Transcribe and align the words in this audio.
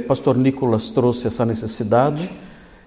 Pastor 0.00 0.36
Nicolas 0.36 0.90
trouxe 0.90 1.26
essa 1.26 1.44
necessidade 1.44 2.30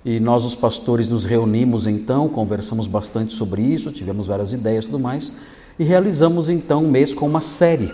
e 0.06 0.20
nós, 0.20 0.44
os 0.44 0.56
pastores, 0.56 1.10
nos 1.10 1.24
reunimos 1.24 1.88
então, 1.88 2.28
conversamos 2.28 2.88
bastante 2.88 3.34
sobre 3.34 3.62
isso, 3.62 3.92
tivemos 3.92 4.28
várias 4.28 4.52
ideias 4.52 4.84
e 4.84 4.88
tudo 4.88 5.00
mais, 5.00 5.32
e 5.80 5.84
realizamos 5.84 6.50
então 6.50 6.84
um 6.84 6.92
mês 6.92 7.14
com 7.14 7.26
uma 7.26 7.40
série 7.40 7.90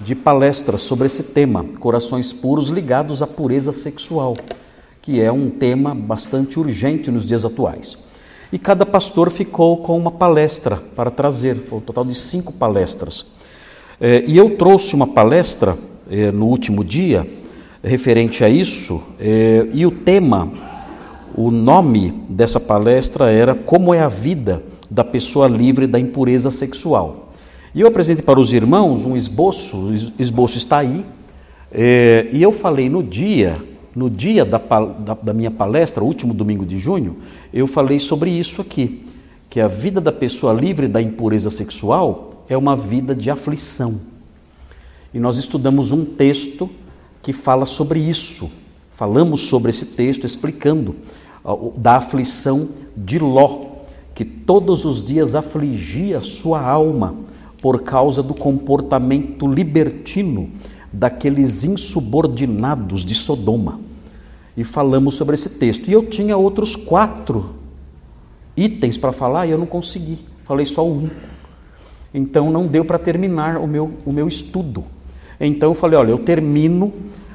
de 0.00 0.14
palestras 0.14 0.80
sobre 0.82 1.06
esse 1.06 1.24
tema, 1.24 1.64
corações 1.80 2.32
puros 2.32 2.68
ligados 2.68 3.20
à 3.20 3.26
pureza 3.26 3.72
sexual, 3.72 4.36
que 5.02 5.20
é 5.20 5.30
um 5.30 5.50
tema 5.50 5.94
bastante 5.94 6.58
urgente 6.58 7.10
nos 7.10 7.26
dias 7.26 7.44
atuais. 7.44 7.98
E 8.52 8.58
cada 8.58 8.86
pastor 8.86 9.30
ficou 9.30 9.78
com 9.78 9.98
uma 9.98 10.10
palestra 10.10 10.76
para 10.94 11.10
trazer, 11.10 11.56
foi 11.56 11.78
um 11.78 11.82
total 11.82 12.04
de 12.04 12.14
cinco 12.14 12.52
palestras. 12.52 13.26
É, 14.00 14.24
e 14.26 14.36
eu 14.36 14.56
trouxe 14.56 14.94
uma 14.94 15.08
palestra 15.08 15.76
é, 16.10 16.30
no 16.32 16.46
último 16.46 16.82
dia 16.82 17.26
referente 17.82 18.44
a 18.44 18.48
isso, 18.48 19.02
é, 19.18 19.66
e 19.72 19.86
o 19.86 19.90
tema, 19.90 20.50
o 21.34 21.50
nome 21.50 22.12
dessa 22.28 22.60
palestra 22.60 23.30
era 23.30 23.54
Como 23.54 23.94
é 23.94 24.00
a 24.00 24.08
vida 24.08 24.62
da 24.90 25.04
pessoa 25.04 25.48
livre 25.48 25.86
da 25.86 25.98
impureza 25.98 26.50
sexual. 26.50 27.30
E 27.74 27.80
eu 27.80 27.86
apresentei 27.86 28.24
para 28.24 28.40
os 28.40 28.52
irmãos 28.52 29.06
um 29.06 29.16
esboço, 29.16 29.76
o 29.76 29.94
esboço 30.20 30.58
está 30.58 30.78
aí, 30.78 31.04
é, 31.72 32.28
e 32.32 32.42
eu 32.42 32.50
falei 32.50 32.88
no 32.90 33.02
dia, 33.02 33.56
no 33.94 34.10
dia 34.10 34.44
da, 34.44 34.58
da, 34.58 35.14
da 35.14 35.32
minha 35.32 35.50
palestra, 35.50 36.02
último 36.02 36.34
domingo 36.34 36.66
de 36.66 36.76
junho, 36.76 37.18
eu 37.54 37.66
falei 37.66 37.98
sobre 37.98 38.30
isso 38.30 38.60
aqui, 38.60 39.04
que 39.48 39.60
a 39.60 39.68
vida 39.68 40.00
da 40.00 40.12
pessoa 40.12 40.52
livre 40.52 40.88
da 40.88 41.00
impureza 41.00 41.48
sexual 41.48 42.44
é 42.48 42.56
uma 42.56 42.76
vida 42.76 43.14
de 43.14 43.30
aflição. 43.30 44.00
E 45.14 45.18
nós 45.18 45.36
estudamos 45.36 45.92
um 45.92 46.04
texto 46.04 46.68
que 47.22 47.32
fala 47.32 47.66
sobre 47.66 47.98
isso. 48.00 48.50
Falamos 48.90 49.42
sobre 49.42 49.70
esse 49.70 49.86
texto 49.86 50.26
explicando 50.26 50.96
da 51.76 51.96
aflição 51.96 52.68
de 52.96 53.18
Ló, 53.18 53.66
que 54.14 54.24
todos 54.24 54.84
os 54.84 55.04
dias 55.04 55.34
afligia 55.34 56.20
sua 56.20 56.60
alma 56.60 57.14
por 57.62 57.82
causa 57.82 58.22
do 58.22 58.34
comportamento 58.34 59.46
libertino 59.46 60.50
daqueles 60.92 61.64
insubordinados 61.64 63.04
de 63.04 63.14
Sodoma. 63.14 63.80
E 64.56 64.64
falamos 64.64 65.14
sobre 65.14 65.34
esse 65.34 65.50
texto. 65.50 65.88
E 65.88 65.92
eu 65.92 66.06
tinha 66.06 66.36
outros 66.36 66.74
quatro 66.74 67.54
itens 68.56 68.98
para 68.98 69.12
falar 69.12 69.46
e 69.46 69.50
eu 69.50 69.58
não 69.58 69.66
consegui. 69.66 70.18
Falei 70.44 70.66
só 70.66 70.86
um. 70.86 71.08
Então 72.12 72.50
não 72.50 72.66
deu 72.66 72.84
para 72.84 72.98
terminar 72.98 73.56
o 73.56 73.66
meu, 73.66 73.92
o 74.04 74.12
meu 74.12 74.26
estudo. 74.26 74.84
Então 75.40 75.70
eu 75.70 75.74
falei: 75.74 75.98
olha, 75.98 76.10
eu 76.10 76.18
termino 76.18 76.92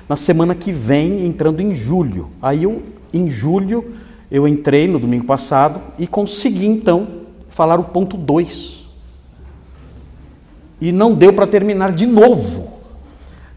na 0.07 0.15
semana 0.15 0.53
que 0.53 0.71
vem, 0.71 1.25
entrando 1.25 1.61
em 1.61 1.73
julho. 1.73 2.29
Aí 2.41 2.63
eu, 2.63 2.83
em 3.13 3.29
julho, 3.29 3.93
eu 4.29 4.47
entrei 4.47 4.87
no 4.87 4.99
domingo 4.99 5.25
passado 5.25 5.81
e 5.97 6.05
consegui 6.05 6.67
então 6.67 7.07
falar 7.49 7.79
o 7.79 7.85
ponto 7.85 8.15
2 8.17 8.85
e 10.79 10.91
não 10.91 11.13
deu 11.13 11.33
para 11.33 11.47
terminar 11.47 11.93
de 11.93 12.05
novo. 12.05 12.75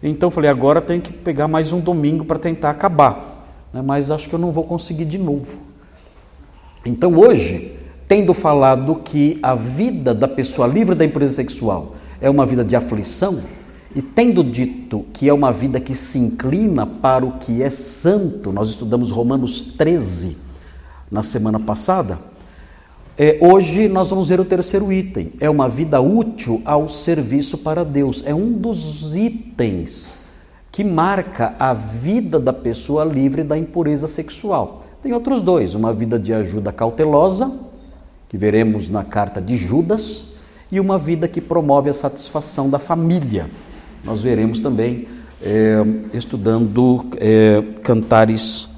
Então 0.02 0.30
falei, 0.30 0.48
agora 0.48 0.80
tem 0.80 1.00
que 1.00 1.12
pegar 1.12 1.48
mais 1.48 1.72
um 1.72 1.80
domingo 1.80 2.24
para 2.24 2.38
tentar 2.38 2.70
acabar, 2.70 3.44
né? 3.72 3.82
mas 3.84 4.10
acho 4.10 4.28
que 4.28 4.34
eu 4.34 4.38
não 4.38 4.52
vou 4.52 4.64
conseguir 4.64 5.04
de 5.04 5.18
novo. 5.18 5.58
Então 6.86 7.18
hoje, 7.18 7.76
tendo 8.06 8.32
falado 8.32 8.96
que 9.04 9.38
a 9.42 9.54
vida 9.54 10.14
da 10.14 10.28
pessoa 10.28 10.68
livre 10.68 10.94
da 10.94 11.04
impureza 11.04 11.34
sexual 11.34 11.96
é 12.20 12.30
uma 12.30 12.46
vida 12.46 12.64
de 12.64 12.76
aflição, 12.76 13.42
e 13.94 14.02
tendo 14.02 14.44
dito 14.44 15.06
que 15.12 15.28
é 15.28 15.32
uma 15.32 15.50
vida 15.50 15.80
que 15.80 15.94
se 15.94 16.18
inclina 16.18 16.86
para 16.86 17.24
o 17.24 17.38
que 17.38 17.62
é 17.62 17.70
santo, 17.70 18.52
nós 18.52 18.68
estudamos 18.70 19.10
Romanos 19.10 19.62
13 19.62 20.36
na 21.10 21.22
semana 21.22 21.58
passada, 21.58 22.18
é, 23.16 23.38
hoje 23.40 23.88
nós 23.88 24.10
vamos 24.10 24.28
ver 24.28 24.38
o 24.38 24.44
terceiro 24.44 24.92
item. 24.92 25.32
É 25.40 25.50
uma 25.50 25.68
vida 25.68 26.00
útil 26.00 26.62
ao 26.64 26.88
serviço 26.88 27.58
para 27.58 27.84
Deus. 27.84 28.22
É 28.24 28.32
um 28.32 28.52
dos 28.52 29.16
itens 29.16 30.14
que 30.70 30.84
marca 30.84 31.56
a 31.58 31.74
vida 31.74 32.38
da 32.38 32.52
pessoa 32.52 33.04
livre 33.04 33.42
da 33.42 33.58
impureza 33.58 34.06
sexual. 34.06 34.82
Tem 35.02 35.12
outros 35.12 35.42
dois: 35.42 35.74
uma 35.74 35.92
vida 35.92 36.16
de 36.16 36.32
ajuda 36.32 36.70
cautelosa, 36.70 37.50
que 38.28 38.36
veremos 38.36 38.88
na 38.88 39.02
carta 39.02 39.40
de 39.40 39.56
Judas, 39.56 40.26
e 40.70 40.78
uma 40.78 40.96
vida 40.96 41.26
que 41.26 41.40
promove 41.40 41.90
a 41.90 41.94
satisfação 41.94 42.70
da 42.70 42.78
família. 42.78 43.50
Nós 44.04 44.22
veremos 44.22 44.60
também 44.60 45.08
é, 45.42 45.84
estudando 46.12 47.06
é, 47.16 47.62
cantares 47.82 48.68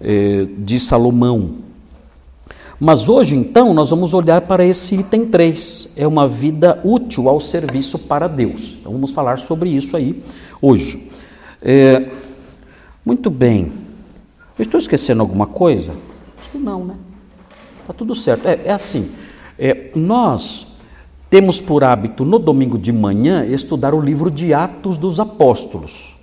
é, 0.00 0.46
de 0.58 0.78
Salomão. 0.78 1.66
Mas 2.78 3.08
hoje, 3.08 3.34
então, 3.34 3.72
nós 3.72 3.88
vamos 3.88 4.12
olhar 4.12 4.42
para 4.42 4.64
esse 4.64 4.96
item 4.96 5.26
3. 5.26 5.90
É 5.96 6.06
uma 6.06 6.28
vida 6.28 6.78
útil 6.84 7.28
ao 7.28 7.40
serviço 7.40 7.98
para 8.00 8.28
Deus. 8.28 8.76
Então, 8.80 8.92
vamos 8.92 9.12
falar 9.12 9.38
sobre 9.38 9.70
isso 9.70 9.96
aí 9.96 10.22
hoje. 10.60 11.10
É, 11.62 12.10
muito 13.04 13.30
bem. 13.30 13.72
Eu 14.58 14.62
estou 14.62 14.78
esquecendo 14.78 15.22
alguma 15.22 15.46
coisa? 15.46 15.92
Acho 16.38 16.50
que 16.50 16.58
não, 16.58 16.84
né? 16.84 16.94
Está 17.80 17.94
tudo 17.94 18.14
certo. 18.14 18.46
É, 18.46 18.60
é 18.66 18.72
assim: 18.72 19.10
é, 19.58 19.90
nós 19.94 20.65
temos 21.28 21.60
por 21.60 21.82
hábito, 21.82 22.24
no 22.24 22.38
domingo 22.38 22.78
de 22.78 22.92
manhã, 22.92 23.44
estudar 23.44 23.94
o 23.94 24.00
livro 24.00 24.30
de 24.30 24.54
Atos 24.54 24.96
dos 24.96 25.18
Apóstolos. 25.18 26.14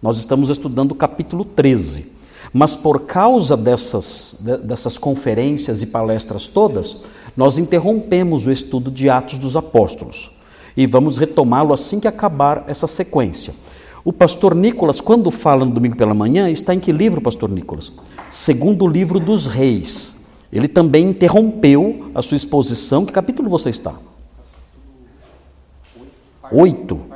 Nós 0.00 0.18
estamos 0.18 0.50
estudando 0.50 0.92
o 0.92 0.96
capítulo 0.96 1.44
13. 1.44 2.12
Mas 2.52 2.76
por 2.76 3.00
causa 3.06 3.56
dessas, 3.56 4.36
dessas 4.62 4.98
conferências 4.98 5.80
e 5.80 5.86
palestras 5.86 6.46
todas, 6.46 7.02
nós 7.36 7.56
interrompemos 7.56 8.46
o 8.46 8.52
estudo 8.52 8.90
de 8.90 9.08
Atos 9.08 9.38
dos 9.38 9.56
Apóstolos 9.56 10.30
e 10.76 10.86
vamos 10.86 11.18
retomá-lo 11.18 11.72
assim 11.72 11.98
que 11.98 12.08
acabar 12.08 12.64
essa 12.66 12.86
sequência. 12.86 13.54
O 14.04 14.12
pastor 14.12 14.54
Nicolas, 14.54 15.00
quando 15.00 15.30
fala 15.30 15.64
no 15.64 15.72
domingo 15.72 15.96
pela 15.96 16.14
manhã, 16.14 16.50
está 16.50 16.74
em 16.74 16.80
que 16.80 16.92
livro, 16.92 17.20
pastor 17.20 17.50
Nicolas? 17.50 17.92
Segundo 18.30 18.84
o 18.84 18.88
livro 18.88 19.18
dos 19.18 19.46
reis. 19.46 20.20
Ele 20.52 20.68
também 20.68 21.08
interrompeu 21.08 22.10
a 22.14 22.20
sua 22.20 22.36
exposição. 22.36 23.06
Que 23.06 23.12
capítulo 23.12 23.48
você 23.48 23.70
está? 23.70 23.94
Oito 26.52 27.12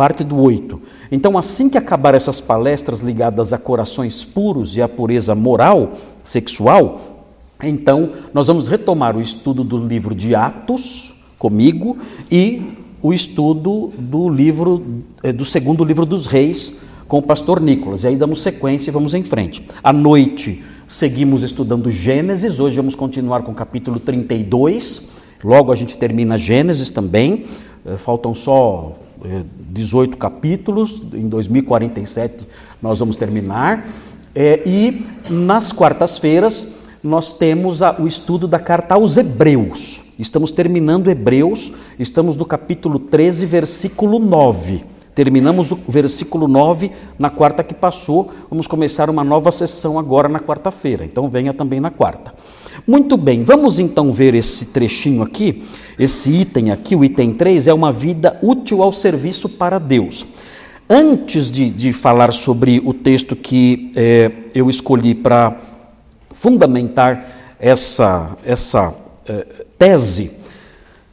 parte 0.00 0.24
do 0.24 0.40
8. 0.40 0.80
Então, 1.12 1.36
assim 1.36 1.68
que 1.68 1.76
acabar 1.76 2.14
essas 2.14 2.40
palestras 2.40 3.00
ligadas 3.00 3.52
a 3.52 3.58
corações 3.58 4.24
puros 4.24 4.74
e 4.74 4.80
à 4.80 4.88
pureza 4.88 5.34
moral, 5.34 5.92
sexual, 6.24 7.26
então 7.62 8.10
nós 8.32 8.46
vamos 8.46 8.66
retomar 8.66 9.14
o 9.14 9.20
estudo 9.20 9.62
do 9.62 9.76
livro 9.76 10.14
de 10.14 10.34
Atos 10.34 11.12
comigo 11.38 11.98
e 12.30 12.62
o 13.02 13.12
estudo 13.12 13.92
do 13.98 14.30
livro 14.30 14.82
eh, 15.22 15.34
do 15.34 15.44
segundo 15.44 15.84
livro 15.84 16.06
dos 16.06 16.24
Reis 16.24 16.78
com 17.06 17.18
o 17.18 17.22
pastor 17.22 17.60
Nicolas. 17.60 18.02
E 18.02 18.06
aí 18.06 18.16
damos 18.16 18.40
sequência 18.40 18.90
e 18.90 18.92
vamos 18.92 19.12
em 19.12 19.22
frente. 19.22 19.62
À 19.82 19.92
noite 19.92 20.64
seguimos 20.88 21.42
estudando 21.42 21.90
Gênesis, 21.90 22.58
hoje 22.58 22.76
vamos 22.76 22.94
continuar 22.94 23.42
com 23.42 23.52
o 23.52 23.54
capítulo 23.54 24.00
32. 24.00 25.10
Logo 25.44 25.70
a 25.70 25.74
gente 25.74 25.98
termina 25.98 26.38
Gênesis 26.38 26.88
também. 26.88 27.44
Eh, 27.84 27.96
faltam 27.96 28.34
só 28.34 28.96
18 29.70 30.16
capítulos, 30.16 31.02
em 31.12 31.28
2047 31.28 32.46
nós 32.80 32.98
vamos 32.98 33.16
terminar. 33.16 33.86
É, 34.34 34.62
e 34.64 35.04
nas 35.28 35.72
quartas-feiras 35.72 36.74
nós 37.02 37.32
temos 37.32 37.80
o 37.98 38.06
estudo 38.06 38.46
da 38.46 38.58
carta 38.58 38.94
aos 38.94 39.16
Hebreus. 39.16 40.12
Estamos 40.18 40.52
terminando 40.52 41.10
Hebreus, 41.10 41.72
estamos 41.98 42.36
no 42.36 42.44
capítulo 42.44 42.98
13, 42.98 43.46
versículo 43.46 44.18
9. 44.18 44.84
Terminamos 45.14 45.72
o 45.72 45.78
versículo 45.88 46.46
9 46.46 46.92
na 47.18 47.30
quarta 47.30 47.64
que 47.64 47.74
passou, 47.74 48.30
vamos 48.48 48.66
começar 48.66 49.10
uma 49.10 49.24
nova 49.24 49.50
sessão 49.50 49.98
agora 49.98 50.28
na 50.28 50.38
quarta-feira, 50.38 51.04
então 51.04 51.28
venha 51.28 51.52
também 51.52 51.80
na 51.80 51.90
quarta. 51.90 52.32
Muito 52.90 53.16
bem, 53.16 53.44
vamos 53.44 53.78
então 53.78 54.12
ver 54.12 54.34
esse 54.34 54.66
trechinho 54.66 55.22
aqui, 55.22 55.62
esse 55.96 56.28
item 56.32 56.72
aqui, 56.72 56.96
o 56.96 57.04
item 57.04 57.32
3, 57.32 57.68
é 57.68 57.72
uma 57.72 57.92
vida 57.92 58.36
útil 58.42 58.82
ao 58.82 58.92
serviço 58.92 59.48
para 59.48 59.78
Deus. 59.78 60.26
Antes 60.88 61.48
de, 61.48 61.70
de 61.70 61.92
falar 61.92 62.32
sobre 62.32 62.82
o 62.84 62.92
texto 62.92 63.36
que 63.36 63.92
é, 63.94 64.32
eu 64.52 64.68
escolhi 64.68 65.14
para 65.14 65.56
fundamentar 66.34 67.54
essa, 67.60 68.36
essa 68.44 68.92
é, 69.24 69.46
tese, 69.78 70.32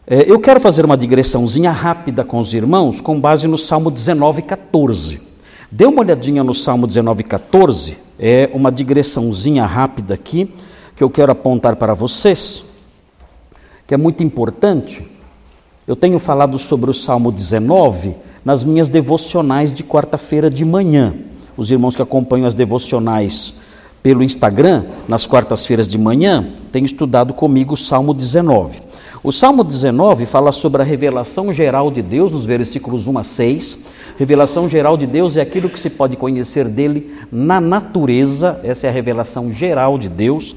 é, 0.08 0.26
eu 0.28 0.40
quero 0.40 0.60
fazer 0.60 0.84
uma 0.84 0.98
digressãozinha 0.98 1.70
rápida 1.70 2.24
com 2.24 2.40
os 2.40 2.56
irmãos, 2.56 3.00
com 3.00 3.22
base 3.22 3.48
no 3.48 3.56
Salmo 3.56 3.92
19, 3.92 4.42
14. 4.42 5.22
Dê 5.72 5.86
uma 5.86 6.02
olhadinha 6.02 6.44
no 6.44 6.56
Salmo 6.56 6.88
19, 6.88 7.24
14, 7.24 8.00
é 8.18 8.50
uma 8.52 8.72
digressãozinha 8.72 9.64
rápida 9.64 10.16
aqui 10.16 10.52
que 10.98 11.04
eu 11.04 11.10
quero 11.12 11.32
apontar 11.32 11.76
para 11.76 11.94
vocês, 11.94 12.64
que 13.86 13.94
é 13.94 13.98
muito 13.98 14.24
importante. 14.24 15.08
Eu 15.88 15.96
tenho 15.96 16.18
falado 16.18 16.58
sobre 16.58 16.90
o 16.90 16.94
Salmo 16.94 17.32
19 17.32 18.16
nas 18.44 18.64
minhas 18.64 18.90
devocionais 18.90 19.72
de 19.72 19.84
quarta-feira 19.84 20.50
de 20.50 20.66
manhã. 20.66 21.14
os 21.56 21.72
irmãos 21.72 21.96
que 21.96 22.02
acompanham 22.02 22.48
as 22.48 22.56
devocionais 22.56 23.54
pelo 24.02 24.24
Instagram, 24.24 24.86
nas 25.08 25.26
quartas-feiras 25.26 25.88
de 25.88 25.98
manhã, 25.98 26.48
têm 26.72 26.84
estudado 26.84 27.34
comigo 27.34 27.74
o 27.74 27.78
Salmo 27.78 28.14
19. 28.14 28.80
O 29.24 29.32
Salmo 29.32 29.64
19 29.64 30.26
fala 30.26 30.52
sobre 30.52 30.82
a 30.82 30.86
revelação 30.86 31.52
geral 31.52 31.92
de 31.92 32.02
Deus, 32.02 32.32
nos 32.32 32.46
versículos 32.46 33.08
1 33.08 33.18
a 33.18 33.24
6. 33.24 33.86
Revelação 34.18 34.68
geral 34.68 34.98
de 34.98 35.06
Deus 35.06 35.36
é 35.36 35.42
aquilo 35.42 35.70
que 35.70 35.80
se 35.80 35.90
pode 35.90 36.16
conhecer 36.16 36.68
dele 36.68 37.14
na 37.32 37.60
natureza, 37.60 38.60
essa 38.64 38.88
é 38.88 38.90
a 38.90 38.94
revelação 38.94 39.52
geral 39.52 39.98
de 39.98 40.10
Deus. 40.10 40.56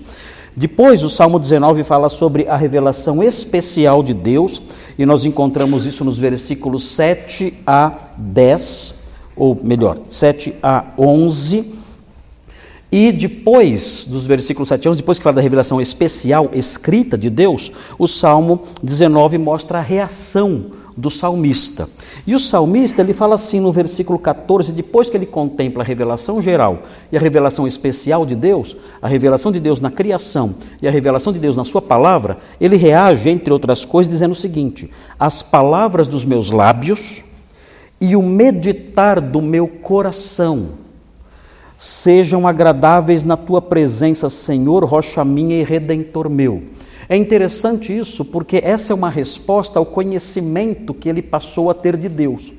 Depois, 0.57 1.05
o 1.05 1.11
Salmo 1.11 1.39
19 1.39 1.85
fala 1.85 2.09
sobre 2.09 2.49
a 2.49 2.57
revelação 2.57 3.23
especial 3.23 4.03
de 4.03 4.13
Deus, 4.13 4.61
e 4.99 5.07
nós 5.07 5.25
encontramos 5.25 5.87
isso 5.87 6.05
nos 6.05 6.19
versículos 6.19 6.85
7 6.89 7.55
a 7.67 7.93
10, 8.17 8.95
ou 9.37 9.59
melhor, 9.63 9.99
7 10.09 10.55
a 10.63 10.85
11. 10.99 11.73
E 12.93 13.13
depois 13.13 14.05
dos 14.09 14.27
versículos 14.27 14.69
7 14.69 14.89
a 14.89 14.91
11, 14.91 15.01
depois 15.01 15.19
que 15.19 15.23
fala 15.23 15.37
da 15.37 15.41
revelação 15.41 15.81
especial 15.81 16.51
escrita 16.53 17.17
de 17.17 17.31
Deus, 17.31 17.71
o 17.97 18.09
Salmo 18.09 18.65
19 18.83 19.39
mostra 19.39 19.79
a 19.79 19.83
reação 19.83 20.73
do 21.01 21.11
salmista. 21.11 21.89
E 22.27 22.35
o 22.35 22.39
salmista, 22.39 23.01
ele 23.01 23.13
fala 23.13 23.35
assim 23.35 23.59
no 23.59 23.73
versículo 23.73 24.19
14, 24.19 24.73
depois 24.73 25.09
que 25.09 25.17
ele 25.17 25.27
contempla 25.27 25.83
a 25.83 25.87
revelação 25.87 26.41
geral 26.41 26.83
e 27.11 27.17
a 27.17 27.21
revelação 27.21 27.67
especial 27.67 28.27
de 28.27 28.35
Deus, 28.35 28.77
a 29.01 29.09
revelação 29.09 29.51
de 29.51 29.59
Deus 29.59 29.81
na 29.81 29.91
criação 29.91 30.55
e 30.81 30.87
a 30.87 30.91
revelação 30.91 31.33
de 31.33 31.39
Deus 31.39 31.57
na 31.57 31.65
sua 31.65 31.81
palavra, 31.81 32.39
ele 32.61 32.77
reage, 32.77 33.31
entre 33.31 33.53
outras 33.53 33.85
coisas, 33.85 34.13
dizendo 34.13 34.33
o 34.33 34.37
seguinte: 34.37 34.91
As 35.19 35.43
palavras 35.43 36.07
dos 36.07 36.25
meus 36.25 36.51
lábios 36.51 37.23
e 38.01 38.15
o 38.15 38.23
meditar 38.23 39.21
do 39.21 39.43
meu 39.43 39.67
coração 39.67 40.69
sejam 41.79 42.47
agradáveis 42.47 43.25
na 43.25 43.39
tua 43.39 43.63
presença, 43.63 44.29
Senhor, 44.29 44.85
rocha 44.85 45.25
minha 45.25 45.59
e 45.59 45.65
redentor 45.65 46.29
meu. 46.29 46.63
É 47.11 47.17
interessante 47.17 47.93
isso 47.93 48.25
porque 48.25 48.61
essa 48.63 48.93
é 48.93 48.95
uma 48.95 49.11
resposta 49.11 49.81
ao 49.81 49.85
conhecimento 49.85 50.95
que 50.95 51.09
ele 51.09 51.21
passou 51.21 51.69
a 51.69 51.75
ter 51.75 51.97
de 51.97 52.09
Deus. 52.09 52.53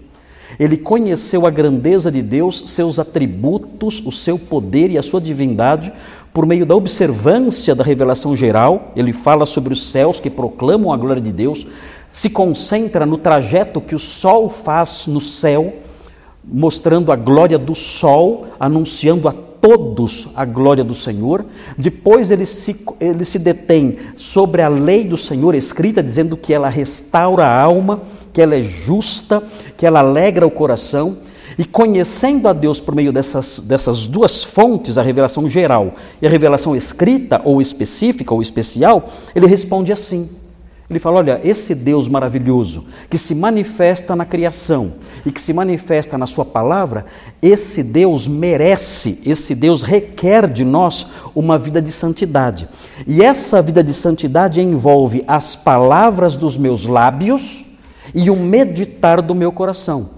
Ele 0.59 0.75
conheceu 0.75 1.45
a 1.45 1.49
grandeza 1.49 2.11
de 2.11 2.21
Deus, 2.21 2.65
seus 2.67 2.99
atributos, 2.99 4.05
o 4.05 4.11
seu 4.11 4.37
poder 4.37 4.91
e 4.91 4.97
a 4.97 5.01
sua 5.01 5.21
divindade 5.21 5.93
por 6.33 6.45
meio 6.45 6.65
da 6.65 6.75
observância 6.75 7.73
da 7.73 7.81
revelação 7.81 8.35
geral. 8.35 8.91
Ele 8.93 9.13
fala 9.13 9.45
sobre 9.45 9.71
os 9.71 9.89
céus 9.89 10.19
que 10.19 10.29
proclamam 10.29 10.91
a 10.91 10.97
glória 10.97 11.21
de 11.21 11.31
Deus, 11.31 11.65
se 12.09 12.29
concentra 12.29 13.05
no 13.05 13.17
trajeto 13.17 13.79
que 13.79 13.95
o 13.95 13.99
sol 13.99 14.49
faz 14.49 15.07
no 15.07 15.21
céu, 15.21 15.75
mostrando 16.43 17.13
a 17.13 17.15
glória 17.15 17.57
do 17.57 17.73
sol, 17.73 18.47
anunciando 18.59 19.29
a 19.29 19.33
todos 19.61 20.29
a 20.35 20.43
glória 20.43 20.83
do 20.83 20.95
Senhor. 20.95 21.45
Depois 21.77 22.31
ele 22.31 22.45
se, 22.45 22.75
ele 22.99 23.23
se 23.23 23.37
detém 23.37 23.97
sobre 24.17 24.61
a 24.61 24.67
lei 24.67 25.05
do 25.05 25.15
Senhor 25.15 25.53
escrita, 25.55 26.01
dizendo 26.01 26.35
que 26.35 26.53
ela 26.53 26.67
restaura 26.67 27.45
a 27.45 27.61
alma, 27.61 28.01
que 28.33 28.41
ela 28.41 28.55
é 28.55 28.63
justa, 28.63 29.41
que 29.77 29.85
ela 29.85 29.99
alegra 29.99 30.45
o 30.45 30.51
coração. 30.51 31.17
E 31.57 31.65
conhecendo 31.65 32.47
a 32.47 32.53
Deus 32.53 32.79
por 32.79 32.95
meio 32.95 33.13
dessas, 33.13 33.59
dessas 33.59 34.07
duas 34.07 34.43
fontes, 34.43 34.97
a 34.97 35.01
revelação 35.01 35.47
geral 35.47 35.93
e 36.21 36.25
a 36.25 36.29
revelação 36.29 36.75
escrita 36.75 37.41
ou 37.43 37.61
específica 37.61 38.33
ou 38.33 38.41
especial, 38.41 39.09
ele 39.35 39.45
responde 39.45 39.91
assim: 39.91 40.29
ele 40.91 40.99
fala: 40.99 41.19
olha, 41.19 41.39
esse 41.41 41.73
Deus 41.73 42.09
maravilhoso 42.09 42.85
que 43.09 43.17
se 43.17 43.33
manifesta 43.33 44.13
na 44.13 44.25
criação 44.25 44.93
e 45.25 45.31
que 45.31 45.41
se 45.41 45.53
manifesta 45.53 46.17
na 46.17 46.25
Sua 46.25 46.45
palavra, 46.45 47.05
esse 47.41 47.83
Deus 47.83 48.27
merece, 48.27 49.21
esse 49.25 49.53
Deus 49.53 49.83
requer 49.83 50.47
de 50.47 50.63
nós 50.63 51.07
uma 51.35 51.57
vida 51.57 51.81
de 51.81 51.91
santidade. 51.91 52.67
E 53.05 53.21
essa 53.21 53.61
vida 53.61 53.83
de 53.83 53.93
santidade 53.93 54.61
envolve 54.61 55.23
as 55.27 55.55
palavras 55.55 56.35
dos 56.35 56.57
meus 56.57 56.85
lábios 56.85 57.65
e 58.13 58.29
o 58.29 58.35
meditar 58.35 59.21
do 59.21 59.35
meu 59.35 59.51
coração. 59.51 60.09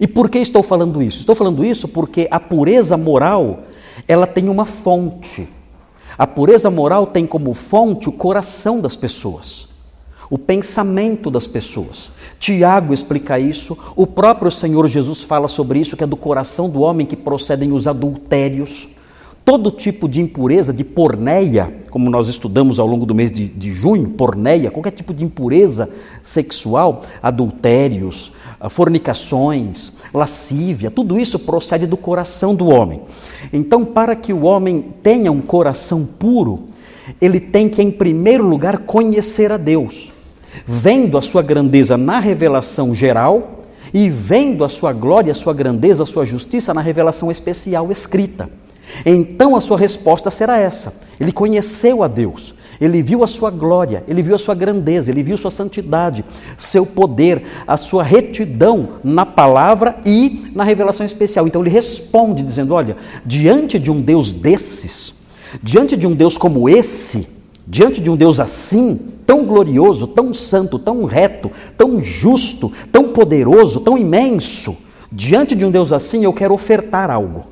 E 0.00 0.06
por 0.06 0.30
que 0.30 0.38
estou 0.38 0.62
falando 0.62 1.02
isso? 1.02 1.20
Estou 1.20 1.34
falando 1.34 1.64
isso 1.64 1.86
porque 1.88 2.26
a 2.30 2.40
pureza 2.40 2.96
moral 2.96 3.60
ela 4.08 4.26
tem 4.26 4.48
uma 4.48 4.64
fonte. 4.64 5.48
A 6.16 6.26
pureza 6.26 6.70
moral 6.70 7.06
tem 7.06 7.26
como 7.26 7.54
fonte 7.54 8.08
o 8.08 8.12
coração 8.12 8.80
das 8.80 8.96
pessoas 8.96 9.72
o 10.32 10.38
pensamento 10.38 11.30
das 11.30 11.46
pessoas. 11.46 12.10
Tiago 12.42 12.92
explica 12.92 13.38
isso, 13.38 13.78
o 13.94 14.04
próprio 14.04 14.50
Senhor 14.50 14.88
Jesus 14.88 15.22
fala 15.22 15.46
sobre 15.46 15.78
isso, 15.78 15.96
que 15.96 16.02
é 16.02 16.06
do 16.08 16.16
coração 16.16 16.68
do 16.68 16.80
homem 16.80 17.06
que 17.06 17.14
procedem 17.14 17.70
os 17.70 17.86
adultérios. 17.86 18.88
Todo 19.44 19.70
tipo 19.70 20.08
de 20.08 20.20
impureza, 20.20 20.72
de 20.72 20.82
porneia, 20.82 21.72
como 21.88 22.10
nós 22.10 22.26
estudamos 22.26 22.80
ao 22.80 22.86
longo 22.88 23.06
do 23.06 23.14
mês 23.14 23.30
de, 23.30 23.46
de 23.46 23.72
junho, 23.72 24.08
porneia, 24.08 24.72
qualquer 24.72 24.90
tipo 24.90 25.14
de 25.14 25.24
impureza 25.24 25.88
sexual, 26.20 27.02
adultérios, 27.22 28.32
ah, 28.60 28.68
fornicações, 28.68 29.92
lascívia, 30.12 30.90
tudo 30.90 31.20
isso 31.20 31.38
procede 31.38 31.86
do 31.86 31.96
coração 31.96 32.56
do 32.56 32.66
homem. 32.66 33.02
Então, 33.52 33.84
para 33.84 34.16
que 34.16 34.32
o 34.32 34.42
homem 34.42 34.86
tenha 35.00 35.30
um 35.30 35.40
coração 35.40 36.04
puro, 36.04 36.66
ele 37.20 37.38
tem 37.38 37.68
que, 37.68 37.80
em 37.80 37.92
primeiro 37.92 38.44
lugar, 38.44 38.78
conhecer 38.78 39.52
a 39.52 39.56
Deus 39.56 40.12
vendo 40.66 41.18
a 41.18 41.22
sua 41.22 41.42
grandeza 41.42 41.96
na 41.96 42.18
revelação 42.18 42.94
geral 42.94 43.62
e 43.92 44.08
vendo 44.08 44.64
a 44.64 44.68
sua 44.68 44.92
glória, 44.92 45.32
a 45.32 45.34
sua 45.34 45.52
grandeza, 45.52 46.02
a 46.02 46.06
sua 46.06 46.24
justiça 46.24 46.72
na 46.72 46.80
revelação 46.80 47.30
especial 47.30 47.90
escrita. 47.90 48.48
Então 49.04 49.56
a 49.56 49.60
sua 49.60 49.78
resposta 49.78 50.30
será 50.30 50.58
essa: 50.58 50.94
ele 51.18 51.32
conheceu 51.32 52.02
a 52.02 52.08
Deus, 52.08 52.54
ele 52.80 53.02
viu 53.02 53.22
a 53.22 53.26
sua 53.26 53.50
glória, 53.50 54.02
ele 54.08 54.22
viu 54.22 54.34
a 54.34 54.38
sua 54.38 54.54
grandeza, 54.54 55.10
ele 55.10 55.22
viu 55.22 55.36
sua 55.36 55.50
santidade, 55.50 56.24
seu 56.56 56.84
poder, 56.84 57.42
a 57.66 57.76
sua 57.76 58.02
retidão 58.02 58.88
na 59.04 59.24
palavra 59.24 59.96
e 60.04 60.50
na 60.54 60.64
revelação 60.64 61.04
especial. 61.04 61.46
Então 61.46 61.62
ele 61.62 61.70
responde 61.70 62.42
dizendo: 62.42 62.74
Olha, 62.74 62.96
diante 63.24 63.78
de 63.78 63.90
um 63.90 64.00
Deus 64.00 64.32
desses, 64.32 65.14
diante 65.62 65.96
de 65.96 66.06
um 66.06 66.14
Deus 66.14 66.36
como 66.36 66.68
esse, 66.68 67.41
diante 67.66 68.00
de 68.00 68.10
um 68.10 68.16
Deus 68.16 68.40
assim, 68.40 68.98
tão 69.26 69.44
glorioso, 69.44 70.06
tão 70.06 70.34
santo, 70.34 70.78
tão 70.78 71.04
reto, 71.04 71.50
tão 71.76 72.02
justo, 72.02 72.72
tão 72.90 73.08
poderoso, 73.08 73.80
tão 73.80 73.96
imenso, 73.96 74.76
diante 75.10 75.54
de 75.54 75.64
um 75.64 75.70
Deus 75.70 75.92
assim, 75.92 76.24
eu 76.24 76.32
quero 76.32 76.54
ofertar 76.54 77.10
algo. 77.10 77.46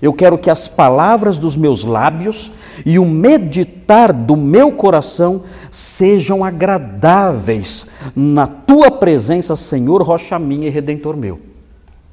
Eu 0.00 0.12
quero 0.12 0.36
que 0.36 0.50
as 0.50 0.68
palavras 0.68 1.38
dos 1.38 1.56
meus 1.56 1.82
lábios 1.82 2.50
e 2.84 2.98
o 2.98 3.06
meditar 3.06 4.12
do 4.12 4.36
meu 4.36 4.72
coração 4.72 5.42
sejam 5.70 6.44
agradáveis 6.44 7.86
na 8.14 8.46
tua 8.46 8.90
presença, 8.90 9.56
Senhor, 9.56 10.02
rocha 10.02 10.38
minha 10.38 10.66
e 10.66 10.70
redentor 10.70 11.16
meu. 11.16 11.40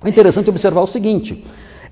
É 0.04 0.10
interessante 0.10 0.50
observar 0.50 0.82
o 0.82 0.88
seguinte: 0.88 1.44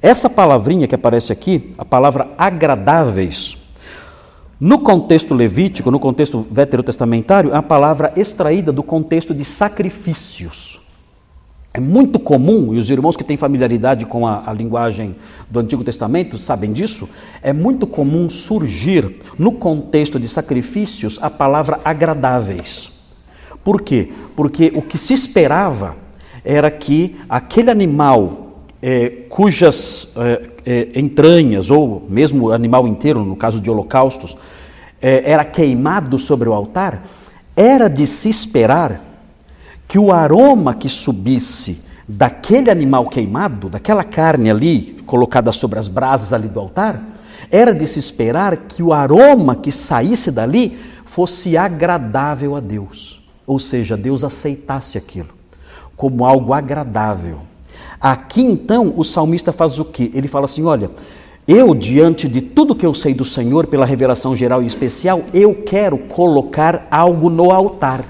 essa 0.01 0.29
palavrinha 0.29 0.87
que 0.87 0.95
aparece 0.95 1.31
aqui, 1.31 1.73
a 1.77 1.85
palavra 1.85 2.29
agradáveis, 2.37 3.57
no 4.61 4.77
contexto 4.77 5.33
levítico, 5.33 5.89
no 5.89 5.99
contexto 5.99 6.45
veterotestamentário, 6.51 7.51
é 7.51 7.55
a 7.55 7.63
palavra 7.63 8.13
extraída 8.15 8.71
do 8.71 8.83
contexto 8.83 9.33
de 9.33 9.43
sacrifícios. 9.43 10.79
É 11.73 11.79
muito 11.79 12.19
comum, 12.19 12.71
e 12.71 12.77
os 12.77 12.91
irmãos 12.91 13.17
que 13.17 13.23
têm 13.23 13.37
familiaridade 13.37 14.05
com 14.05 14.27
a, 14.27 14.43
a, 14.45 14.53
linguagem 14.53 15.15
do 15.49 15.59
Antigo 15.59 15.83
Testamento 15.83 16.37
sabem 16.37 16.71
disso, 16.71 17.09
é 17.41 17.51
muito 17.51 17.87
comum 17.87 18.29
surgir 18.29 19.21
no 19.35 19.53
contexto 19.53 20.19
de 20.19 20.29
sacrifícios 20.29 21.17
a 21.23 21.29
palavra 21.31 21.79
agradáveis. 21.83 22.91
Por 23.63 23.81
quê? 23.81 24.11
Porque 24.35 24.71
o 24.75 24.81
que 24.83 24.97
se 24.99 25.15
esperava 25.15 25.95
era 26.45 26.69
que 26.69 27.15
aquele 27.27 27.71
animal 27.71 28.40
é, 28.81 29.09
cujas 29.29 30.09
é, 30.15 30.49
é, 30.65 30.99
entranhas, 30.99 31.69
ou 31.69 32.05
mesmo 32.09 32.51
animal 32.51 32.87
inteiro, 32.87 33.23
no 33.23 33.35
caso 33.35 33.61
de 33.61 33.69
holocaustos, 33.69 34.35
é, 35.01 35.29
era 35.31 35.45
queimado 35.45 36.17
sobre 36.17 36.49
o 36.49 36.53
altar, 36.53 37.03
era 37.55 37.87
de 37.87 38.07
se 38.07 38.29
esperar 38.29 39.01
que 39.87 39.99
o 39.99 40.11
aroma 40.11 40.73
que 40.73 40.89
subisse 40.89 41.83
daquele 42.07 42.71
animal 42.71 43.07
queimado, 43.07 43.69
daquela 43.69 44.03
carne 44.03 44.49
ali 44.49 45.01
colocada 45.05 45.51
sobre 45.51 45.79
as 45.79 45.87
brasas 45.87 46.33
ali 46.33 46.47
do 46.47 46.59
altar, 46.59 47.01
era 47.49 47.73
de 47.73 47.85
se 47.85 47.99
esperar 47.99 48.55
que 48.55 48.81
o 48.81 48.93
aroma 48.93 49.55
que 49.55 49.71
saísse 49.71 50.31
dali 50.31 50.77
fosse 51.05 51.57
agradável 51.57 52.55
a 52.55 52.59
Deus. 52.59 53.21
Ou 53.45 53.59
seja, 53.59 53.97
Deus 53.97 54.23
aceitasse 54.23 54.97
aquilo 54.97 55.41
como 55.97 56.25
algo 56.25 56.53
agradável. 56.53 57.50
Aqui 58.01 58.41
então 58.41 58.93
o 58.97 59.03
salmista 59.03 59.51
faz 59.51 59.77
o 59.77 59.85
que? 59.85 60.11
Ele 60.15 60.27
fala 60.27 60.45
assim: 60.45 60.63
olha, 60.65 60.89
eu, 61.47 61.75
diante 61.75 62.27
de 62.27 62.41
tudo 62.41 62.75
que 62.75 62.85
eu 62.85 62.93
sei 62.93 63.13
do 63.13 63.25
Senhor, 63.25 63.67
pela 63.67 63.85
revelação 63.85 64.35
geral 64.35 64.63
e 64.63 64.65
especial, 64.65 65.21
eu 65.33 65.53
quero 65.53 65.97
colocar 65.97 66.87
algo 66.89 67.29
no 67.29 67.51
altar. 67.51 68.03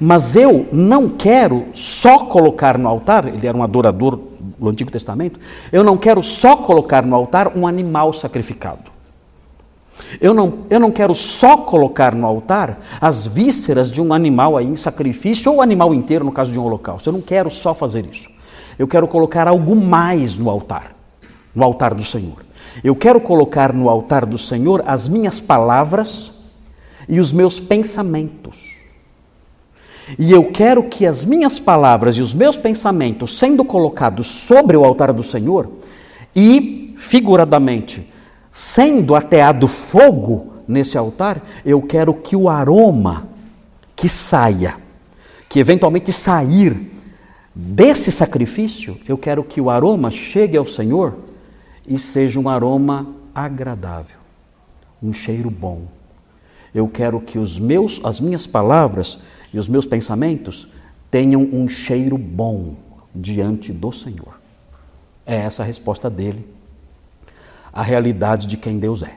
Mas 0.00 0.34
eu 0.34 0.66
não 0.72 1.08
quero 1.08 1.66
só 1.74 2.20
colocar 2.20 2.78
no 2.78 2.88
altar, 2.88 3.26
ele 3.26 3.46
era 3.46 3.56
um 3.56 3.62
adorador 3.62 4.18
do 4.58 4.68
Antigo 4.68 4.90
Testamento, 4.90 5.38
eu 5.70 5.84
não 5.84 5.96
quero 5.96 6.22
só 6.22 6.56
colocar 6.56 7.04
no 7.04 7.14
altar 7.14 7.56
um 7.56 7.66
animal 7.66 8.12
sacrificado. 8.12 8.92
Eu 10.20 10.34
não, 10.34 10.60
eu 10.70 10.80
não 10.80 10.90
quero 10.90 11.14
só 11.14 11.56
colocar 11.56 12.14
no 12.14 12.26
altar 12.26 12.80
as 13.00 13.26
vísceras 13.26 13.90
de 13.90 14.02
um 14.02 14.12
animal 14.12 14.56
aí 14.56 14.66
em 14.66 14.76
sacrifício, 14.76 15.52
ou 15.52 15.58
o 15.58 15.62
animal 15.62 15.94
inteiro, 15.94 16.24
no 16.24 16.32
caso 16.32 16.50
de 16.50 16.58
um 16.58 16.64
holocausto. 16.64 17.08
Eu 17.08 17.12
não 17.12 17.20
quero 17.20 17.50
só 17.50 17.72
fazer 17.72 18.04
isso. 18.06 18.33
Eu 18.78 18.88
quero 18.88 19.06
colocar 19.06 19.46
algo 19.46 19.74
mais 19.76 20.36
no 20.36 20.50
altar, 20.50 20.94
no 21.54 21.62
altar 21.62 21.94
do 21.94 22.04
Senhor. 22.04 22.44
Eu 22.82 22.96
quero 22.96 23.20
colocar 23.20 23.72
no 23.72 23.88
altar 23.88 24.26
do 24.26 24.38
Senhor 24.38 24.82
as 24.86 25.06
minhas 25.06 25.40
palavras 25.40 26.32
e 27.08 27.20
os 27.20 27.32
meus 27.32 27.60
pensamentos. 27.60 28.74
E 30.18 30.32
eu 30.32 30.50
quero 30.50 30.82
que 30.84 31.06
as 31.06 31.24
minhas 31.24 31.58
palavras 31.58 32.16
e 32.16 32.20
os 32.20 32.34
meus 32.34 32.56
pensamentos, 32.56 33.38
sendo 33.38 33.64
colocados 33.64 34.26
sobre 34.26 34.76
o 34.76 34.84
altar 34.84 35.12
do 35.12 35.22
Senhor, 35.22 35.70
e, 36.34 36.94
figuradamente, 36.98 38.10
sendo 38.50 39.14
ateado 39.14 39.66
fogo 39.68 40.52
nesse 40.66 40.98
altar, 40.98 41.40
eu 41.64 41.80
quero 41.80 42.12
que 42.12 42.36
o 42.36 42.48
aroma 42.48 43.28
que 43.96 44.08
saia, 44.08 44.76
que 45.48 45.58
eventualmente 45.60 46.12
sair 46.12 46.93
desse 47.54 48.10
sacrifício, 48.10 48.98
eu 49.06 49.16
quero 49.16 49.44
que 49.44 49.60
o 49.60 49.70
aroma 49.70 50.10
chegue 50.10 50.56
ao 50.56 50.66
Senhor 50.66 51.14
e 51.86 51.98
seja 51.98 52.40
um 52.40 52.48
aroma 52.48 53.06
agradável, 53.34 54.16
um 55.02 55.12
cheiro 55.12 55.50
bom. 55.50 55.82
Eu 56.74 56.88
quero 56.88 57.20
que 57.20 57.38
os 57.38 57.58
meus, 57.58 58.00
as 58.04 58.18
minhas 58.18 58.46
palavras 58.46 59.18
e 59.52 59.58
os 59.58 59.68
meus 59.68 59.86
pensamentos 59.86 60.68
tenham 61.10 61.42
um 61.42 61.68
cheiro 61.68 62.18
bom 62.18 62.74
diante 63.14 63.72
do 63.72 63.92
Senhor. 63.92 64.40
É 65.24 65.36
essa 65.36 65.62
a 65.62 65.66
resposta 65.66 66.10
dele 66.10 66.44
à 67.72 67.82
realidade 67.82 68.46
de 68.46 68.56
quem 68.56 68.78
Deus 68.78 69.02
é. 69.02 69.14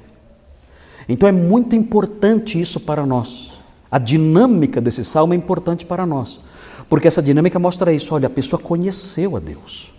Então 1.07 1.29
é 1.29 1.31
muito 1.31 1.75
importante 1.75 2.59
isso 2.59 2.79
para 2.79 3.05
nós. 3.05 3.53
A 3.89 3.99
dinâmica 3.99 4.81
desse 4.81 5.05
salmo 5.05 5.33
é 5.33 5.37
importante 5.37 5.85
para 5.85 6.05
nós, 6.05 6.39
porque 6.89 7.07
essa 7.07 7.21
dinâmica 7.21 7.59
mostra 7.59 7.91
isso. 7.91 8.13
Olha, 8.13 8.27
a 8.27 8.29
pessoa 8.29 8.61
conheceu 8.61 9.35
a 9.35 9.39
Deus. 9.39 9.91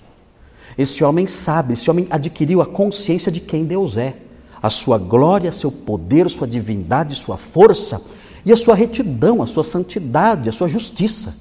Esse 0.77 1.03
homem 1.03 1.27
sabe, 1.27 1.73
esse 1.73 1.91
homem 1.91 2.07
adquiriu 2.09 2.63
a 2.63 2.67
consciência 2.67 3.33
de 3.33 3.41
quem 3.41 3.65
Deus 3.65 3.97
é, 3.97 4.17
a 4.63 4.71
sua 4.71 4.97
glória, 4.97 5.51
seu 5.51 5.73
poder, 5.73 6.31
sua 6.31 6.47
divindade, 6.47 7.15
sua 7.15 7.37
força 7.37 8.01
e 8.45 8.53
a 8.53 8.57
sua 8.57 8.75
retidão, 8.75 9.43
a 9.43 9.47
sua 9.47 9.65
santidade, 9.65 10.49
a 10.49 10.53
sua 10.53 10.69
justiça. 10.69 11.37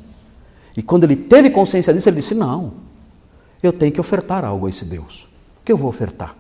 E 0.76 0.82
quando 0.82 1.04
ele 1.04 1.16
teve 1.16 1.50
consciência 1.50 1.94
disso, 1.94 2.10
ele 2.10 2.18
disse: 2.18 2.34
Não, 2.34 2.74
eu 3.62 3.72
tenho 3.72 3.92
que 3.92 4.02
ofertar 4.02 4.44
algo 4.44 4.66
a 4.66 4.70
esse 4.70 4.86
Deus. 4.86 5.28
O 5.62 5.66
que 5.66 5.72
eu 5.72 5.78
vou 5.78 5.90
ofertar? 5.90 6.36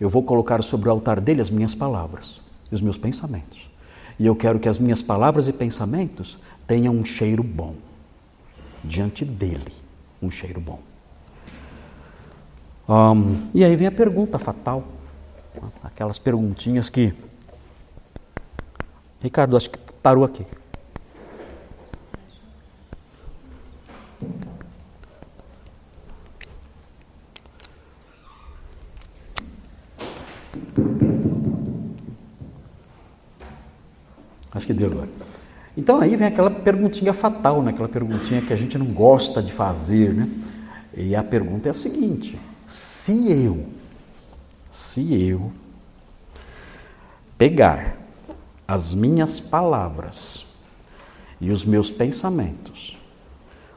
Eu 0.00 0.08
vou 0.08 0.22
colocar 0.22 0.62
sobre 0.62 0.88
o 0.88 0.92
altar 0.92 1.20
dele 1.20 1.40
as 1.40 1.50
minhas 1.50 1.74
palavras 1.74 2.40
e 2.70 2.74
os 2.74 2.82
meus 2.82 2.98
pensamentos. 2.98 3.70
E 4.18 4.26
eu 4.26 4.34
quero 4.34 4.58
que 4.58 4.68
as 4.68 4.78
minhas 4.78 5.00
palavras 5.00 5.46
e 5.46 5.52
pensamentos 5.52 6.38
tenham 6.66 6.94
um 6.94 7.04
cheiro 7.04 7.42
bom 7.42 7.85
diante 8.86 9.24
dele 9.24 9.72
um 10.22 10.30
cheiro 10.30 10.60
bom. 10.60 10.80
Um, 12.88 13.50
e 13.52 13.64
aí 13.64 13.74
vem 13.74 13.88
a 13.88 13.92
pergunta 13.92 14.38
fatal, 14.38 14.84
aquelas 15.82 16.18
perguntinhas 16.18 16.88
que. 16.88 17.12
Ricardo, 19.20 19.56
acho 19.56 19.70
que 19.70 19.78
parou 20.02 20.24
aqui. 20.24 20.46
Acho 34.52 34.66
que 34.66 34.72
deu 34.72 34.90
agora. 34.90 35.15
Então 35.86 36.00
aí 36.00 36.16
vem 36.16 36.26
aquela 36.26 36.50
perguntinha 36.50 37.12
fatal, 37.12 37.62
né? 37.62 37.70
aquela 37.70 37.88
perguntinha 37.88 38.42
que 38.42 38.52
a 38.52 38.56
gente 38.56 38.76
não 38.76 38.86
gosta 38.86 39.40
de 39.40 39.52
fazer. 39.52 40.12
Né? 40.12 40.28
E 40.92 41.14
a 41.14 41.22
pergunta 41.22 41.68
é 41.68 41.70
a 41.70 41.74
seguinte: 41.74 42.36
se 42.66 43.30
eu, 43.30 43.64
se 44.68 45.14
eu 45.30 45.52
pegar 47.38 47.98
as 48.66 48.92
minhas 48.92 49.38
palavras 49.38 50.44
e 51.40 51.52
os 51.52 51.64
meus 51.64 51.88
pensamentos, 51.88 52.98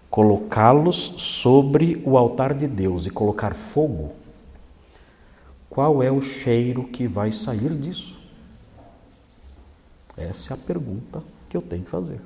colocá-los 0.09 1.13
sobre 1.17 2.01
o 2.03 2.17
altar 2.17 2.55
de 2.55 2.65
Deus 2.65 3.05
e 3.05 3.11
colocar 3.11 3.53
fogo, 3.53 4.13
qual 5.69 6.01
é 6.01 6.11
o 6.11 6.23
cheiro 6.23 6.85
que 6.85 7.05
vai 7.05 7.31
sair 7.31 7.69
disso? 7.75 8.19
Essa 10.17 10.53
é 10.53 10.55
a 10.55 10.57
pergunta 10.57 11.21
que 11.49 11.57
eu 11.57 11.61
tenho 11.61 11.83
que 11.83 11.89
fazer. 11.89 12.21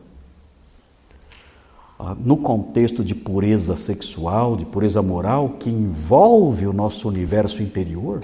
Ah, 1.97 2.15
no 2.19 2.35
contexto 2.35 3.03
de 3.03 3.15
pureza 3.15 3.75
sexual, 3.75 4.57
de 4.57 4.65
pureza 4.65 5.01
moral, 5.01 5.51
que 5.59 5.69
envolve 5.69 6.67
o 6.67 6.73
nosso 6.73 7.07
universo 7.07 7.63
interior, 7.63 8.21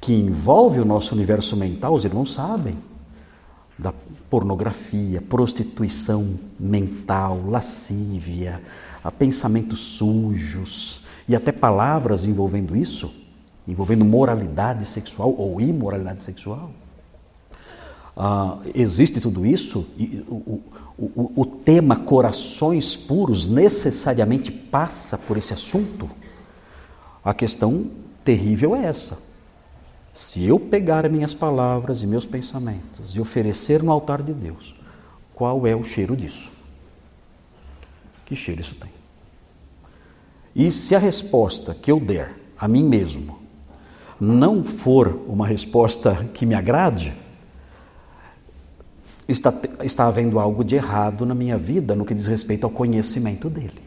que 0.00 0.12
envolve 0.12 0.78
o 0.80 0.84
nosso 0.84 1.14
universo 1.14 1.56
mental, 1.56 1.94
os 1.94 2.04
irmãos 2.04 2.34
sabem, 2.34 2.76
da 3.78 3.94
pornografia, 4.28 5.22
prostituição 5.22 6.38
mental, 6.58 7.40
lascívia, 7.46 8.60
pensamentos 9.18 9.78
sujos 9.78 11.06
e 11.28 11.34
até 11.34 11.50
palavras 11.52 12.24
envolvendo 12.24 12.76
isso, 12.76 13.12
envolvendo 13.66 14.04
moralidade 14.04 14.86
sexual 14.86 15.34
ou 15.36 15.60
imoralidade 15.60 16.24
sexual. 16.24 16.70
Ah, 18.16 18.58
existe 18.74 19.20
tudo 19.20 19.46
isso, 19.46 19.86
o, 20.28 20.60
o, 20.98 21.32
o 21.34 21.46
tema 21.46 21.96
corações 21.96 22.94
puros 22.94 23.46
necessariamente 23.46 24.50
passa 24.50 25.16
por 25.16 25.36
esse 25.36 25.52
assunto. 25.52 26.10
A 27.24 27.32
questão 27.32 27.90
terrível 28.22 28.76
é 28.76 28.84
essa. 28.84 29.18
Se 30.12 30.44
eu 30.44 30.60
pegar 30.60 31.08
minhas 31.08 31.32
palavras 31.32 32.02
e 32.02 32.06
meus 32.06 32.26
pensamentos 32.26 33.14
e 33.14 33.20
oferecer 33.20 33.82
no 33.82 33.90
altar 33.90 34.22
de 34.22 34.34
Deus, 34.34 34.74
qual 35.34 35.66
é 35.66 35.74
o 35.74 35.82
cheiro 35.82 36.14
disso? 36.14 36.50
Que 38.26 38.36
cheiro 38.36 38.60
isso 38.60 38.74
tem? 38.74 38.90
E 40.54 40.70
se 40.70 40.94
a 40.94 40.98
resposta 40.98 41.74
que 41.74 41.90
eu 41.90 41.98
der 41.98 42.34
a 42.58 42.68
mim 42.68 42.84
mesmo 42.84 43.38
não 44.20 44.62
for 44.62 45.18
uma 45.26 45.46
resposta 45.46 46.14
que 46.34 46.44
me 46.44 46.54
agrade, 46.54 47.14
está, 49.32 49.52
está 49.82 50.06
havendo 50.06 50.38
algo 50.38 50.64
de 50.64 50.76
errado 50.76 51.26
na 51.26 51.34
minha 51.34 51.58
vida 51.58 51.94
no 51.94 52.04
que 52.04 52.14
diz 52.14 52.26
respeito 52.26 52.64
ao 52.64 52.70
conhecimento 52.70 53.48
dele. 53.48 53.82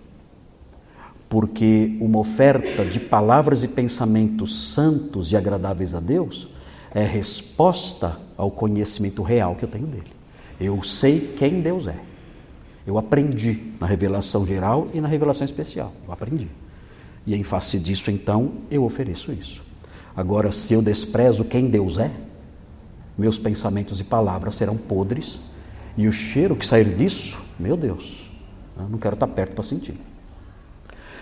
Porque 1.29 1.97
uma 1.99 2.19
oferta 2.19 2.85
de 2.85 2.99
palavras 2.99 3.63
e 3.63 3.67
pensamentos 3.67 4.73
santos 4.73 5.31
e 5.31 5.37
agradáveis 5.37 5.93
a 5.93 5.99
Deus 5.99 6.49
é 6.93 7.03
resposta 7.03 8.17
ao 8.37 8.51
conhecimento 8.51 9.21
real 9.21 9.55
que 9.55 9.63
eu 9.63 9.69
tenho 9.69 9.87
dele. 9.87 10.11
Eu 10.59 10.81
sei 10.83 11.33
quem 11.35 11.61
Deus 11.61 11.87
é. 11.87 11.99
Eu 12.87 12.97
aprendi 12.97 13.73
na 13.79 13.87
revelação 13.87 14.45
geral 14.45 14.87
e 14.93 15.01
na 15.01 15.07
revelação 15.07 15.43
especial. 15.43 15.91
Eu 16.05 16.13
aprendi. 16.13 16.47
E 17.25 17.35
em 17.35 17.43
face 17.43 17.79
disso, 17.79 18.11
então, 18.11 18.53
eu 18.69 18.83
ofereço 18.83 19.31
isso. 19.31 19.63
Agora, 20.15 20.51
se 20.51 20.73
eu 20.73 20.81
desprezo 20.81 21.43
quem 21.43 21.67
Deus 21.67 21.97
é, 21.97 22.11
meus 23.17 23.39
pensamentos 23.39 23.99
e 23.99 24.03
palavras 24.03 24.55
serão 24.55 24.75
podres, 24.75 25.39
e 25.97 26.07
o 26.07 26.11
cheiro 26.11 26.55
que 26.55 26.65
sair 26.65 26.93
disso, 26.93 27.37
meu 27.57 27.77
Deus, 27.77 28.29
eu 28.77 28.89
não 28.89 28.97
quero 28.97 29.13
estar 29.13 29.27
perto 29.27 29.53
para 29.53 29.63
sentir. 29.63 29.95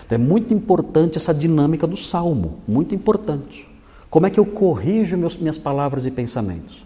Então 0.04 0.16
é 0.16 0.18
muito 0.18 0.52
importante 0.52 1.16
essa 1.16 1.32
dinâmica 1.32 1.86
do 1.86 1.96
salmo, 1.96 2.58
muito 2.66 2.94
importante. 2.94 3.66
Como 4.10 4.26
é 4.26 4.30
que 4.30 4.38
eu 4.38 4.46
corrijo 4.46 5.16
meus, 5.16 5.36
minhas 5.36 5.58
palavras 5.58 6.06
e 6.06 6.10
pensamentos? 6.10 6.84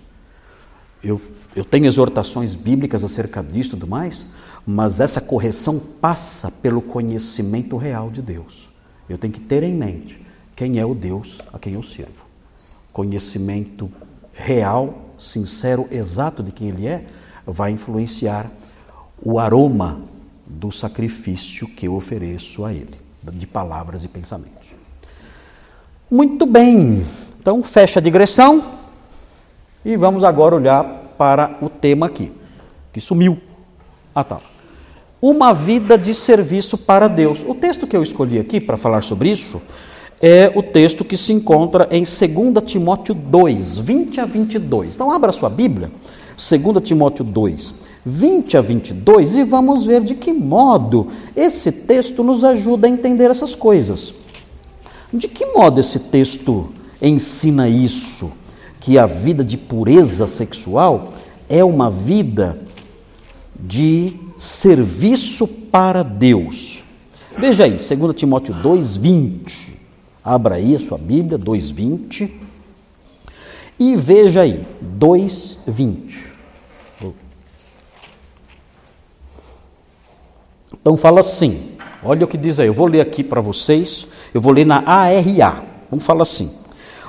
Eu, 1.02 1.20
eu 1.54 1.64
tenho 1.64 1.86
exortações 1.86 2.54
bíblicas 2.54 3.04
acerca 3.04 3.42
disso 3.42 3.70
e 3.70 3.72
tudo 3.72 3.86
mais, 3.86 4.24
mas 4.66 5.00
essa 5.00 5.20
correção 5.20 5.78
passa 5.78 6.50
pelo 6.50 6.82
conhecimento 6.82 7.76
real 7.76 8.10
de 8.10 8.20
Deus. 8.20 8.68
Eu 9.08 9.16
tenho 9.16 9.32
que 9.32 9.40
ter 9.40 9.62
em 9.62 9.74
mente 9.74 10.20
quem 10.54 10.78
é 10.78 10.84
o 10.84 10.94
Deus 10.94 11.38
a 11.52 11.58
quem 11.58 11.74
eu 11.74 11.82
sirvo. 11.82 12.26
Conhecimento 12.92 13.90
real, 14.38 14.94
sincero, 15.18 15.86
exato 15.90 16.42
de 16.42 16.52
quem 16.52 16.68
ele 16.68 16.86
é, 16.86 17.04
vai 17.44 17.72
influenciar 17.72 18.50
o 19.20 19.38
aroma 19.38 20.00
do 20.46 20.70
sacrifício 20.70 21.66
que 21.66 21.86
eu 21.86 21.94
ofereço 21.94 22.64
a 22.64 22.72
ele, 22.72 22.94
de 23.32 23.46
palavras 23.46 24.04
e 24.04 24.08
pensamentos. 24.08 24.68
Muito 26.10 26.46
bem, 26.46 27.04
então 27.38 27.62
fecha 27.62 27.98
a 27.98 28.02
digressão 28.02 28.78
e 29.84 29.96
vamos 29.96 30.24
agora 30.24 30.54
olhar 30.54 30.84
para 31.18 31.58
o 31.60 31.68
tema 31.68 32.06
aqui, 32.06 32.32
que 32.92 33.00
sumiu. 33.00 33.38
Ah, 34.14 34.24
tá. 34.24 34.40
uma 35.20 35.52
vida 35.52 35.98
de 35.98 36.14
serviço 36.14 36.78
para 36.78 37.08
Deus. 37.08 37.44
O 37.46 37.54
texto 37.54 37.86
que 37.86 37.96
eu 37.96 38.02
escolhi 38.02 38.38
aqui 38.38 38.60
para 38.60 38.76
falar 38.76 39.02
sobre 39.02 39.30
isso 39.30 39.60
é 40.20 40.52
o 40.54 40.62
texto 40.62 41.04
que 41.04 41.16
se 41.16 41.32
encontra 41.32 41.88
em 41.90 42.02
2 42.02 42.64
Timóteo 42.64 43.14
2, 43.14 43.78
20 43.78 44.20
a 44.20 44.24
22. 44.24 44.94
Então, 44.94 45.10
abra 45.12 45.32
sua 45.32 45.48
Bíblia, 45.48 45.90
2 46.36 46.82
Timóteo 46.82 47.24
2, 47.24 47.74
20 48.04 48.56
a 48.56 48.60
22, 48.60 49.36
e 49.36 49.44
vamos 49.44 49.84
ver 49.84 50.02
de 50.02 50.14
que 50.14 50.32
modo 50.32 51.08
esse 51.36 51.70
texto 51.70 52.24
nos 52.24 52.42
ajuda 52.42 52.86
a 52.86 52.90
entender 52.90 53.30
essas 53.30 53.54
coisas. 53.54 54.12
De 55.12 55.28
que 55.28 55.46
modo 55.46 55.80
esse 55.80 55.98
texto 55.98 56.68
ensina 57.00 57.68
isso? 57.68 58.30
Que 58.80 58.98
a 58.98 59.06
vida 59.06 59.44
de 59.44 59.56
pureza 59.56 60.26
sexual 60.26 61.12
é 61.48 61.64
uma 61.64 61.90
vida 61.90 62.58
de 63.58 64.14
serviço 64.36 65.46
para 65.46 66.02
Deus. 66.02 66.82
Veja 67.36 67.64
aí, 67.64 67.78
2 67.78 68.16
Timóteo 68.16 68.54
2:20. 68.54 69.67
Abra 70.24 70.56
aí 70.56 70.74
a 70.74 70.78
sua 70.78 70.98
Bíblia, 70.98 71.38
2:20. 71.38 72.30
E 73.78 73.96
veja 73.96 74.42
aí, 74.42 74.66
2:20. 74.80 76.28
Então 80.80 80.96
fala 80.96 81.20
assim, 81.20 81.72
olha 82.02 82.24
o 82.24 82.28
que 82.28 82.36
diz 82.36 82.60
aí, 82.60 82.66
eu 82.66 82.74
vou 82.74 82.86
ler 82.86 83.00
aqui 83.00 83.24
para 83.24 83.40
vocês, 83.40 84.06
eu 84.32 84.40
vou 84.40 84.52
ler 84.52 84.66
na 84.66 84.82
ARA. 84.86 85.62
Vamos 85.90 86.04
falar 86.04 86.22
assim. 86.22 86.52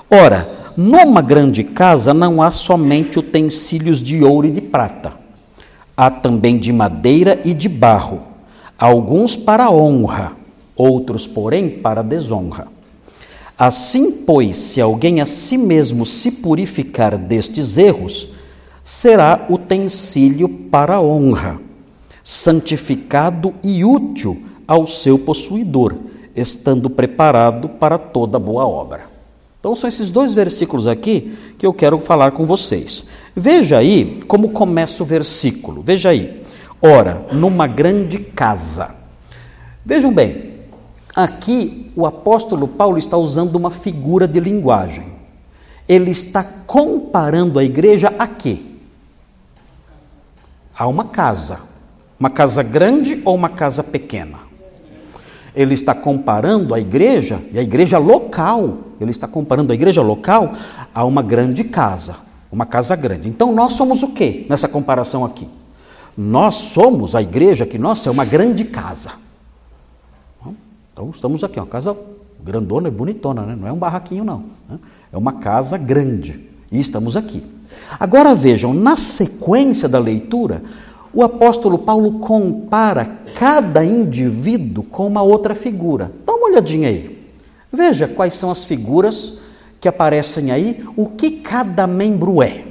Ora, 0.09 0.49
numa 0.75 1.21
grande 1.21 1.63
casa 1.63 2.13
não 2.13 2.41
há 2.41 2.51
somente 2.51 3.19
utensílios 3.19 4.01
de 4.01 4.23
ouro 4.23 4.47
e 4.47 4.51
de 4.51 4.61
prata 4.61 5.13
Há 6.01 6.09
também 6.09 6.57
de 6.57 6.71
madeira 6.71 7.41
e 7.43 7.53
de 7.53 7.67
barro, 7.67 8.21
alguns 8.77 9.35
para 9.35 9.69
honra, 9.69 10.31
outros, 10.73 11.27
porém, 11.27 11.69
para 11.69 12.01
desonra. 12.01 12.69
Assim, 13.59 14.09
pois, 14.09 14.55
se 14.55 14.79
alguém 14.79 15.19
a 15.19 15.25
si 15.25 15.57
mesmo 15.57 16.05
se 16.05 16.31
purificar 16.31 17.17
destes 17.17 17.77
erros, 17.77 18.35
será 18.85 19.47
utensílio 19.49 20.47
para 20.47 21.01
honra, 21.01 21.59
santificado 22.23 23.53
e 23.61 23.83
útil 23.83 24.41
ao 24.65 24.87
seu 24.87 25.19
possuidor, 25.19 25.93
estando 26.33 26.89
preparado 26.89 27.67
para 27.67 27.97
toda 27.97 28.39
boa 28.39 28.65
obra. 28.65 29.09
Então, 29.59 29.75
são 29.75 29.89
esses 29.89 30.09
dois 30.09 30.33
versículos 30.33 30.87
aqui 30.87 31.37
que 31.57 31.65
eu 31.65 31.73
quero 31.73 31.99
falar 31.99 32.31
com 32.31 32.45
vocês. 32.45 33.03
Veja 33.35 33.77
aí 33.77 34.23
como 34.25 34.51
começa 34.51 35.03
o 35.03 35.05
versículo. 35.05 35.81
Veja 35.81 36.11
aí. 36.11 36.43
Ora, 36.81 37.27
numa 37.33 37.67
grande 37.67 38.19
casa. 38.19 38.95
Vejam 39.85 40.13
bem, 40.13 40.53
aqui 41.13 41.88
o 41.99 42.05
apóstolo 42.05 42.65
Paulo 42.65 42.97
está 42.97 43.17
usando 43.17 43.55
uma 43.55 43.69
figura 43.69 44.25
de 44.25 44.39
linguagem. 44.39 45.03
Ele 45.85 46.11
está 46.11 46.41
comparando 46.41 47.59
a 47.59 47.63
igreja 47.63 48.13
a 48.17 48.25
quê? 48.25 48.57
A 50.77 50.87
uma 50.87 51.03
casa. 51.03 51.59
Uma 52.17 52.29
casa 52.29 52.63
grande 52.63 53.21
ou 53.25 53.35
uma 53.35 53.49
casa 53.49 53.83
pequena? 53.83 54.39
Ele 55.53 55.73
está 55.73 55.93
comparando 55.93 56.73
a 56.73 56.79
igreja, 56.79 57.41
e 57.51 57.59
a 57.59 57.61
igreja 57.61 57.97
local, 57.97 58.77
ele 59.01 59.11
está 59.11 59.27
comparando 59.27 59.73
a 59.73 59.75
igreja 59.75 60.01
local 60.01 60.53
a 60.95 61.03
uma 61.03 61.21
grande 61.21 61.65
casa, 61.65 62.15
uma 62.49 62.65
casa 62.65 62.95
grande. 62.95 63.27
Então 63.27 63.53
nós 63.53 63.73
somos 63.73 64.03
o 64.03 64.13
que 64.13 64.45
nessa 64.47 64.69
comparação 64.69 65.25
aqui? 65.25 65.49
Nós 66.15 66.55
somos 66.55 67.13
a 67.13 67.21
igreja 67.21 67.65
que 67.65 67.77
nossa 67.77 68.07
é 68.07 68.11
uma 68.11 68.23
grande 68.23 68.63
casa. 68.63 69.28
Então 70.99 71.11
estamos 71.11 71.45
aqui, 71.45 71.57
uma 71.57 71.65
casa 71.65 71.95
grandona 72.43 72.89
e 72.89 72.91
bonitona, 72.91 73.43
né? 73.43 73.55
não 73.57 73.65
é 73.65 73.71
um 73.71 73.77
barraquinho 73.77 74.25
não, 74.25 74.43
né? 74.67 74.77
é 75.13 75.17
uma 75.17 75.31
casa 75.31 75.77
grande 75.77 76.49
e 76.69 76.77
estamos 76.77 77.15
aqui. 77.15 77.41
Agora 77.97 78.35
vejam, 78.35 78.73
na 78.73 78.97
sequência 78.97 79.87
da 79.87 79.97
leitura, 79.97 80.61
o 81.13 81.23
apóstolo 81.23 81.77
Paulo 81.77 82.19
compara 82.19 83.05
cada 83.33 83.81
indivíduo 83.85 84.83
com 84.83 85.07
uma 85.07 85.21
outra 85.21 85.55
figura. 85.55 86.11
Dá 86.25 86.33
uma 86.33 86.49
olhadinha 86.49 86.89
aí. 86.89 87.17
Veja 87.71 88.05
quais 88.05 88.33
são 88.33 88.51
as 88.51 88.65
figuras 88.65 89.39
que 89.79 89.87
aparecem 89.87 90.51
aí, 90.51 90.85
o 90.97 91.05
que 91.05 91.31
cada 91.39 91.87
membro 91.87 92.43
é. 92.43 92.65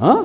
Hã? 0.00 0.24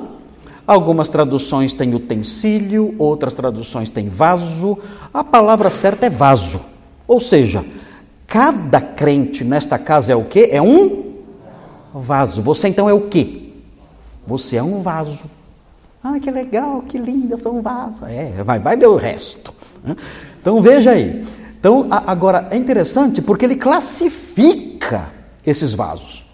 Algumas 0.68 1.08
traduções 1.08 1.72
têm 1.72 1.94
utensílio, 1.94 2.94
outras 2.98 3.32
traduções 3.32 3.88
têm 3.88 4.10
vaso. 4.10 4.78
A 5.14 5.24
palavra 5.24 5.70
certa 5.70 6.04
é 6.04 6.10
vaso. 6.10 6.60
Ou 7.06 7.18
seja, 7.18 7.64
cada 8.26 8.78
crente 8.78 9.42
nesta 9.44 9.78
casa 9.78 10.12
é 10.12 10.14
o 10.14 10.24
que? 10.24 10.50
É 10.52 10.60
um 10.60 11.14
vaso. 11.94 12.42
Você 12.42 12.68
então 12.68 12.86
é 12.86 12.92
o 12.92 13.00
que? 13.00 13.64
Você 14.26 14.56
é 14.56 14.62
um 14.62 14.82
vaso. 14.82 15.24
Ah, 16.04 16.20
que 16.20 16.30
legal, 16.30 16.82
que 16.82 16.98
lindo, 16.98 17.38
sou 17.38 17.56
um 17.56 17.62
vaso. 17.62 18.04
É, 18.04 18.42
vai, 18.44 18.58
vai 18.58 18.76
ler 18.76 18.88
o 18.88 18.96
resto. 18.96 19.54
Né? 19.82 19.96
Então 20.38 20.60
veja 20.60 20.90
aí. 20.90 21.24
Então, 21.58 21.86
agora 21.90 22.46
é 22.50 22.58
interessante 22.58 23.22
porque 23.22 23.46
ele 23.46 23.56
classifica 23.56 25.08
esses 25.46 25.72
vasos. 25.72 26.26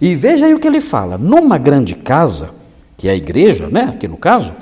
E 0.00 0.14
veja 0.14 0.46
aí 0.46 0.54
o 0.54 0.60
que 0.60 0.68
ele 0.68 0.80
fala: 0.80 1.18
numa 1.18 1.58
grande 1.58 1.96
casa, 1.96 2.59
que 3.00 3.08
é 3.08 3.12
a 3.12 3.16
igreja, 3.16 3.66
né, 3.68 3.84
aqui 3.84 4.06
no 4.06 4.18
caso, 4.18 4.52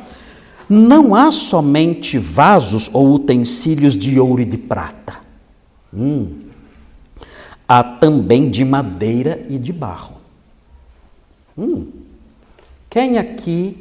não 0.68 1.12
há 1.12 1.32
somente 1.32 2.18
vasos 2.18 2.88
ou 2.92 3.12
utensílios 3.14 3.96
de 3.96 4.20
ouro 4.20 4.40
e 4.40 4.44
de 4.44 4.56
prata. 4.56 5.16
Hum. 5.92 6.42
Há 7.66 7.82
também 7.82 8.48
de 8.48 8.64
madeira 8.64 9.44
e 9.48 9.58
de 9.58 9.72
barro. 9.72 10.18
Hum. 11.58 11.88
Quem 12.88 13.18
aqui 13.18 13.76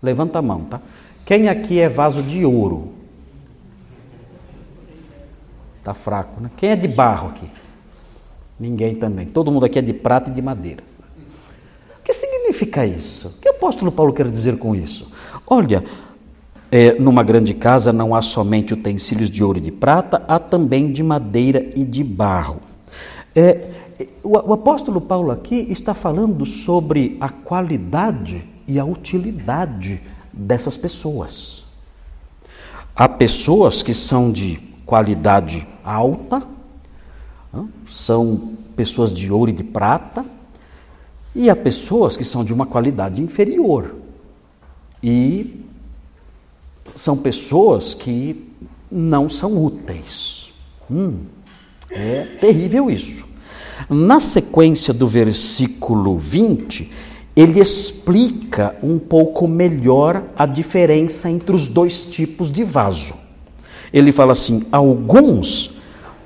Levanta 0.00 0.38
a 0.38 0.42
mão, 0.42 0.60
tá? 0.60 0.82
Quem 1.24 1.48
aqui 1.48 1.80
é 1.80 1.88
vaso 1.88 2.22
de 2.22 2.44
ouro? 2.44 2.92
Tá 5.82 5.94
fraco, 5.94 6.40
né? 6.40 6.50
Quem 6.58 6.70
é 6.70 6.76
de 6.76 6.86
barro 6.86 7.30
aqui? 7.30 7.50
Ninguém 8.60 8.94
também. 8.94 9.26
Todo 9.26 9.50
mundo 9.50 9.64
aqui 9.64 9.78
é 9.78 9.82
de 9.82 9.94
prata 9.94 10.30
e 10.30 10.34
de 10.34 10.42
madeira. 10.42 10.84
Que 12.04 12.12
significa 12.12 12.86
isso? 12.86 13.28
O 13.28 13.40
que 13.40 13.48
o 13.48 13.52
apóstolo 13.52 13.90
Paulo 13.90 14.12
quer 14.12 14.28
dizer 14.28 14.58
com 14.58 14.74
isso? 14.74 15.10
Olha, 15.46 15.82
é, 16.70 16.98
numa 16.98 17.22
grande 17.22 17.54
casa 17.54 17.92
não 17.92 18.14
há 18.14 18.20
somente 18.20 18.74
utensílios 18.74 19.30
de 19.30 19.42
ouro 19.42 19.58
e 19.58 19.62
de 19.62 19.72
prata, 19.72 20.22
há 20.28 20.38
também 20.38 20.92
de 20.92 21.02
madeira 21.02 21.70
e 21.74 21.84
de 21.84 22.04
barro. 22.04 22.60
É, 23.34 23.68
o, 24.22 24.32
o 24.32 24.52
apóstolo 24.52 25.00
Paulo 25.00 25.30
aqui 25.30 25.66
está 25.70 25.94
falando 25.94 26.44
sobre 26.44 27.16
a 27.20 27.28
qualidade 27.28 28.44
e 28.68 28.78
a 28.78 28.84
utilidade 28.84 30.00
dessas 30.32 30.76
pessoas. 30.76 31.64
Há 32.94 33.08
pessoas 33.08 33.82
que 33.82 33.94
são 33.94 34.30
de 34.30 34.58
qualidade 34.84 35.66
alta, 35.82 36.42
são 37.88 38.52
pessoas 38.76 39.12
de 39.12 39.30
ouro 39.30 39.50
e 39.50 39.54
de 39.54 39.64
prata, 39.64 40.24
e 41.34 41.50
há 41.50 41.56
pessoas 41.56 42.16
que 42.16 42.24
são 42.24 42.44
de 42.44 42.52
uma 42.52 42.66
qualidade 42.66 43.20
inferior. 43.20 43.96
E 45.02 45.64
são 46.94 47.16
pessoas 47.16 47.92
que 47.94 48.48
não 48.90 49.28
são 49.28 49.62
úteis. 49.64 50.52
Hum, 50.90 51.20
é 51.90 52.24
terrível 52.40 52.90
isso. 52.90 53.24
Na 53.88 54.20
sequência 54.20 54.94
do 54.94 55.06
versículo 55.06 56.16
20, 56.16 56.90
ele 57.36 57.60
explica 57.60 58.76
um 58.82 58.98
pouco 58.98 59.48
melhor 59.48 60.22
a 60.36 60.46
diferença 60.46 61.28
entre 61.28 61.54
os 61.54 61.66
dois 61.66 62.04
tipos 62.04 62.50
de 62.50 62.62
vaso. 62.62 63.14
Ele 63.92 64.12
fala 64.12 64.32
assim: 64.32 64.64
alguns 64.70 65.78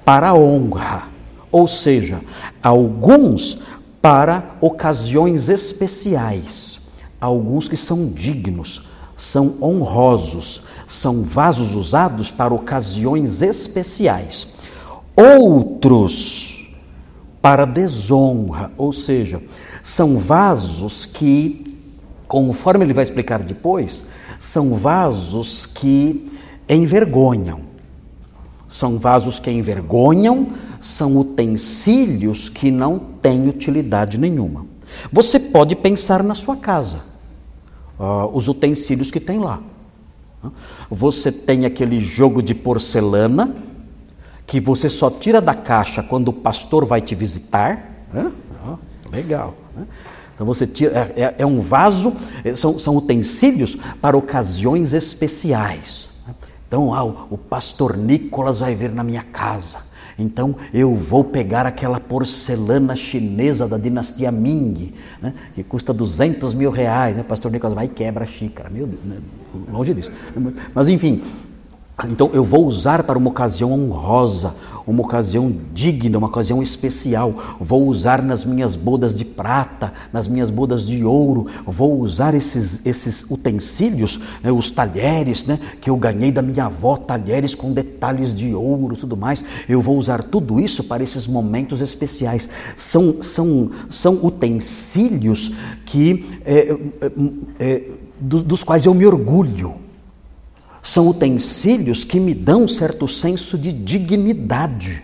para 0.05 0.35
honra, 0.35 1.09
ou 1.51 1.67
seja, 1.67 2.21
alguns 2.63 3.63
para 4.01 4.57
ocasiões 4.61 5.49
especiais, 5.49 6.81
alguns 7.21 7.69
que 7.69 7.77
são 7.77 8.07
dignos, 8.07 8.89
são 9.17 9.57
honrosos, 9.61 10.63
são 10.87 11.23
vasos 11.23 11.75
usados 11.75 12.31
para 12.31 12.55
ocasiões 12.55 13.43
especiais. 13.43 14.55
Outros 15.17 16.49
para 17.43 17.65
desonra, 17.65 18.71
ou 18.77 18.93
seja, 18.93 19.43
são 19.83 20.19
vasos 20.19 21.05
que, 21.07 21.81
conforme 22.27 22.85
ele 22.85 22.93
vai 22.93 23.05
explicar 23.05 23.43
depois, 23.43 24.05
são 24.39 24.75
vasos 24.75 25.67
que 25.67 26.31
envergonham. 26.69 27.63
São 28.69 28.99
vasos 28.99 29.39
que 29.39 29.51
envergonham, 29.51 30.49
são 30.81 31.17
utensílios 31.17 32.49
que 32.49 32.71
não 32.71 32.99
têm 32.99 33.49
utilidade 33.49 34.19
nenhuma. 34.19 34.67
Você 35.13 35.39
pode 35.39 35.77
pensar 35.77 36.23
na 36.23 36.35
sua 36.35 36.57
casa. 36.57 37.01
uh, 37.99 38.31
os 38.33 38.49
utensílios 38.49 39.11
que 39.11 39.21
tem 39.21 39.39
lá. 39.39 39.61
Você 40.89 41.33
tem 41.33 41.67
aquele 41.67 42.01
jogo 42.01 42.43
de 42.43 42.55
porcelana 42.55 43.55
que 44.47 44.61
você 44.61 44.89
só 44.89 45.11
tira 45.11 45.41
da 45.41 45.55
caixa 45.55 46.03
quando 46.03 46.29
o 46.29 46.33
pastor 46.33 46.85
vai 46.87 47.01
te 47.01 47.15
visitar. 47.15 48.07
legal. 49.11 49.55
Então 50.35 50.47
você 50.47 50.67
tira, 50.67 51.13
é, 51.17 51.23
é, 51.23 51.35
é 51.39 51.47
um 51.47 51.61
vaso, 51.61 52.15
é, 52.45 52.55
são, 52.55 52.79
são, 52.79 52.97
utensílios 52.97 53.77
para 54.01 54.17
ocasiões 54.17 54.95
especiais. 54.95 56.09
Então, 56.67 56.95
ah, 56.95 57.03
o 57.03 57.37
pastor 57.37 57.97
Nicolas 57.97 58.61
vai 58.61 58.75
vir 58.75 58.93
na 58.93 59.03
minha 59.03 59.23
casa. 59.23 59.79
Então 60.19 60.57
eu 60.75 60.95
vou 60.95 61.23
pegar 61.23 61.65
aquela 61.65 62.01
porcelana 62.01 62.97
chinesa 62.97 63.69
da 63.69 63.79
dinastia 63.79 64.33
Ming, 64.33 64.93
né, 65.23 65.33
que 65.55 65.63
custa 65.63 65.93
200 65.93 66.55
mil 66.55 66.71
reais. 66.71 67.17
Né? 67.17 67.23
O 67.23 67.25
pastor 67.25 67.53
Nicolas 67.53 67.75
vai 67.75 67.87
quebra 67.87 68.25
a 68.25 68.27
xícara. 68.27 68.69
Meu 68.69 68.87
Deus, 68.87 69.05
né? 69.05 69.19
longe 69.73 69.95
disso. 69.95 70.11
Mas 70.75 70.89
enfim, 70.89 71.23
então 72.07 72.31
eu 72.33 72.45
vou 72.45 72.65
usar 72.65 73.03
para 73.03 73.19
uma 73.19 73.31
ocasião 73.31 73.73
honrosa, 73.73 74.55
uma 74.87 75.03
ocasião 75.03 75.53
digna, 75.75 76.17
uma 76.17 76.29
ocasião 76.29 76.63
especial. 76.63 77.35
Vou 77.61 77.87
usar 77.89 78.23
nas 78.23 78.45
minhas 78.45 78.77
bodas 78.77 79.17
de 79.17 79.25
prata, 79.25 79.93
nas 80.13 80.29
minhas 80.29 80.49
bodas 80.49 80.87
de 80.87 81.05
ouro. 81.05 81.47
Vou 81.67 82.01
usar 82.01 82.35
esses, 82.35 82.87
esses 82.87 83.29
utensílios, 83.31 84.21
né, 84.43 84.53
os 84.53 84.71
talheres, 84.71 85.45
né, 85.45 85.59
que 85.81 85.91
eu 85.91 85.97
ganhei 85.97 86.31
da 86.31 86.41
minha 86.41 86.67
avó, 86.67 86.97
talheres 86.97 87.55
com 87.55 87.73
detalhes 87.73 88.33
de 88.33 88.55
ouro, 88.55 88.97
tudo 88.97 89.17
mais. 89.17 89.45
Eu 89.69 89.81
vou 89.81 89.99
usar 89.99 90.23
tudo 90.23 90.61
isso 90.61 90.85
para 90.85 91.03
esses 91.03 91.27
momentos 91.27 91.81
especiais. 91.81 92.49
São, 92.77 93.23
são, 93.23 93.71
são 93.91 94.15
utensílios 94.25 95.53
que 95.85 96.25
é, 96.45 96.71
é, 96.71 97.11
é, 97.59 97.85
dos, 98.21 98.45
dos 98.45 98.63
quais 98.63 98.85
eu 98.85 98.95
me 98.95 99.05
orgulho 99.05 99.88
são 100.89 101.07
utensílios 101.07 102.03
que 102.03 102.19
me 102.19 102.33
dão 102.33 102.67
certo 102.67 103.07
senso 103.07 103.59
de 103.59 103.71
dignidade. 103.71 105.03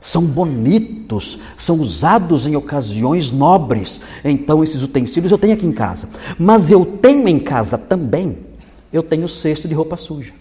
São 0.00 0.24
bonitos, 0.24 1.40
são 1.56 1.80
usados 1.80 2.46
em 2.46 2.54
ocasiões 2.54 3.32
nobres. 3.32 4.00
Então, 4.24 4.62
esses 4.62 4.80
utensílios 4.80 5.32
eu 5.32 5.38
tenho 5.38 5.54
aqui 5.54 5.66
em 5.66 5.72
casa. 5.72 6.08
Mas 6.38 6.70
eu 6.70 6.86
tenho 6.86 7.26
em 7.26 7.40
casa 7.40 7.76
também, 7.76 8.38
eu 8.92 9.02
tenho 9.02 9.28
cesto 9.28 9.66
de 9.66 9.74
roupa 9.74 9.96
suja. 9.96 10.32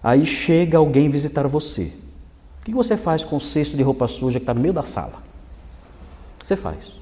Aí 0.00 0.24
chega 0.24 0.78
alguém 0.78 1.08
visitar 1.08 1.48
você. 1.48 1.92
O 2.60 2.64
que 2.66 2.72
você 2.72 2.96
faz 2.96 3.24
com 3.24 3.36
o 3.36 3.40
cesto 3.40 3.76
de 3.76 3.82
roupa 3.82 4.06
suja 4.06 4.38
que 4.38 4.44
está 4.44 4.54
no 4.54 4.60
meio 4.60 4.72
da 4.72 4.84
sala? 4.84 5.20
O 6.36 6.38
que 6.38 6.46
você 6.46 6.54
faz? 6.54 7.01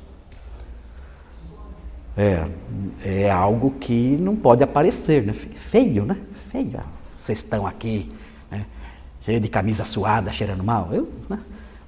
É, 2.16 2.46
é 3.04 3.30
algo 3.30 3.72
que 3.78 4.16
não 4.18 4.36
pode 4.36 4.62
aparecer, 4.62 5.24
né? 5.24 5.32
Feio, 5.32 6.04
né? 6.04 6.16
Feio. 6.50 6.80
Vocês 7.12 7.38
estão 7.38 7.66
aqui, 7.66 8.10
né? 8.50 8.66
cheio 9.22 9.40
de 9.40 9.48
camisa 9.48 9.84
suada, 9.84 10.32
cheirando 10.32 10.64
mal. 10.64 10.88
Eu 10.92 11.08
né? 11.28 11.38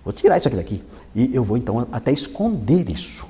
vou 0.04 0.12
tirar 0.12 0.36
isso 0.38 0.48
aqui 0.48 0.56
daqui. 0.56 0.82
E 1.14 1.34
eu 1.34 1.42
vou 1.42 1.56
então 1.56 1.86
até 1.92 2.12
esconder 2.12 2.88
isso. 2.88 3.26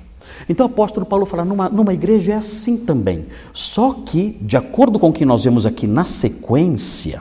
Então 0.49 0.67
o 0.67 0.71
apóstolo 0.71 1.07
Paulo 1.07 1.27
fala, 1.27 1.45
numa, 1.45 1.69
numa 1.69 1.93
igreja 1.93 2.33
é 2.33 2.37
assim 2.37 2.85
também. 2.85 3.27
Só 3.53 3.95
que, 3.95 4.39
de 4.41 4.57
acordo 4.57 4.99
com 4.99 5.11
o 5.11 5.13
que 5.13 5.25
nós 5.25 5.45
vemos 5.45 5.67
aqui 5.67 5.87
na 5.87 6.05
sequência, 6.05 7.21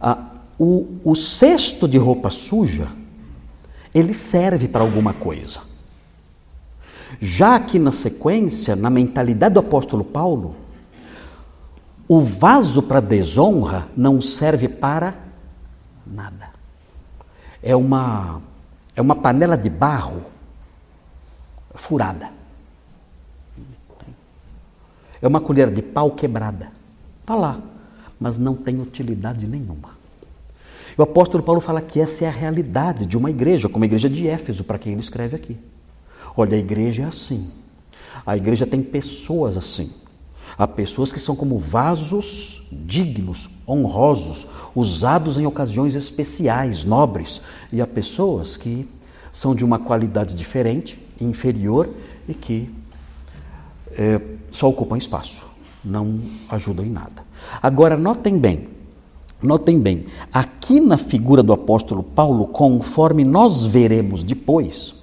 a, 0.00 0.18
o, 0.58 0.86
o 1.04 1.14
cesto 1.14 1.86
de 1.86 1.98
roupa 1.98 2.30
suja, 2.30 2.88
ele 3.94 4.12
serve 4.12 4.68
para 4.68 4.82
alguma 4.82 5.12
coisa. 5.12 5.60
Já 7.20 7.56
aqui 7.56 7.78
na 7.78 7.90
sequência, 7.90 8.76
na 8.76 8.90
mentalidade 8.90 9.54
do 9.54 9.60
apóstolo 9.60 10.04
Paulo, 10.04 10.54
o 12.06 12.20
vaso 12.20 12.82
para 12.82 13.00
desonra 13.00 13.88
não 13.96 14.20
serve 14.20 14.68
para 14.68 15.14
nada. 16.06 16.50
É 17.62 17.74
uma, 17.74 18.40
é 18.94 19.02
uma 19.02 19.16
panela 19.16 19.56
de 19.56 19.68
barro 19.68 20.22
furada. 21.74 22.30
É 25.20 25.26
uma 25.26 25.40
colher 25.40 25.70
de 25.72 25.82
pau 25.82 26.12
quebrada. 26.12 26.70
Está 27.20 27.34
lá, 27.34 27.60
mas 28.18 28.38
não 28.38 28.54
tem 28.54 28.80
utilidade 28.80 29.46
nenhuma. 29.46 29.90
O 30.96 31.02
apóstolo 31.02 31.42
Paulo 31.42 31.60
fala 31.60 31.80
que 31.80 32.00
essa 32.00 32.24
é 32.24 32.28
a 32.28 32.32
realidade 32.32 33.06
de 33.06 33.16
uma 33.16 33.30
igreja, 33.30 33.68
como 33.68 33.84
a 33.84 33.86
igreja 33.86 34.08
de 34.08 34.26
Éfeso, 34.26 34.64
para 34.64 34.78
quem 34.78 34.92
ele 34.92 35.00
escreve 35.00 35.36
aqui. 35.36 35.58
Olha, 36.40 36.54
a 36.54 36.60
igreja 36.60 37.02
é 37.02 37.06
assim. 37.06 37.50
A 38.24 38.36
igreja 38.36 38.64
tem 38.64 38.80
pessoas 38.80 39.56
assim. 39.56 39.90
Há 40.56 40.68
pessoas 40.68 41.12
que 41.12 41.18
são 41.18 41.34
como 41.34 41.58
vasos 41.58 42.64
dignos, 42.70 43.50
honrosos, 43.66 44.46
usados 44.72 45.36
em 45.36 45.46
ocasiões 45.46 45.96
especiais, 45.96 46.84
nobres. 46.84 47.40
E 47.72 47.80
há 47.80 47.86
pessoas 47.88 48.56
que 48.56 48.88
são 49.32 49.52
de 49.52 49.64
uma 49.64 49.80
qualidade 49.80 50.36
diferente, 50.36 50.96
inferior 51.20 51.90
e 52.28 52.34
que 52.34 52.72
é, 53.90 54.20
só 54.52 54.68
ocupam 54.68 54.96
espaço, 54.96 55.44
não 55.84 56.20
ajudam 56.50 56.84
em 56.84 56.90
nada. 56.90 57.24
Agora, 57.60 57.96
notem 57.96 58.38
bem, 58.38 58.68
notem 59.42 59.80
bem, 59.80 60.06
aqui 60.32 60.78
na 60.78 60.98
figura 60.98 61.42
do 61.42 61.52
apóstolo 61.52 62.04
Paulo, 62.04 62.46
conforme 62.46 63.24
nós 63.24 63.64
veremos 63.64 64.22
depois, 64.22 64.97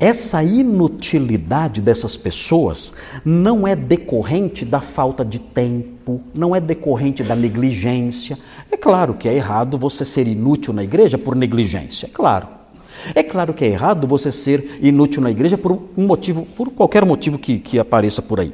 essa 0.00 0.44
inutilidade 0.44 1.80
dessas 1.80 2.16
pessoas 2.16 2.94
não 3.24 3.66
é 3.66 3.74
decorrente 3.74 4.64
da 4.64 4.80
falta 4.80 5.24
de 5.24 5.40
tempo, 5.40 6.20
não 6.32 6.54
é 6.54 6.60
decorrente 6.60 7.22
da 7.24 7.34
negligência. 7.34 8.38
É 8.70 8.76
claro 8.76 9.14
que 9.14 9.28
é 9.28 9.34
errado 9.34 9.76
você 9.76 10.04
ser 10.04 10.28
inútil 10.28 10.72
na 10.72 10.84
igreja 10.84 11.18
por 11.18 11.34
negligência, 11.34 12.06
é 12.06 12.10
claro. 12.10 12.46
É 13.14 13.22
claro 13.22 13.54
que 13.54 13.64
é 13.64 13.68
errado 13.68 14.06
você 14.06 14.30
ser 14.30 14.78
inútil 14.80 15.22
na 15.22 15.30
igreja 15.30 15.56
por 15.58 15.72
um 15.72 16.06
motivo, 16.06 16.46
por 16.56 16.70
qualquer 16.70 17.04
motivo 17.04 17.38
que, 17.38 17.58
que 17.58 17.78
apareça 17.78 18.22
por 18.22 18.40
aí. 18.40 18.52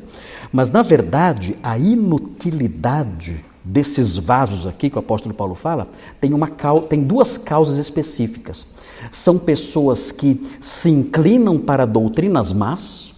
Mas 0.52 0.70
na 0.70 0.82
verdade, 0.82 1.56
a 1.62 1.76
inutilidade 1.78 3.44
desses 3.62 4.16
vasos 4.16 4.66
aqui 4.66 4.90
que 4.90 4.96
o 4.96 5.00
apóstolo 5.00 5.34
Paulo 5.34 5.54
fala 5.54 5.88
tem, 6.20 6.34
uma, 6.34 6.48
tem 6.88 7.02
duas 7.02 7.38
causas 7.38 7.78
específicas 7.78 8.66
são 9.10 9.38
pessoas 9.38 10.12
que 10.12 10.40
se 10.60 10.90
inclinam 10.90 11.58
para 11.58 11.86
doutrinas 11.86 12.52
más 12.52 13.12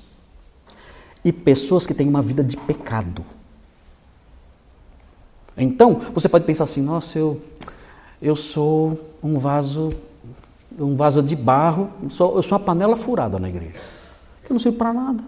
e 1.25 1.33
pessoas 1.33 1.87
que 1.87 1.94
têm 1.94 2.09
uma 2.09 2.22
vida 2.22 2.44
de 2.44 2.57
pecado. 2.57 3.25
Então, 5.57 6.01
você 6.12 6.29
pode 6.29 6.44
pensar 6.44 6.64
assim: 6.64 6.83
nossa, 6.83 7.18
eu, 7.18 7.40
eu 8.20 8.37
sou 8.37 8.99
um 9.22 9.38
vaso, 9.38 9.92
um 10.79 10.94
vaso 10.94 11.22
de 11.22 11.35
barro, 11.35 11.88
eu 12.03 12.11
sou, 12.11 12.37
eu 12.37 12.42
sou 12.42 12.59
uma 12.59 12.64
panela 12.64 12.96
furada 12.96 13.38
na 13.38 13.49
igreja. 13.49 13.75
Eu 14.49 14.55
não 14.55 14.61
sirvo 14.61 14.79
para 14.79 14.92
nada. 14.92 15.25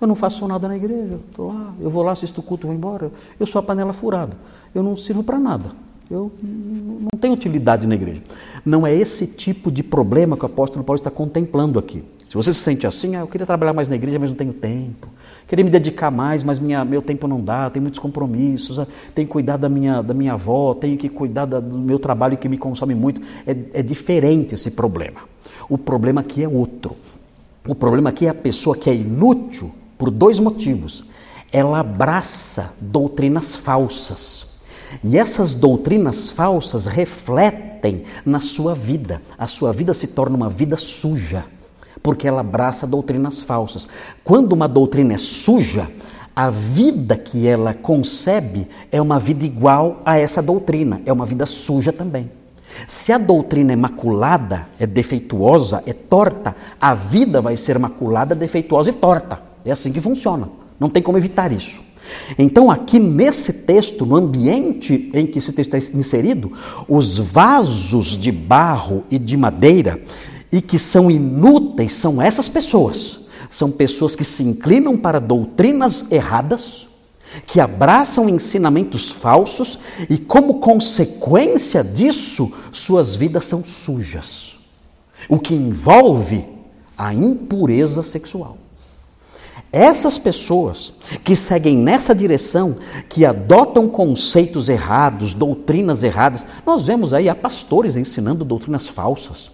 Eu 0.00 0.08
não 0.08 0.16
faço 0.16 0.48
nada 0.48 0.66
na 0.66 0.76
igreja. 0.76 1.20
Eu, 1.38 1.46
lá, 1.46 1.74
eu 1.80 1.88
vou 1.88 2.02
lá, 2.02 2.10
assisto 2.10 2.40
o 2.40 2.42
culto, 2.42 2.66
vou 2.66 2.74
embora. 2.74 3.12
Eu 3.38 3.46
sou 3.46 3.60
a 3.60 3.62
panela 3.62 3.92
furada. 3.92 4.36
Eu 4.74 4.82
não 4.82 4.96
sirvo 4.96 5.22
para 5.22 5.38
nada. 5.38 5.70
Eu 6.12 6.30
não 6.42 7.18
tenho 7.18 7.32
utilidade 7.32 7.86
na 7.86 7.94
igreja. 7.94 8.20
Não 8.66 8.86
é 8.86 8.94
esse 8.94 9.26
tipo 9.26 9.72
de 9.72 9.82
problema 9.82 10.36
que 10.36 10.42
o 10.42 10.46
apóstolo 10.46 10.84
Paulo 10.84 10.98
está 10.98 11.10
contemplando 11.10 11.78
aqui. 11.78 12.04
Se 12.28 12.34
você 12.34 12.52
se 12.52 12.60
sente 12.60 12.86
assim, 12.86 13.16
ah, 13.16 13.20
eu 13.20 13.26
queria 13.26 13.46
trabalhar 13.46 13.72
mais 13.72 13.88
na 13.88 13.96
igreja, 13.96 14.18
mas 14.18 14.28
não 14.28 14.36
tenho 14.36 14.52
tempo. 14.52 15.08
Queria 15.48 15.64
me 15.64 15.70
dedicar 15.70 16.10
mais, 16.10 16.44
mas 16.44 16.58
minha, 16.58 16.84
meu 16.84 17.00
tempo 17.00 17.26
não 17.26 17.40
dá, 17.40 17.70
tenho 17.70 17.82
muitos 17.82 17.98
compromissos, 17.98 18.78
ah, 18.78 18.86
tenho 19.14 19.26
que 19.26 19.32
cuidar 19.32 19.56
da 19.56 19.70
minha, 19.70 20.02
da 20.02 20.12
minha 20.12 20.34
avó, 20.34 20.74
tenho 20.74 20.98
que 20.98 21.08
cuidar 21.08 21.46
da, 21.46 21.60
do 21.60 21.78
meu 21.78 21.98
trabalho 21.98 22.36
que 22.36 22.46
me 22.46 22.58
consome 22.58 22.94
muito. 22.94 23.22
É, 23.46 23.80
é 23.80 23.82
diferente 23.82 24.54
esse 24.54 24.70
problema. 24.70 25.20
O 25.66 25.78
problema 25.78 26.20
aqui 26.20 26.44
é 26.44 26.48
outro. 26.48 26.94
O 27.66 27.74
problema 27.74 28.10
aqui 28.10 28.26
é 28.26 28.28
a 28.28 28.34
pessoa 28.34 28.76
que 28.76 28.90
é 28.90 28.94
inútil 28.94 29.72
por 29.96 30.10
dois 30.10 30.38
motivos. 30.38 31.04
Ela 31.50 31.80
abraça 31.80 32.76
doutrinas 32.82 33.56
falsas. 33.56 34.51
E 35.02 35.18
essas 35.18 35.54
doutrinas 35.54 36.30
falsas 36.30 36.86
refletem 36.86 38.04
na 38.24 38.40
sua 38.40 38.74
vida. 38.74 39.22
A 39.38 39.46
sua 39.46 39.72
vida 39.72 39.94
se 39.94 40.08
torna 40.08 40.36
uma 40.36 40.48
vida 40.48 40.76
suja, 40.76 41.44
porque 42.02 42.26
ela 42.26 42.40
abraça 42.40 42.86
doutrinas 42.86 43.40
falsas. 43.40 43.86
Quando 44.24 44.52
uma 44.52 44.68
doutrina 44.68 45.14
é 45.14 45.18
suja, 45.18 45.88
a 46.34 46.48
vida 46.48 47.16
que 47.16 47.46
ela 47.46 47.74
concebe 47.74 48.66
é 48.90 49.00
uma 49.00 49.18
vida 49.18 49.44
igual 49.44 50.00
a 50.04 50.18
essa 50.18 50.42
doutrina, 50.42 51.00
é 51.04 51.12
uma 51.12 51.26
vida 51.26 51.44
suja 51.46 51.92
também. 51.92 52.30
Se 52.86 53.12
a 53.12 53.18
doutrina 53.18 53.74
é 53.74 53.76
maculada, 53.76 54.66
é 54.78 54.86
defeituosa, 54.86 55.82
é 55.86 55.92
torta, 55.92 56.56
a 56.80 56.94
vida 56.94 57.40
vai 57.40 57.56
ser 57.56 57.78
maculada, 57.78 58.34
defeituosa 58.34 58.90
e 58.90 58.94
torta. 58.94 59.40
É 59.64 59.70
assim 59.70 59.92
que 59.92 60.00
funciona. 60.00 60.48
Não 60.80 60.88
tem 60.88 61.02
como 61.02 61.18
evitar 61.18 61.52
isso. 61.52 61.91
Então, 62.38 62.70
aqui 62.70 62.98
nesse 62.98 63.52
texto, 63.52 64.06
no 64.06 64.16
ambiente 64.16 65.10
em 65.14 65.26
que 65.26 65.38
esse 65.38 65.52
texto 65.52 65.74
está 65.74 65.96
inserido, 65.96 66.52
os 66.88 67.18
vasos 67.18 68.16
de 68.16 68.32
barro 68.32 69.04
e 69.10 69.18
de 69.18 69.36
madeira 69.36 70.02
e 70.50 70.60
que 70.60 70.78
são 70.78 71.10
inúteis 71.10 71.94
são 71.94 72.20
essas 72.20 72.48
pessoas. 72.48 73.20
são 73.48 73.70
pessoas 73.70 74.16
que 74.16 74.24
se 74.24 74.42
inclinam 74.42 74.96
para 74.96 75.20
doutrinas 75.20 76.06
erradas, 76.10 76.86
que 77.46 77.60
abraçam 77.60 78.26
ensinamentos 78.26 79.10
falsos 79.10 79.78
e, 80.08 80.16
como 80.16 80.54
consequência 80.54 81.84
disso, 81.84 82.50
suas 82.72 83.14
vidas 83.14 83.44
são 83.44 83.62
sujas, 83.62 84.54
o 85.28 85.38
que 85.38 85.54
envolve 85.54 86.46
a 86.96 87.12
impureza 87.12 88.02
sexual. 88.02 88.56
Essas 89.72 90.18
pessoas 90.18 90.92
que 91.24 91.34
seguem 91.34 91.78
nessa 91.78 92.14
direção, 92.14 92.76
que 93.08 93.24
adotam 93.24 93.88
conceitos 93.88 94.68
errados, 94.68 95.32
doutrinas 95.32 96.04
erradas, 96.04 96.44
nós 96.66 96.84
vemos 96.84 97.14
aí 97.14 97.26
há 97.26 97.34
pastores 97.34 97.96
ensinando 97.96 98.44
doutrinas 98.44 98.86
falsas. 98.86 99.50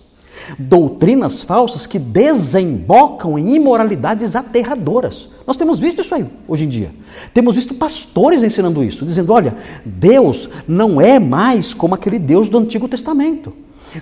Doutrinas 0.58 1.42
falsas 1.42 1.86
que 1.86 2.00
desembocam 2.00 3.38
em 3.38 3.54
imoralidades 3.54 4.34
aterradoras. 4.34 5.28
Nós 5.46 5.56
temos 5.56 5.78
visto 5.78 6.00
isso 6.00 6.14
aí 6.14 6.26
hoje 6.48 6.64
em 6.64 6.68
dia. 6.68 6.90
Temos 7.32 7.54
visto 7.54 7.74
pastores 7.74 8.42
ensinando 8.42 8.82
isso, 8.82 9.04
dizendo: 9.04 9.32
olha, 9.32 9.56
Deus 9.84 10.48
não 10.66 11.00
é 11.00 11.20
mais 11.20 11.72
como 11.72 11.94
aquele 11.94 12.18
Deus 12.18 12.48
do 12.48 12.58
Antigo 12.58 12.88
Testamento. 12.88 13.52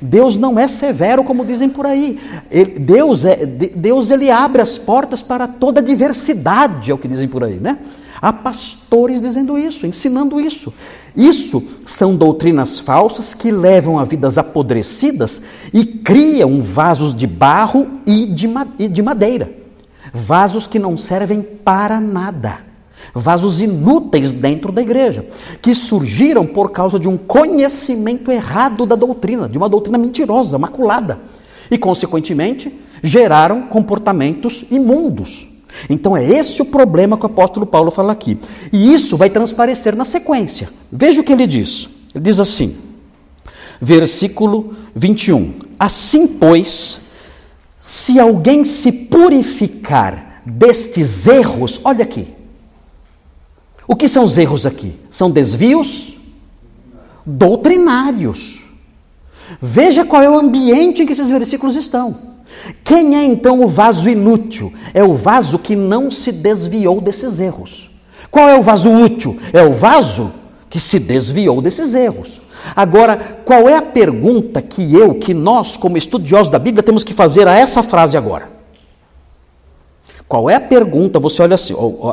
Deus 0.00 0.36
não 0.36 0.58
é 0.58 0.68
severo 0.68 1.24
como 1.24 1.44
dizem 1.44 1.68
por 1.68 1.86
aí. 1.86 2.18
Ele, 2.50 2.78
Deus 2.78 3.24
é 3.24 3.46
Deus 3.46 4.10
ele 4.10 4.30
abre 4.30 4.62
as 4.62 4.76
portas 4.76 5.22
para 5.22 5.46
toda 5.46 5.82
diversidade, 5.82 6.90
é 6.90 6.94
o 6.94 6.98
que 6.98 7.08
dizem 7.08 7.28
por 7.28 7.44
aí, 7.44 7.54
né? 7.54 7.78
Há 8.20 8.32
pastores 8.32 9.20
dizendo 9.20 9.58
isso, 9.58 9.86
ensinando 9.86 10.40
isso. 10.40 10.72
Isso 11.14 11.62
são 11.84 12.16
doutrinas 12.16 12.78
falsas 12.78 13.34
que 13.34 13.50
levam 13.50 13.98
a 13.98 14.04
vidas 14.04 14.38
apodrecidas 14.38 15.44
e 15.72 15.84
criam 15.84 16.62
vasos 16.62 17.14
de 17.14 17.26
barro 17.26 17.86
e 18.06 18.26
de, 18.26 18.48
e 18.78 18.88
de 18.88 19.02
madeira. 19.02 19.50
Vasos 20.12 20.66
que 20.66 20.78
não 20.78 20.96
servem 20.96 21.42
para 21.42 22.00
nada 22.00 22.65
vasos 23.14 23.60
inúteis 23.60 24.32
dentro 24.32 24.72
da 24.72 24.82
igreja, 24.82 25.26
que 25.62 25.74
surgiram 25.74 26.46
por 26.46 26.70
causa 26.70 26.98
de 26.98 27.08
um 27.08 27.16
conhecimento 27.16 28.30
errado 28.30 28.84
da 28.84 28.96
doutrina, 28.96 29.48
de 29.48 29.56
uma 29.56 29.68
doutrina 29.68 29.98
mentirosa, 29.98 30.58
maculada, 30.58 31.18
e, 31.70 31.78
consequentemente, 31.78 32.72
geraram 33.02 33.62
comportamentos 33.62 34.64
imundos. 34.70 35.48
Então 35.90 36.16
é 36.16 36.24
esse 36.24 36.62
o 36.62 36.64
problema 36.64 37.18
que 37.18 37.24
o 37.24 37.26
apóstolo 37.26 37.66
Paulo 37.66 37.90
fala 37.90 38.12
aqui. 38.12 38.38
E 38.72 38.92
isso 38.94 39.16
vai 39.16 39.28
transparecer 39.28 39.94
na 39.94 40.04
sequência. 40.04 40.68
Veja 40.90 41.20
o 41.20 41.24
que 41.24 41.32
ele 41.32 41.46
diz. 41.46 41.88
Ele 42.14 42.24
diz 42.24 42.40
assim, 42.40 42.76
versículo 43.80 44.74
21. 44.94 45.52
Assim, 45.78 46.26
pois, 46.26 46.98
se 47.78 48.18
alguém 48.18 48.64
se 48.64 48.90
purificar 48.92 50.42
destes 50.46 51.26
erros, 51.26 51.80
olha 51.84 52.02
aqui, 52.02 52.35
o 53.86 53.94
que 53.94 54.08
são 54.08 54.24
os 54.24 54.36
erros 54.36 54.66
aqui? 54.66 54.94
São 55.10 55.30
desvios 55.30 56.16
doutrinários. 57.24 58.62
Veja 59.60 60.04
qual 60.04 60.22
é 60.22 60.30
o 60.30 60.38
ambiente 60.38 61.02
em 61.02 61.06
que 61.06 61.12
esses 61.12 61.30
versículos 61.30 61.76
estão. 61.76 62.36
Quem 62.82 63.16
é 63.16 63.24
então 63.24 63.62
o 63.62 63.68
vaso 63.68 64.08
inútil? 64.08 64.72
É 64.94 65.02
o 65.02 65.14
vaso 65.14 65.58
que 65.58 65.76
não 65.76 66.10
se 66.10 66.32
desviou 66.32 67.00
desses 67.00 67.38
erros. 67.38 67.90
Qual 68.30 68.48
é 68.48 68.58
o 68.58 68.62
vaso 68.62 68.90
útil? 68.90 69.38
É 69.52 69.62
o 69.62 69.72
vaso 69.72 70.32
que 70.68 70.80
se 70.80 70.98
desviou 70.98 71.60
desses 71.60 71.94
erros. 71.94 72.40
Agora, 72.74 73.16
qual 73.44 73.68
é 73.68 73.76
a 73.76 73.82
pergunta 73.82 74.60
que 74.60 74.94
eu, 74.94 75.14
que 75.14 75.32
nós, 75.32 75.76
como 75.76 75.96
estudiosos 75.96 76.50
da 76.50 76.58
Bíblia, 76.58 76.82
temos 76.82 77.04
que 77.04 77.14
fazer 77.14 77.46
a 77.46 77.56
essa 77.56 77.82
frase 77.82 78.16
agora? 78.16 78.50
Qual 80.28 80.50
é 80.50 80.56
a 80.56 80.60
pergunta? 80.60 81.20
Você 81.20 81.42
olha 81.42 81.54
assim, 81.54 81.72
o, 81.72 82.10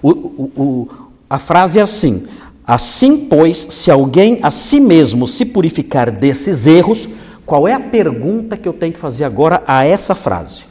o, 0.00 0.10
o, 0.10 0.88
a 1.28 1.38
frase 1.38 1.78
é 1.78 1.82
assim: 1.82 2.26
Assim, 2.68 3.28
pois, 3.28 3.56
se 3.56 3.90
alguém 3.90 4.40
a 4.42 4.50
si 4.50 4.78
mesmo 4.78 5.26
se 5.26 5.46
purificar 5.46 6.10
desses 6.10 6.66
erros, 6.66 7.08
qual 7.46 7.66
é 7.66 7.72
a 7.72 7.80
pergunta 7.80 8.58
que 8.58 8.68
eu 8.68 8.74
tenho 8.74 8.92
que 8.92 9.00
fazer 9.00 9.24
agora 9.24 9.62
a 9.66 9.86
essa 9.86 10.14
frase? 10.14 10.64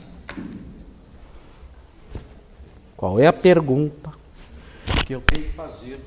Qual 2.95 3.19
é 3.19 3.25
a 3.25 3.33
pergunta 3.33 4.11
que 5.07 5.15
eu 5.15 5.21
tenho 5.21 5.47
que 5.47 5.53
fazer 5.53 5.99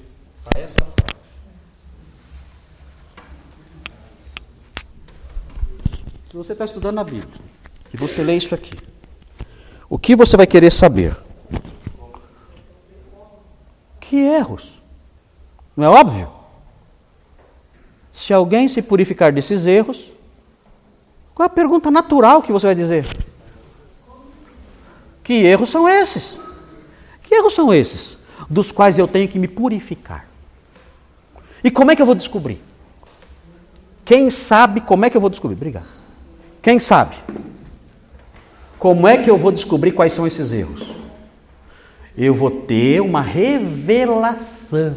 a 0.54 0.60
essa 0.60 0.84
frase? 0.84 1.00
Se 6.30 6.36
você 6.36 6.52
está 6.52 6.64
estudando 6.64 7.00
a 7.00 7.04
Bíblia 7.04 7.26
e 7.92 7.96
você 7.96 8.22
lê 8.22 8.36
isso 8.36 8.54
aqui, 8.54 8.76
o 9.88 9.98
que 9.98 10.14
você 10.14 10.36
vai 10.36 10.46
querer 10.46 10.70
saber? 10.70 11.16
Que 14.10 14.16
erros? 14.16 14.64
Não 15.76 15.84
é 15.84 15.88
óbvio? 15.88 16.28
Se 18.12 18.32
alguém 18.32 18.66
se 18.66 18.82
purificar 18.82 19.32
desses 19.32 19.66
erros, 19.66 20.10
qual 21.32 21.44
é 21.44 21.46
a 21.46 21.54
pergunta 21.54 21.92
natural 21.92 22.42
que 22.42 22.50
você 22.50 22.66
vai 22.66 22.74
dizer? 22.74 23.06
Que 25.22 25.34
erros 25.34 25.70
são 25.70 25.88
esses? 25.88 26.36
Que 27.22 27.36
erros 27.36 27.54
são 27.54 27.72
esses? 27.72 28.18
Dos 28.48 28.72
quais 28.72 28.98
eu 28.98 29.06
tenho 29.06 29.28
que 29.28 29.38
me 29.38 29.46
purificar. 29.46 30.26
E 31.62 31.70
como 31.70 31.92
é 31.92 31.94
que 31.94 32.02
eu 32.02 32.06
vou 32.06 32.16
descobrir? 32.16 32.60
Quem 34.04 34.28
sabe 34.28 34.80
como 34.80 35.04
é 35.04 35.10
que 35.10 35.16
eu 35.16 35.20
vou 35.20 35.30
descobrir? 35.30 35.54
Obrigado. 35.54 35.86
Quem 36.60 36.80
sabe? 36.80 37.14
Como 38.76 39.06
é 39.06 39.18
que 39.18 39.30
eu 39.30 39.38
vou 39.38 39.52
descobrir 39.52 39.92
quais 39.92 40.12
são 40.12 40.26
esses 40.26 40.52
erros? 40.52 40.99
Eu 42.26 42.34
vou 42.34 42.50
ter 42.50 43.00
uma 43.00 43.22
revelação. 43.22 44.96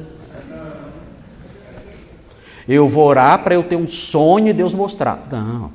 Eu 2.68 2.88
vou 2.88 3.06
orar 3.06 3.44
para 3.44 3.56
eu 3.56 3.64
ter 3.64 3.76
um 3.76 3.88
sonho 3.88 4.50
e 4.50 4.54
Deus 4.54 4.74
mostrar. 4.74 5.28
Não. 5.32 5.72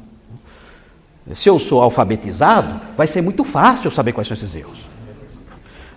Se 1.34 1.48
eu 1.48 1.58
sou 1.58 1.80
alfabetizado, 1.80 2.80
vai 2.96 3.06
ser 3.06 3.20
muito 3.22 3.44
fácil 3.44 3.86
eu 3.86 3.90
saber 3.90 4.12
quais 4.12 4.28
são 4.28 4.34
esses 4.34 4.54
erros. 4.54 4.78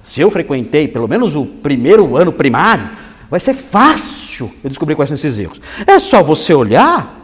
Se 0.01 0.19
eu 0.21 0.31
frequentei 0.31 0.87
pelo 0.87 1.07
menos 1.07 1.35
o 1.35 1.45
primeiro 1.45 2.17
ano 2.17 2.31
primário, 2.33 2.89
vai 3.29 3.39
ser 3.39 3.53
fácil 3.53 4.51
eu 4.63 4.69
descobrir 4.69 4.95
quais 4.95 5.09
são 5.09 5.15
esses 5.15 5.37
erros. 5.37 5.61
É 5.85 5.99
só 5.99 6.23
você 6.23 6.53
olhar 6.53 7.17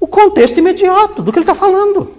o 0.00 0.06
contexto 0.06 0.58
imediato 0.58 1.22
do 1.22 1.30
que 1.30 1.38
ele 1.38 1.44
está 1.44 1.54
falando. 1.54 2.12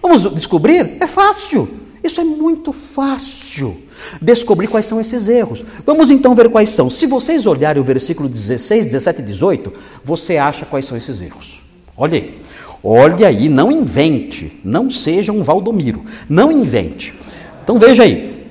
Vamos 0.00 0.34
descobrir? 0.34 0.96
É 1.00 1.06
fácil. 1.06 1.68
Isso 2.02 2.20
é 2.20 2.24
muito 2.24 2.72
fácil 2.72 3.76
descobrir 4.20 4.66
quais 4.66 4.86
são 4.86 5.00
esses 5.00 5.28
erros. 5.28 5.64
Vamos 5.86 6.10
então 6.10 6.34
ver 6.34 6.48
quais 6.48 6.70
são. 6.70 6.90
Se 6.90 7.06
vocês 7.06 7.46
olharem 7.46 7.80
o 7.80 7.84
versículo 7.84 8.28
16, 8.28 8.86
17 8.86 9.20
e 9.20 9.24
18, 9.24 9.72
você 10.04 10.36
acha 10.36 10.66
quais 10.66 10.84
são 10.86 10.96
esses 10.96 11.20
erros. 11.22 11.60
Olha 11.96 12.18
aí. 12.18 12.42
Olha 12.84 13.28
aí, 13.28 13.48
não 13.48 13.70
invente, 13.70 14.60
não 14.64 14.90
seja 14.90 15.30
um 15.30 15.44
Valdomiro, 15.44 16.04
não 16.28 16.50
invente. 16.50 17.14
Então 17.62 17.78
veja 17.78 18.02
aí, 18.02 18.48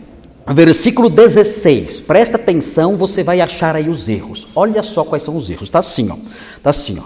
versículo 0.48 1.10
16, 1.10 2.00
presta 2.02 2.38
atenção, 2.38 2.96
você 2.96 3.24
vai 3.24 3.42
achar 3.42 3.76
aí 3.76 3.90
os 3.90 4.08
erros. 4.08 4.48
Olha 4.56 4.82
só 4.84 5.04
quais 5.04 5.24
são 5.24 5.36
os 5.36 5.50
erros. 5.50 5.64
Está 5.64 5.80
assim, 5.80 6.10
ó. 6.10 6.16
Está 6.56 6.70
assim, 6.70 6.98
ó. 6.98 7.04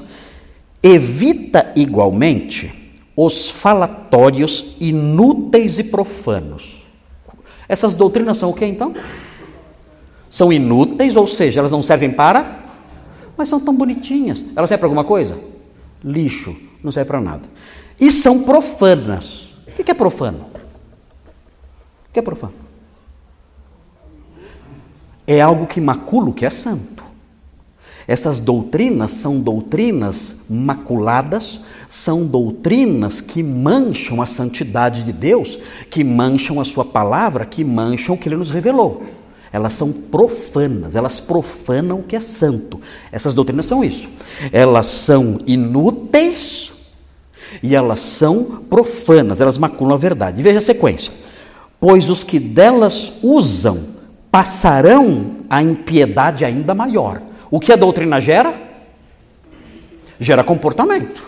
Evita 0.83 1.71
igualmente 1.75 2.84
os 3.15 3.49
falatórios 3.49 4.75
inúteis 4.79 5.79
e 5.79 5.85
profanos 5.85 6.85
essas 7.67 7.95
doutrinas 7.95 8.37
são 8.37 8.51
o 8.51 8.53
que 8.53 8.65
então? 8.65 8.93
São 10.29 10.51
inúteis, 10.51 11.15
ou 11.15 11.27
seja, 11.27 11.59
elas 11.59 11.71
não 11.71 11.81
servem 11.81 12.11
para, 12.11 12.63
mas 13.37 13.49
são 13.49 13.59
tão 13.59 13.75
bonitinhas. 13.75 14.43
Elas 14.55 14.69
servem 14.69 14.79
para 14.79 14.87
alguma 14.87 15.03
coisa? 15.03 15.39
Lixo, 16.03 16.55
não 16.83 16.91
serve 16.91 17.07
para 17.07 17.21
nada. 17.21 17.49
E 17.99 18.11
são 18.11 18.43
profanas. 18.43 19.49
O 19.67 19.83
que 19.83 19.91
é 19.91 19.93
profano? 19.93 20.45
O 22.09 22.13
que 22.13 22.19
é 22.19 22.21
profano? 22.21 22.53
É 25.25 25.41
algo 25.41 25.65
que 25.65 25.81
macula 25.81 26.29
o 26.29 26.33
que 26.33 26.45
é 26.45 26.49
santo. 26.49 27.03
Essas 28.07 28.39
doutrinas 28.39 29.13
são 29.13 29.39
doutrinas 29.39 30.43
maculadas, 30.47 31.61
são 31.89 32.25
doutrinas 32.25 33.19
que 33.19 33.41
mancham 33.41 34.21
a 34.21 34.27
santidade 34.27 35.03
de 35.03 35.11
Deus, 35.11 35.57
que 35.89 36.03
mancham 36.03 36.59
a 36.61 36.65
Sua 36.65 36.85
palavra, 36.85 37.45
que 37.45 37.63
mancham 37.63 38.13
o 38.13 38.17
que 38.17 38.29
Ele 38.29 38.37
nos 38.37 38.51
revelou. 38.51 39.01
Elas 39.51 39.73
são 39.73 39.91
profanas, 39.91 40.95
elas 40.95 41.19
profanam 41.19 41.99
o 41.99 42.03
que 42.03 42.15
é 42.15 42.19
santo. 42.19 42.79
Essas 43.11 43.33
doutrinas 43.33 43.65
são 43.65 43.83
isso. 43.83 44.07
Elas 44.51 44.85
são 44.85 45.39
inúteis 45.47 46.73
e 47.63 47.73
elas 47.73 48.01
são 48.01 48.63
profanas, 48.69 49.41
elas 49.41 49.57
maculam 49.57 49.95
a 49.95 49.99
verdade. 49.99 50.43
Veja 50.43 50.59
a 50.59 50.61
sequência. 50.61 51.11
Pois 51.79 52.09
os 52.09 52.23
que 52.23 52.37
delas 52.37 53.13
usam 53.23 53.95
passarão 54.29 55.37
a 55.49 55.63
impiedade 55.63 56.43
ainda 56.43 56.75
maior 56.75 57.21
o 57.49 57.59
que 57.59 57.71
a 57.71 57.75
doutrina 57.75 58.19
gera? 58.19 58.53
Gera 60.19 60.43
comportamento. 60.43 61.23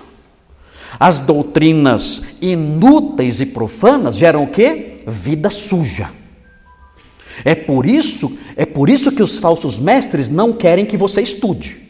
As 0.99 1.19
doutrinas 1.19 2.23
inúteis 2.41 3.39
e 3.39 3.45
profanas 3.47 4.15
geram 4.15 4.43
o 4.43 4.47
quê? 4.47 5.03
Vida 5.05 5.49
suja. 5.49 6.09
É 7.45 7.53
por 7.53 7.85
isso, 7.85 8.37
é 8.55 8.65
por 8.65 8.89
isso 8.89 9.11
que 9.11 9.21
os 9.21 9.37
falsos 9.37 9.77
mestres 9.79 10.29
não 10.29 10.53
querem 10.53 10.85
que 10.85 10.97
você 10.97 11.21
estude. 11.21 11.87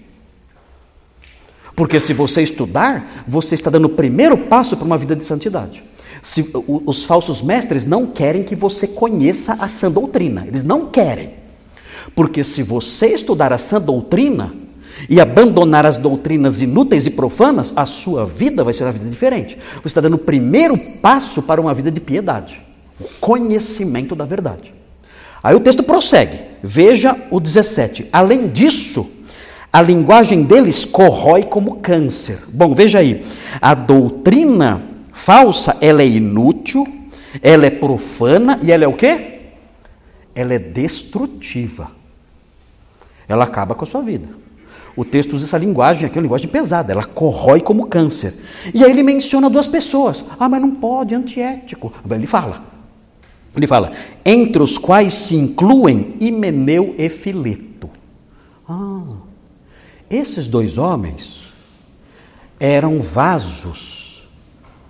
Porque 1.76 2.00
se 2.00 2.12
você 2.12 2.42
estudar, 2.42 3.24
você 3.28 3.56
está 3.56 3.70
dando 3.70 3.86
o 3.86 3.90
primeiro 3.90 4.38
passo 4.38 4.76
para 4.76 4.86
uma 4.86 4.98
vida 4.98 5.16
de 5.16 5.26
santidade. 5.26 5.84
Se, 6.22 6.52
os 6.68 7.06
falsos 7.06 7.42
mestres 7.42 7.86
não 7.86 8.08
querem 8.08 8.44
que 8.44 8.56
você 8.56 8.88
conheça 8.88 9.54
a 9.54 9.70
sã 9.70 9.90
doutrina. 9.90 10.44
Eles 10.48 10.64
não 10.64 10.88
querem. 10.88 11.47
Porque 12.16 12.44
se 12.44 12.64
você 12.64 13.08
estudar 13.08 13.54
a 13.54 13.58
sã 13.58 13.80
doutrina 13.80 14.54
e 15.10 15.22
abandonar 15.22 15.86
as 15.86 15.98
doutrinas 15.98 16.62
inúteis 16.62 17.06
e 17.06 17.12
profanas, 17.12 17.74
a 17.76 17.86
sua 17.86 18.26
vida 18.26 18.64
vai 18.64 18.74
ser 18.74 18.84
uma 18.84 18.92
vida 18.92 19.10
diferente. 19.10 19.58
Você 19.76 19.88
está 19.88 20.02
dando 20.02 20.16
o 20.16 20.20
primeiro 20.20 20.78
passo 21.02 21.42
para 21.42 21.62
uma 21.62 21.74
vida 21.74 21.92
de 21.92 22.00
piedade. 22.00 22.62
O 23.00 23.06
conhecimento 23.20 24.16
da 24.16 24.26
verdade. 24.26 24.74
Aí 25.44 25.56
o 25.56 25.60
texto 25.60 25.84
prossegue. 25.84 26.40
Veja 26.64 27.16
o 27.30 27.40
17. 27.40 28.08
Além 28.12 28.48
disso, 28.48 29.08
a 29.72 29.82
linguagem 29.82 30.44
deles 30.44 30.86
corrói 30.86 31.44
como 31.44 31.76
câncer. 31.76 32.40
Bom, 32.48 32.74
veja 32.74 33.00
aí. 33.00 33.24
A 33.62 33.76
doutrina 33.76 34.82
falsa, 35.14 35.78
ela 35.82 36.02
é 36.02 36.08
inútil, 36.08 36.86
ela 37.42 37.66
é 37.66 37.70
profana 37.70 38.60
e 38.64 38.72
ela 38.72 38.84
é 38.84 38.88
o 38.88 38.94
quê? 38.94 39.40
Ela 40.34 40.56
é 40.56 40.60
destrutiva. 40.60 41.92
Ela 43.28 43.44
acaba 43.44 43.76
com 43.76 43.84
a 43.84 43.88
sua 43.88 44.02
vida. 44.02 44.28
O 44.96 45.06
texto 45.06 45.34
usa 45.34 45.46
essa 45.46 45.58
linguagem 45.58 46.06
aqui, 46.06 46.18
é 46.18 46.20
uma 46.20 46.24
linguagem 46.24 46.48
pesada, 46.48 46.92
ela 46.92 47.04
corrói 47.04 47.62
como 47.62 47.86
câncer. 47.86 48.34
E 48.74 48.84
aí 48.84 48.90
ele 48.90 49.04
menciona 49.04 49.50
duas 49.50 49.68
pessoas. 49.68 50.24
Ah, 50.40 50.50
mas 50.50 50.60
não 50.60 50.72
pode, 50.72 51.14
antiético. 51.14 51.94
Ele 52.10 52.26
fala. 52.26 52.64
Ele 53.56 53.68
fala, 53.68 53.92
entre 54.26 54.62
os 54.62 54.78
quais 54.78 55.14
se 55.14 55.36
incluem 55.36 56.16
Himeneu 56.20 56.96
e 56.98 57.10
Fileto. 57.10 57.90
Ah, 58.68 59.18
esses 60.10 60.48
dois 60.48 60.78
homens 60.78 61.44
eram 62.60 63.00
vasos 63.00 64.28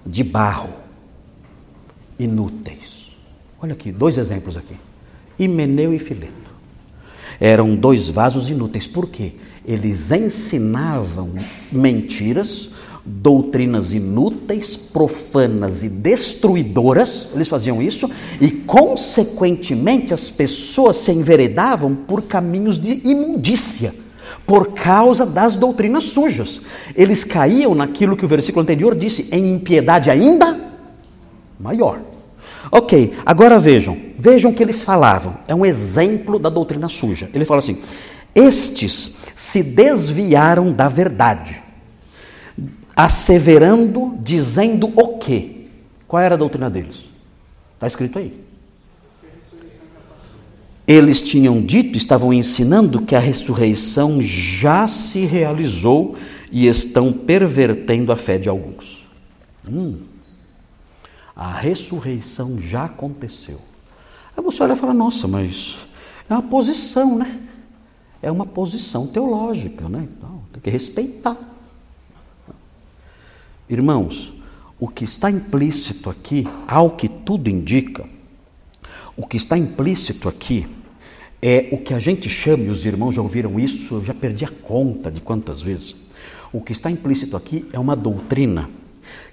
de 0.05 0.23
barro 0.23 0.69
inúteis. 2.17 3.11
Olha 3.61 3.73
aqui, 3.73 3.91
dois 3.91 4.17
exemplos 4.17 4.55
aqui. 4.55 4.75
Himeneu 5.37 5.93
e 5.93 5.99
Fileto. 5.99 6.47
Eram 7.39 7.75
dois 7.75 8.09
vasos 8.09 8.49
inúteis. 8.49 8.87
Por 8.87 9.09
quê? 9.09 9.33
Eles 9.65 10.11
ensinavam 10.11 11.31
mentiras, 11.71 12.69
doutrinas 13.05 13.93
inúteis, 13.93 14.75
profanas 14.75 15.83
e 15.83 15.89
destruidoras, 15.89 17.29
eles 17.33 17.47
faziam 17.47 17.81
isso, 17.81 18.09
e 18.41 18.49
consequentemente 18.49 20.13
as 20.13 20.29
pessoas 20.29 20.97
se 20.97 21.11
enveredavam 21.11 21.95
por 21.95 22.23
caminhos 22.23 22.79
de 22.79 23.01
imundícia, 23.07 23.93
por 24.45 24.73
causa 24.73 25.25
das 25.25 25.55
doutrinas 25.55 26.05
sujas. 26.05 26.61
Eles 26.95 27.23
caíam 27.23 27.75
naquilo 27.75 28.17
que 28.17 28.25
o 28.25 28.29
versículo 28.29 28.63
anterior 28.63 28.95
disse, 28.95 29.29
em 29.31 29.53
impiedade 29.53 30.09
ainda 30.09 30.57
maior. 31.59 31.99
Ok, 32.71 33.13
agora 33.25 33.59
vejam, 33.59 33.97
vejam 34.17 34.51
o 34.51 34.53
que 34.53 34.63
eles 34.63 34.81
falavam, 34.83 35.37
é 35.47 35.55
um 35.55 35.65
exemplo 35.65 36.37
da 36.39 36.49
doutrina 36.49 36.89
suja. 36.89 37.29
Ele 37.33 37.45
fala 37.45 37.59
assim: 37.59 37.81
estes 38.35 39.17
se 39.35 39.63
desviaram 39.63 40.71
da 40.71 40.89
verdade, 40.89 41.61
asseverando, 42.95 44.17
dizendo 44.19 44.91
o 44.95 45.17
quê? 45.17 45.67
Qual 46.07 46.21
era 46.21 46.35
a 46.35 46.37
doutrina 46.37 46.69
deles? 46.69 47.09
Está 47.75 47.87
escrito 47.87 48.17
aí. 48.17 48.47
Eles 50.87 51.21
tinham 51.21 51.61
dito, 51.61 51.97
estavam 51.97 52.33
ensinando 52.33 53.01
que 53.01 53.13
a 53.13 53.19
ressurreição 53.19 54.21
já 54.21 54.87
se 54.87 55.25
realizou 55.25 56.15
e 56.49 56.65
estão 56.65 57.11
pervertendo 57.11 58.11
a 58.11 58.15
fé 58.15 58.37
de 58.37 58.47
alguns. 58.47 59.05
Hum, 59.69 59.97
a 61.37 61.51
ressurreição 61.51 62.59
já 62.59 62.85
aconteceu. 62.85 63.61
Aí 64.35 64.43
você 64.43 64.63
olha 64.63 64.73
e 64.73 64.75
fala: 64.75 64.93
nossa, 64.93 65.27
mas 65.27 65.77
é 66.27 66.33
uma 66.33 66.41
posição, 66.41 67.15
né? 67.15 67.47
é 68.21 68.31
uma 68.31 68.45
posição 68.45 69.07
teológica, 69.07 69.87
né? 69.87 70.07
Então, 70.17 70.41
tem 70.51 70.61
que 70.61 70.69
respeitar. 70.69 71.37
Irmãos, 73.69 74.33
o 74.79 74.87
que 74.87 75.03
está 75.03 75.29
implícito 75.29 76.09
aqui, 76.09 76.47
ao 76.67 76.91
que 76.91 77.07
tudo 77.07 77.49
indica, 77.49 78.05
o 79.15 79.25
que 79.25 79.37
está 79.37 79.57
implícito 79.57 80.27
aqui 80.29 80.67
é 81.41 81.69
o 81.71 81.77
que 81.77 81.93
a 81.93 81.99
gente 81.99 82.29
chama, 82.29 82.63
e 82.63 82.69
os 82.69 82.85
irmãos 82.85 83.13
já 83.13 83.21
ouviram 83.21 83.59
isso, 83.59 83.95
eu 83.95 84.05
já 84.05 84.13
perdi 84.13 84.45
a 84.45 84.49
conta 84.49 85.11
de 85.11 85.21
quantas 85.21 85.61
vezes. 85.61 85.95
O 86.51 86.61
que 86.61 86.71
está 86.71 86.89
implícito 86.89 87.35
aqui 87.35 87.67
é 87.71 87.79
uma 87.79 87.95
doutrina 87.95 88.69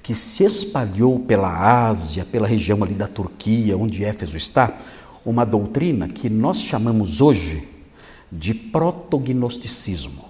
que 0.05 0.15
se 0.15 0.45
espalhou 0.45 1.19
pela 1.19 1.89
Ásia, 1.89 2.27
pela 2.27 2.47
região 2.47 2.85
ali 2.85 2.93
da 2.93 3.09
Turquia, 3.09 3.75
onde 3.75 4.05
Éfeso 4.05 4.37
está, 4.37 4.77
uma 5.25 5.47
doutrina 5.47 6.07
que 6.07 6.29
nós 6.29 6.59
chamamos 6.59 7.23
hoje 7.23 7.67
de 8.31 8.53
protognosticismo. 8.53 10.27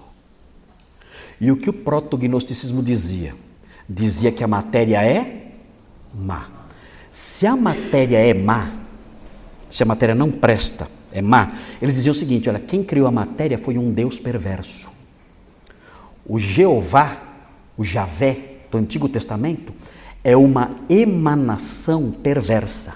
E 1.41 1.51
o 1.51 1.57
que 1.57 1.69
o 1.69 1.73
protognosticismo 1.73 2.81
dizia? 2.81 3.35
Dizia 3.87 4.31
que 4.31 4.45
a 4.45 4.47
matéria 4.47 5.03
é 5.03 5.51
má. 6.13 6.47
Se 7.11 7.45
a 7.45 7.57
matéria 7.57 8.17
é 8.25 8.33
má, 8.33 8.71
se 9.69 9.83
a 9.83 9.85
matéria 9.85 10.15
não 10.15 10.31
presta, 10.31 10.87
é 11.11 11.21
má, 11.21 11.51
eles 11.81 11.95
diziam 11.95 12.13
o 12.13 12.17
seguinte: 12.17 12.47
olha, 12.47 12.59
quem 12.59 12.81
criou 12.81 13.07
a 13.07 13.11
matéria 13.11 13.57
foi 13.57 13.77
um 13.77 13.91
Deus 13.91 14.19
perverso. 14.19 14.87
O 16.25 16.39
Jeová, 16.39 17.21
o 17.77 17.83
Javé 17.83 18.54
do 18.75 18.77
Antigo 18.77 19.07
Testamento, 19.07 19.73
é 20.23 20.35
uma 20.35 20.71
emanação 20.89 22.11
perversa. 22.11 22.95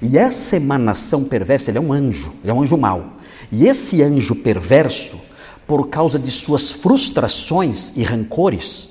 E 0.00 0.16
essa 0.16 0.56
emanação 0.56 1.24
perversa, 1.24 1.70
ele 1.70 1.78
é 1.78 1.80
um 1.80 1.92
anjo, 1.92 2.32
ele 2.42 2.50
é 2.50 2.54
um 2.54 2.62
anjo 2.62 2.76
mau. 2.76 3.14
E 3.50 3.66
esse 3.66 4.02
anjo 4.02 4.36
perverso, 4.36 5.20
por 5.66 5.88
causa 5.88 6.18
de 6.18 6.30
suas 6.30 6.70
frustrações 6.70 7.96
e 7.96 8.02
rancores, 8.04 8.90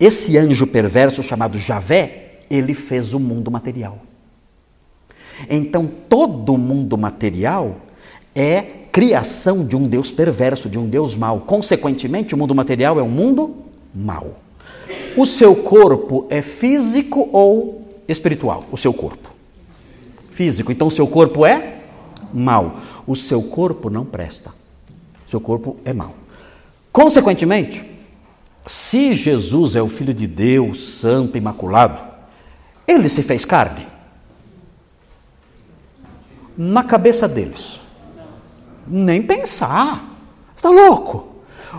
esse 0.00 0.38
anjo 0.38 0.66
perverso 0.66 1.22
chamado 1.22 1.58
Javé, 1.58 2.40
ele 2.50 2.74
fez 2.74 3.12
o 3.12 3.20
mundo 3.20 3.50
material. 3.50 3.98
Então, 5.50 5.86
todo 6.08 6.54
o 6.54 6.58
mundo 6.58 6.96
material 6.96 7.76
é 8.34 8.62
criação 8.90 9.66
de 9.66 9.76
um 9.76 9.86
Deus 9.86 10.10
perverso, 10.10 10.70
de 10.70 10.78
um 10.78 10.88
Deus 10.88 11.14
mau. 11.14 11.40
Consequentemente, 11.40 12.34
o 12.34 12.38
mundo 12.38 12.54
material 12.54 12.98
é 12.98 13.02
um 13.02 13.10
mundo 13.10 13.56
mau. 13.94 14.45
O 15.16 15.24
seu 15.24 15.56
corpo 15.56 16.26
é 16.28 16.42
físico 16.42 17.28
ou 17.32 18.02
espiritual? 18.06 18.64
O 18.70 18.76
seu 18.76 18.92
corpo. 18.92 19.30
Físico. 20.30 20.70
Então, 20.70 20.88
o 20.88 20.90
seu 20.90 21.06
corpo 21.06 21.46
é 21.46 21.80
mau 22.32 22.76
o 23.06 23.14
seu 23.14 23.42
corpo 23.42 23.88
não 23.88 24.04
presta. 24.04 24.52
Seu 25.30 25.40
corpo 25.40 25.76
é 25.84 25.92
mau. 25.92 26.14
Consequentemente, 26.92 27.84
se 28.66 29.14
Jesus 29.14 29.76
é 29.76 29.82
o 29.82 29.88
Filho 29.88 30.12
de 30.12 30.26
Deus, 30.26 30.80
santo, 30.98 31.38
imaculado, 31.38 32.02
ele 32.86 33.08
se 33.08 33.22
fez 33.22 33.44
carne. 33.44 33.86
Na 36.56 36.82
cabeça 36.82 37.28
deles. 37.28 37.80
Nem 38.86 39.22
pensar. 39.22 40.04
Está 40.56 40.70
louco? 40.70 41.28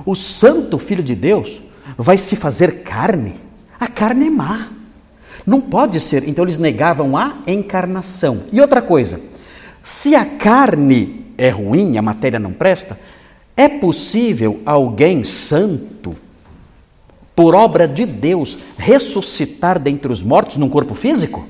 O 0.06 0.16
santo 0.16 0.78
Filho 0.78 1.04
de 1.04 1.16
Deus 1.16 1.60
vai 1.96 2.18
se 2.18 2.36
fazer 2.36 2.84
carne? 2.84 3.36
A 3.80 3.88
carne 3.88 4.28
é 4.28 4.30
má. 4.30 4.68
Não 5.46 5.62
pode 5.62 6.00
ser. 6.00 6.28
Então 6.28 6.44
eles 6.44 6.58
negavam 6.58 7.16
a 7.16 7.38
encarnação. 7.46 8.44
E 8.52 8.60
outra 8.60 8.82
coisa, 8.82 9.22
se 9.84 10.16
a 10.16 10.26
carne 10.26 11.26
é 11.38 11.50
ruim, 11.50 11.98
a 11.98 12.02
matéria 12.02 12.40
não 12.40 12.52
presta, 12.52 13.00
é 13.56 13.70
possível 13.70 14.60
alguém 14.66 15.24
santo, 15.24 16.16
por 17.36 17.56
obra 17.56 17.88
de 17.88 18.06
Deus, 18.06 18.58
ressuscitar 18.78 19.80
dentre 19.80 20.12
os 20.12 20.24
mortos 20.24 20.58
num 20.58 20.70
corpo 20.70 20.96
físico? 20.96 21.46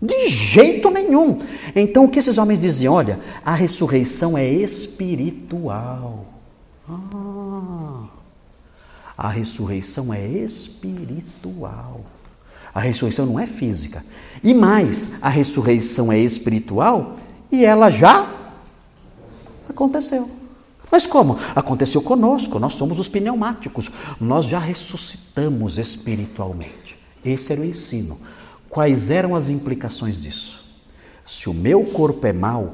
De 0.00 0.28
jeito 0.28 0.90
nenhum. 0.90 1.40
Então 1.74 2.04
o 2.04 2.08
que 2.08 2.18
esses 2.18 2.38
homens 2.38 2.58
diziam? 2.58 2.94
Olha, 2.94 3.18
a 3.44 3.54
ressurreição 3.54 4.36
é 4.36 4.48
espiritual. 4.48 6.26
Ah, 6.88 8.07
a 9.18 9.28
ressurreição 9.28 10.14
é 10.14 10.24
espiritual. 10.26 12.02
A 12.72 12.80
ressurreição 12.80 13.26
não 13.26 13.40
é 13.40 13.46
física. 13.48 14.04
E 14.44 14.54
mais, 14.54 15.18
a 15.20 15.28
ressurreição 15.28 16.12
é 16.12 16.18
espiritual 16.18 17.16
e 17.50 17.64
ela 17.64 17.90
já 17.90 18.32
aconteceu. 19.68 20.30
Mas 20.90 21.04
como? 21.04 21.36
Aconteceu 21.56 22.00
conosco, 22.00 22.60
nós 22.60 22.74
somos 22.74 23.00
os 23.00 23.08
pneumáticos, 23.08 23.90
nós 24.20 24.46
já 24.46 24.60
ressuscitamos 24.60 25.76
espiritualmente. 25.76 26.96
Esse 27.24 27.52
era 27.52 27.60
o 27.62 27.64
ensino. 27.64 28.18
Quais 28.70 29.10
eram 29.10 29.34
as 29.34 29.50
implicações 29.50 30.22
disso? 30.22 30.58
se 31.28 31.50
o 31.50 31.52
meu 31.52 31.84
corpo 31.84 32.26
é 32.26 32.32
mau 32.32 32.72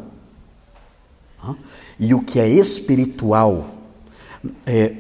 e 1.99 2.15
o 2.15 2.23
que 2.23 2.39
é 2.39 2.49
espiritual 2.49 3.69
é, 4.65 4.95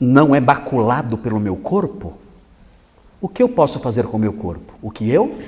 não 0.00 0.34
é 0.34 0.40
baculado 0.40 1.18
pelo 1.18 1.40
meu 1.40 1.56
corpo, 1.56 2.14
o 3.20 3.28
que 3.28 3.42
eu 3.42 3.48
posso 3.48 3.80
fazer 3.80 4.04
com 4.04 4.16
o 4.16 4.20
meu 4.20 4.32
corpo? 4.32 4.74
O 4.80 4.90
que 4.90 5.10
eu 5.10 5.38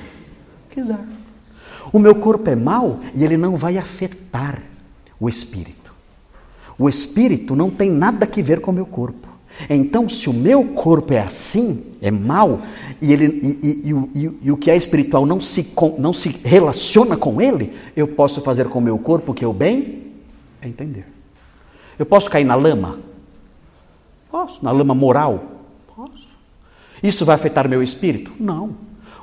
quiser. 0.71 1.01
O 1.93 1.99
meu 1.99 2.15
corpo 2.15 2.49
é 2.51 2.57
mau 2.57 3.01
e 3.15 3.25
ele 3.25 3.37
não 3.37 3.57
vai 3.57 3.79
afetar 3.79 4.61
o 5.19 5.29
espírito. 5.29 5.93
O 6.79 6.89
espírito 6.89 7.55
não 7.55 7.71
tem 7.71 7.91
nada 7.91 8.27
a 8.27 8.43
ver 8.43 8.61
com 8.61 8.71
o 8.71 8.75
meu 8.75 8.87
corpo. 8.87 9.29
Então, 9.69 10.09
se 10.09 10.31
o 10.31 10.33
meu 10.33 10.65
corpo 10.65 11.13
é 11.13 11.21
assim, 11.21 11.95
é 12.01 12.11
mau, 12.11 12.63
e, 13.01 13.13
ele, 13.13 13.27
e, 13.63 13.91
e, 13.91 14.39
e 14.43 14.51
o 14.51 14.57
que 14.57 14.71
é 14.71 14.77
espiritual 14.77 15.27
não 15.27 15.41
se, 15.41 15.75
não 15.99 16.13
se 16.13 16.31
relaciona 16.45 17.17
com 17.17 17.41
ele, 17.41 17.75
eu 17.95 18.09
posso 18.09 18.41
fazer 18.41 18.69
com 18.69 18.79
o 18.79 18.83
meu 18.83 18.99
corpo 18.99 19.33
o 19.33 19.35
que 19.35 19.45
eu 19.45 19.53
bem 19.53 20.13
entender. 20.63 21.05
Eu 21.99 22.07
posso 22.07 22.31
cair 22.31 22.45
na 22.45 22.55
lama? 22.55 23.10
Posso. 24.31 24.65
Na 24.65 24.71
lama 24.71 24.95
moral? 24.95 25.63
Posso. 25.95 26.29
Isso 27.03 27.25
vai 27.25 27.35
afetar 27.35 27.69
meu 27.69 27.83
espírito? 27.83 28.33
Não. 28.39 28.77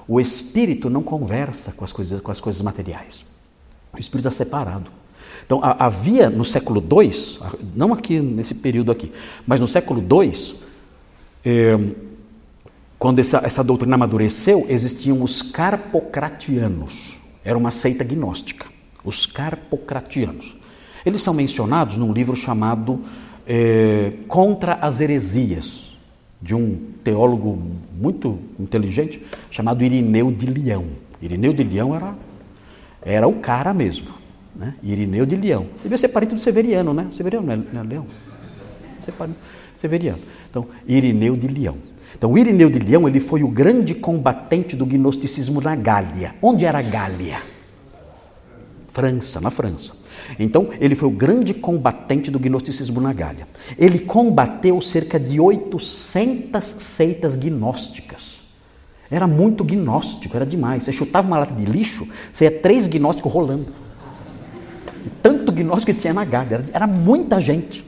O 0.08 0.20
espírito 0.20 0.90
não 0.90 1.04
conversa 1.04 1.72
com 1.74 1.84
as 1.84 1.92
coisas, 1.92 2.22
com 2.22 2.32
as 2.32 2.40
coisas 2.40 2.62
materiais. 2.62 3.26
O 3.94 4.00
espírito 4.00 4.28
está 4.28 4.44
separado. 4.44 4.92
Então, 5.46 5.62
havia 5.64 6.30
no 6.30 6.44
século 6.44 6.82
II, 6.82 7.40
não 7.74 7.94
aqui 7.94 8.20
nesse 8.20 8.54
período 8.54 8.92
aqui, 8.92 9.12
mas 9.46 9.62
no 9.62 9.68
século 9.68 10.02
II, 10.02 10.56
eh, 11.46 11.78
quando 13.00 13.20
essa, 13.20 13.42
essa 13.46 13.64
doutrina 13.64 13.96
amadureceu, 13.96 14.66
existiam 14.68 15.24
os 15.24 15.42
carpocratianos. 15.42 17.18
Era 17.46 17.58
uma 17.58 17.72
seita 17.72 18.04
gnóstica. 18.04 18.66
Os 19.06 19.26
carpocratianos. 19.26 20.56
Eles 21.06 21.22
são 21.22 21.34
mencionados 21.34 21.96
num 21.96 22.12
livro 22.12 22.36
chamado 22.36 23.02
eh, 23.48 24.14
Contra 24.28 24.76
as 24.76 25.00
Heresias, 25.00 25.96
de 26.42 26.54
um 26.54 26.78
teólogo 27.04 27.60
muito 27.96 28.38
inteligente 28.60 29.26
chamado 29.50 29.84
Irineu 29.84 30.32
de 30.32 30.46
Leão. 30.46 30.86
Irineu 31.22 31.54
de 31.54 31.64
Leão 31.64 31.96
era, 31.96 32.16
era 33.02 33.28
o 33.28 33.34
cara 33.36 33.74
mesmo. 33.74 34.10
Né? 34.56 34.74
Irineu 34.84 35.26
de 35.26 35.36
Leão. 35.36 35.68
Devia 35.82 35.98
ser 35.98 36.10
parente 36.10 36.36
do 36.36 36.42
Severiano, 36.42 36.94
né? 36.94 37.08
Severiano 37.14 37.46
não 37.46 37.54
é, 37.54 37.58
não 37.74 37.82
é 37.82 37.84
Leão? 37.84 38.08
Severiano. 39.78 40.20
Então, 40.50 40.68
Irineu 40.88 41.36
de 41.38 41.48
Leão. 41.48 41.78
Então, 42.16 42.38
Irineu 42.38 42.70
de 42.70 42.80
Leão 42.80 43.08
ele 43.08 43.20
foi 43.20 43.44
o 43.44 43.48
grande 43.48 43.94
combatente 43.94 44.76
do 44.76 44.86
gnosticismo 44.86 45.62
na 45.62 45.76
Gália. 45.76 46.36
Onde 46.42 46.66
era 46.66 46.80
a 46.80 46.82
Gália? 46.82 47.42
França, 48.90 49.40
na 49.40 49.52
França. 49.52 49.94
Então, 50.40 50.70
ele 50.80 50.96
foi 50.96 51.08
o 51.08 51.12
grande 51.12 51.54
combatente 51.54 52.30
do 52.30 52.40
gnosticismo 52.40 53.00
na 53.00 53.14
Gália. 53.14 53.48
Ele 53.78 54.00
combateu 54.00 54.82
cerca 54.82 55.20
de 55.20 55.40
800 55.40 56.64
seitas 56.64 57.36
gnósticas. 57.36 58.38
Era 59.10 59.26
muito 59.26 59.64
gnóstico, 59.64 60.36
era 60.36 60.46
demais. 60.46 60.84
Você 60.84 60.92
chutava 60.92 61.28
uma 61.28 61.40
lata 61.40 61.54
de 61.54 61.66
lixo, 61.66 62.08
você 62.32 62.46
ia 62.46 62.52
três 62.52 62.88
gnósticos 62.88 63.32
rolando. 63.32 63.68
Tanto 65.22 65.52
gnóstico 65.52 65.94
que 65.94 66.02
tinha 66.02 66.14
na 66.14 66.26
Gália, 66.26 66.66
era, 66.74 66.86
muita 66.86 67.40
gente. 67.40 67.86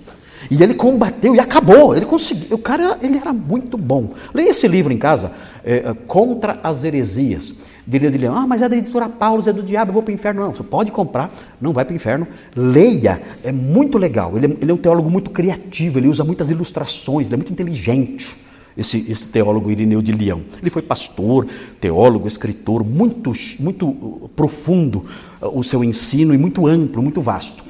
E 0.50 0.64
ele 0.64 0.74
combateu 0.74 1.36
e 1.36 1.40
acabou. 1.40 1.94
Ele 1.94 2.06
conseguiu. 2.06 2.56
O 2.56 2.60
cara 2.60 2.98
ele 3.02 3.18
era 3.18 3.34
muito 3.34 3.78
bom. 3.78 4.14
Leia 4.34 4.52
esse 4.52 4.68
livro 4.68 4.94
em 4.94 4.98
casa, 4.98 5.32
é, 5.64 5.94
Contra 6.08 6.60
as 6.64 6.86
Heresias. 6.86 7.54
Diria 7.90 8.12
de 8.12 8.20
Leão, 8.20 8.38
ah, 8.38 8.46
mas 8.46 8.62
é 8.62 8.70
da 8.70 8.78
editora 8.78 9.10
Paulo, 9.10 9.44
é 9.48 9.52
do 9.52 9.64
diabo, 9.64 9.90
eu 9.90 9.94
vou 9.94 10.04
para 10.04 10.12
o 10.12 10.14
inferno. 10.14 10.42
Não, 10.42 10.54
você 10.54 10.62
pode 10.62 10.92
comprar, 10.92 11.34
não 11.60 11.74
vai 11.74 11.84
para 11.84 11.94
o 11.94 11.96
inferno. 11.96 12.28
Leia, 12.56 13.20
é 13.44 13.52
muito 13.52 13.98
legal. 13.98 14.38
Ele 14.38 14.46
é, 14.46 14.50
ele 14.62 14.70
é, 14.70 14.74
um 14.76 14.78
teólogo 14.78 15.10
muito 15.10 15.32
criativo, 15.32 15.98
ele 15.98 16.08
usa 16.08 16.24
muitas 16.24 16.52
ilustrações, 16.52 17.26
ele 17.26 17.34
é 17.34 17.38
muito 17.38 17.52
inteligente, 17.52 18.38
esse, 18.78 19.12
esse 19.12 19.26
teólogo 19.30 19.72
Irineu 19.72 20.04
de 20.04 20.12
Leão. 20.12 20.44
Ele 20.62 20.70
foi 20.70 20.84
pastor, 20.84 21.48
teólogo, 21.82 22.28
escritor, 22.28 22.86
muito, 22.86 23.34
muito 23.60 23.88
uh, 23.88 24.30
profundo 24.36 25.06
uh, 25.42 25.58
o 25.58 25.64
seu 25.64 25.84
ensino 25.84 26.32
e 26.32 26.38
muito 26.38 26.68
amplo, 26.68 27.02
muito 27.02 27.22
vasto. 27.22 27.64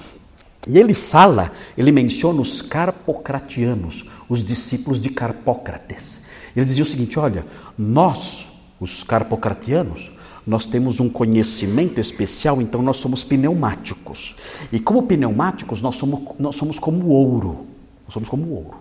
E 0.67 0.77
ele 0.77 0.93
fala, 0.93 1.53
ele 1.77 1.93
menciona 1.93 2.41
os 2.41 2.61
carpocratianos, 2.61 4.09
os 4.27 4.43
discípulos 4.43 4.99
de 4.99 5.09
Carpócrates. 5.11 6.23
Ele 6.53 6.65
dizia 6.65 6.83
o 6.83 6.85
seguinte: 6.85 7.17
olha, 7.17 7.45
nós, 7.77 8.48
os 8.79 9.03
carpocratianos, 9.03 10.11
nós 10.45 10.65
temos 10.65 10.99
um 10.99 11.09
conhecimento 11.09 11.99
especial, 11.99 12.61
então 12.61 12.81
nós 12.81 12.97
somos 12.97 13.23
pneumáticos. 13.23 14.35
E 14.71 14.79
como 14.79 15.03
pneumáticos, 15.03 15.81
nós 15.81 15.95
somos, 15.95 16.21
nós 16.39 16.55
somos 16.55 16.79
como 16.79 17.07
ouro. 17.09 17.67
Nós 18.05 18.13
somos 18.13 18.29
como 18.29 18.49
ouro. 18.49 18.77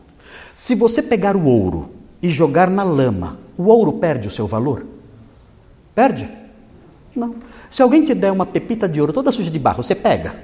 Se 0.54 0.74
você 0.74 1.02
pegar 1.02 1.36
o 1.36 1.44
ouro 1.44 1.90
e 2.22 2.30
jogar 2.30 2.70
na 2.70 2.82
lama, 2.82 3.38
o 3.56 3.64
ouro 3.64 3.94
perde 3.94 4.28
o 4.28 4.30
seu 4.30 4.46
valor? 4.46 4.86
Perde? 5.94 6.28
Não. 7.14 7.34
Se 7.70 7.82
alguém 7.82 8.04
te 8.04 8.14
der 8.14 8.32
uma 8.32 8.46
pepita 8.46 8.88
de 8.88 9.00
ouro 9.00 9.12
toda 9.12 9.32
suja 9.32 9.50
de 9.50 9.58
barro, 9.58 9.82
você 9.82 9.94
pega? 9.94 10.34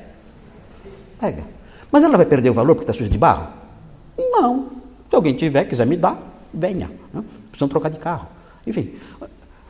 Pega. 1.19 1.45
Mas 1.91 2.03
ela 2.03 2.17
vai 2.17 2.27
perder 2.27 2.51
o 2.51 2.55
valor 2.55 2.75
porque 2.75 2.91
está 2.91 2.93
suja 2.93 3.11
de 3.11 3.17
barro? 3.17 3.49
Não. 4.19 4.67
Se 5.09 5.15
alguém 5.15 5.35
tiver, 5.35 5.65
quiser 5.65 5.87
me 5.87 5.97
dar, 5.97 6.21
venha. 6.53 6.91
Né? 7.13 7.23
Precisam 7.51 7.69
trocar 7.69 7.89
de 7.89 7.99
carro. 7.99 8.29
Enfim. 8.67 8.95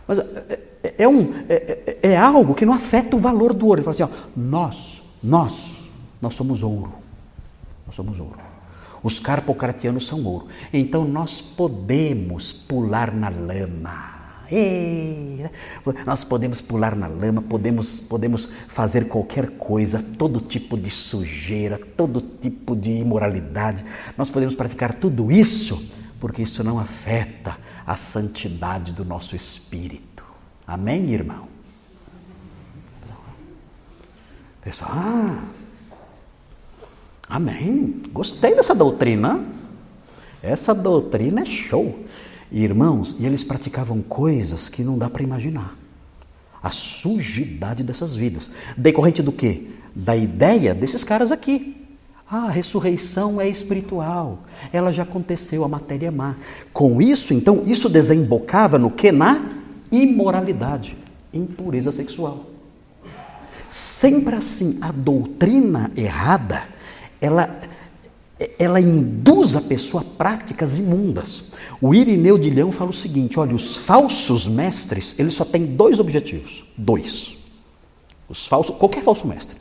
Mas 0.07 0.19
é, 0.19 0.59
é, 0.83 0.95
é 0.99 1.09
um, 1.09 1.33
é, 1.49 1.99
é, 2.03 2.11
é, 2.13 2.17
algo 2.17 2.55
que 2.55 2.67
não 2.67 2.75
afeta 2.75 3.17
o 3.17 3.19
valor 3.19 3.53
do 3.53 3.67
ouro. 3.67 3.81
Ele 3.81 3.85
fala 3.85 3.93
assim: 3.93 4.03
ó, 4.03 4.31
nós, 4.37 5.03
nós, 5.23 5.73
nós 6.21 6.35
somos 6.35 6.63
ouro. 6.63 6.93
Nós 7.87 7.95
somos 7.95 8.19
ouro. 8.21 8.39
Os 9.03 9.21
carpocratianos 9.21 10.07
são 10.07 10.25
ouro. 10.25 10.47
Então 10.73 11.05
nós 11.05 11.41
podemos 11.41 12.53
pular 12.53 13.13
na 13.13 13.29
lama 13.29 14.15
Ei, 14.51 15.47
nós 16.05 16.23
podemos 16.23 16.61
pular 16.61 16.95
na 16.95 17.07
lama, 17.07 17.41
podemos, 17.41 17.99
podemos 18.01 18.49
fazer 18.69 19.09
qualquer 19.09 19.53
coisa, 19.53 20.05
todo 20.19 20.39
tipo 20.39 20.77
de 20.77 20.91
sujeira, 20.91 21.79
todo 21.97 22.21
tipo 22.21 22.77
de 22.77 22.91
imoralidade. 22.91 23.85
Nós 24.19 24.29
podemos 24.29 24.55
praticar 24.55 24.95
tudo 24.95 25.33
isso, 25.33 25.91
porque 26.25 26.41
isso 26.41 26.65
não 26.65 26.79
afeta 26.79 27.59
a 27.87 27.97
santidade 27.97 28.95
do 28.95 29.05
nosso 29.05 29.37
espírito. 29.37 30.25
Amém, 30.67 31.11
irmão? 31.11 31.49
Pessoal, 34.63 34.91
ah, 34.91 35.45
amém. 37.29 38.05
Gostei 38.11 38.55
dessa 38.55 38.75
doutrina. 38.75 39.45
Essa 40.43 40.75
doutrina 40.75 41.43
é 41.43 41.45
show. 41.45 41.95
Irmãos, 42.51 43.17
e 43.21 43.27
eles 43.27 43.45
praticavam 43.45 44.01
coisas 44.01 44.71
que 44.71 44.83
não 44.83 44.97
dá 44.97 45.11
para 45.11 45.23
imaginar. 45.23 45.77
A 46.63 46.71
sujidade 46.71 47.83
dessas 47.83 48.17
vidas. 48.17 48.51
Decorrente 48.79 49.23
do 49.23 49.31
quê? 49.31 49.69
Da 49.95 50.17
ideia 50.17 50.75
desses 50.75 51.05
caras 51.05 51.31
aqui. 51.31 51.84
Ah, 52.37 52.47
a 52.49 52.51
ressurreição 52.51 53.41
é 53.41 53.49
espiritual. 53.49 54.41
Ela 54.73 54.93
já 54.93 55.05
aconteceu, 55.05 55.63
a 55.63 55.69
matéria 55.69 56.09
é 56.09 56.11
má. 56.11 56.35
Com 56.73 57.01
isso, 57.01 57.33
então, 57.33 57.63
isso 57.65 57.89
desembocava 57.89 58.77
no 58.77 58.91
que? 58.91 59.13
Na 59.13 59.41
imoralidade, 59.93 60.97
impureza 61.33 61.93
sexual. 61.93 62.47
Sempre 63.69 64.35
assim, 64.35 64.79
a 64.81 64.91
doutrina 64.91 65.93
errada, 65.97 66.65
ela, 67.21 67.57
ela 68.59 68.81
induz 68.81 69.55
a 69.55 69.61
pessoa 69.61 70.03
a 70.03 70.17
práticas 70.17 70.77
imundas. 70.77 71.53
O 71.81 71.95
Irineu 71.95 72.37
de 72.37 72.51
Leão 72.51 72.73
fala 72.73 72.91
o 72.91 72.95
seguinte: 72.95 73.39
olha, 73.39 73.55
os 73.55 73.77
falsos 73.77 74.49
mestres, 74.49 75.15
eles 75.21 75.35
só 75.35 75.45
têm 75.45 75.67
dois 75.67 76.01
objetivos. 76.01 76.65
Dois. 76.77 77.39
Os 78.29 78.45
falsos, 78.45 78.77
qualquer 78.77 79.05
falso 79.05 79.25
mestre. 79.25 79.57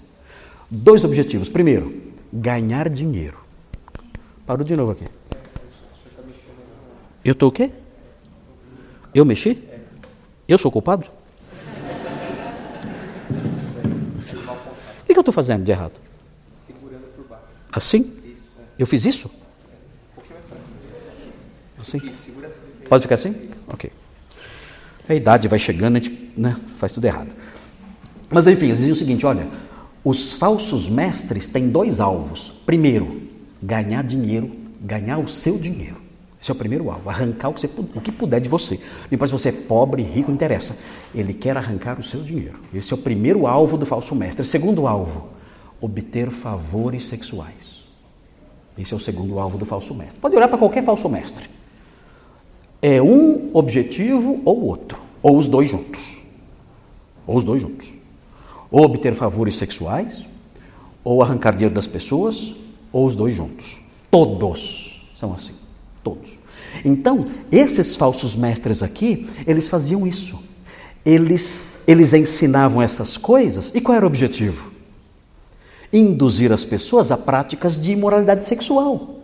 Dois 0.71 1.03
objetivos. 1.03 1.49
Primeiro, 1.49 2.01
ganhar 2.33 2.89
dinheiro. 2.89 3.37
Parou 4.45 4.65
de 4.65 4.75
novo 4.75 4.93
aqui. 4.93 5.05
Eu 7.23 7.33
estou 7.33 7.49
o 7.49 7.51
quê? 7.51 7.71
Eu 9.13 9.23
mexi? 9.23 9.61
Eu 10.47 10.57
sou 10.57 10.71
culpado? 10.71 11.05
O 15.01 15.05
que, 15.05 15.13
que 15.13 15.19
eu 15.19 15.21
estou 15.21 15.33
fazendo 15.33 15.63
de 15.63 15.71
errado? 15.71 15.93
Assim? 17.71 18.17
Eu 18.77 18.87
fiz 18.87 19.05
isso? 19.05 19.29
Assim? 21.79 21.99
Pode 22.89 23.03
ficar 23.03 23.15
assim? 23.15 23.49
Ok. 23.67 23.91
A 25.07 25.13
idade 25.13 25.47
vai 25.47 25.59
chegando, 25.59 25.97
a 25.97 25.99
gente 25.99 26.33
né, 26.35 26.55
faz 26.77 26.91
tudo 26.91 27.05
errado. 27.05 27.33
Mas 28.29 28.47
enfim, 28.47 28.67
eles 28.67 28.79
diziam 28.79 28.95
o 28.95 28.97
seguinte: 28.97 29.25
olha, 29.25 29.47
os 30.03 30.33
falsos 30.33 30.89
mestres 30.89 31.47
têm 31.47 31.69
dois 31.69 31.99
alvos. 31.99 32.51
Primeiro, 32.65 33.21
ganhar 33.61 34.03
dinheiro, 34.03 34.51
ganhar 34.81 35.17
o 35.17 35.27
seu 35.27 35.57
dinheiro. 35.57 36.03
Esse 36.41 36.51
é 36.51 36.53
o 36.53 36.57
primeiro 36.57 36.91
alvo, 36.91 37.09
arrancar 37.09 37.47
o 37.47 37.53
que, 37.53 37.61
você, 37.61 37.69
o 37.95 38.01
que 38.01 38.11
puder 38.11 38.41
de 38.41 38.49
você. 38.49 38.75
Não 38.75 39.13
importa 39.13 39.27
se 39.27 39.41
você 39.41 39.49
é 39.49 39.53
pobre, 39.53 40.03
rico, 40.03 40.27
não 40.27 40.35
interessa. 40.35 40.77
Ele 41.15 41.33
quer 41.33 41.55
arrancar 41.55 41.97
o 41.97 42.03
seu 42.03 42.21
dinheiro. 42.21 42.59
Esse 42.73 42.91
é 42.91 42.95
o 42.95 42.99
primeiro 42.99 43.47
alvo 43.47 43.77
do 43.77 43.85
falso 43.85 44.13
mestre. 44.13 44.45
Segundo 44.45 44.85
alvo, 44.85 45.29
obter 45.79 46.29
favores 46.29 47.07
sexuais. 47.07 47.85
Esse 48.77 48.93
é 48.93 48.97
o 48.97 48.99
segundo 48.99 49.39
alvo 49.39 49.57
do 49.57 49.65
falso 49.65 49.95
mestre. 49.95 50.19
Pode 50.19 50.35
olhar 50.35 50.49
para 50.49 50.57
qualquer 50.57 50.83
falso 50.83 51.07
mestre. 51.07 51.49
É 52.81 53.01
um 53.01 53.51
objetivo 53.53 54.41
ou 54.43 54.65
outro, 54.65 54.99
ou 55.21 55.37
os 55.37 55.47
dois 55.47 55.69
juntos. 55.69 56.17
Ou 57.25 57.37
os 57.37 57.45
dois 57.45 57.61
juntos. 57.61 57.92
Ou 58.73 58.85
obter 58.85 59.13
favores 59.13 59.55
sexuais, 59.55 60.11
ou 61.03 61.21
arrancar 61.21 61.51
dinheiro 61.51 61.75
das 61.75 61.85
pessoas, 61.85 62.55
ou 62.91 63.05
os 63.05 63.13
dois 63.13 63.35
juntos. 63.35 63.77
Todos 64.09 65.13
são 65.19 65.31
assim. 65.31 65.53
Todos. 66.03 66.31
Então, 66.83 67.27
esses 67.51 67.95
falsos 67.95 68.35
mestres 68.35 68.81
aqui, 68.81 69.29
eles 69.45 69.67
faziam 69.67 70.07
isso. 70.07 70.39
Eles, 71.05 71.83
eles 71.85 72.15
ensinavam 72.15 72.81
essas 72.81 73.15
coisas, 73.15 73.71
e 73.75 73.79
qual 73.79 73.95
era 73.95 74.05
o 74.05 74.07
objetivo? 74.07 74.71
Induzir 75.93 76.51
as 76.51 76.65
pessoas 76.65 77.11
a 77.11 77.17
práticas 77.17 77.79
de 77.79 77.91
imoralidade 77.91 78.43
sexual. 78.43 79.19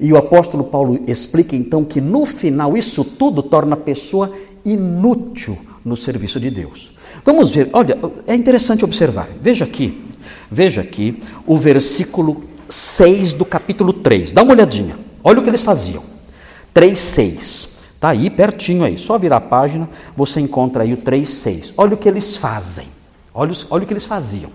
E 0.00 0.10
o 0.10 0.16
apóstolo 0.16 0.64
Paulo 0.64 1.04
explica 1.06 1.54
então 1.54 1.84
que 1.84 2.00
no 2.00 2.24
final 2.24 2.78
isso 2.78 3.04
tudo 3.04 3.42
torna 3.42 3.74
a 3.74 3.78
pessoa 3.78 4.34
inútil 4.64 5.58
no 5.84 5.98
serviço 5.98 6.40
de 6.40 6.50
Deus. 6.50 6.95
Vamos 7.26 7.50
ver, 7.50 7.68
olha, 7.72 7.98
é 8.24 8.36
interessante 8.36 8.84
observar. 8.84 9.28
Veja 9.42 9.64
aqui, 9.64 10.00
veja 10.48 10.80
aqui 10.80 11.20
o 11.44 11.56
versículo 11.56 12.44
6 12.68 13.32
do 13.32 13.44
capítulo 13.44 13.92
3. 13.92 14.30
Dá 14.30 14.44
uma 14.44 14.52
olhadinha. 14.52 14.96
Olha 15.24 15.40
o 15.40 15.42
que 15.42 15.50
eles 15.50 15.62
faziam. 15.62 16.04
3,6. 16.72 17.68
Está 17.94 18.10
aí 18.10 18.30
pertinho 18.30 18.84
aí. 18.84 18.96
Só 18.96 19.18
virar 19.18 19.38
a 19.38 19.40
página, 19.40 19.90
você 20.14 20.38
encontra 20.38 20.84
aí 20.84 20.92
o 20.92 20.98
3,6. 20.98 21.74
Olha 21.76 21.94
o 21.94 21.96
que 21.96 22.08
eles 22.08 22.36
fazem. 22.36 22.86
Olha, 23.34 23.52
olha 23.70 23.82
o 23.82 23.86
que 23.88 23.92
eles 23.92 24.06
faziam. 24.06 24.50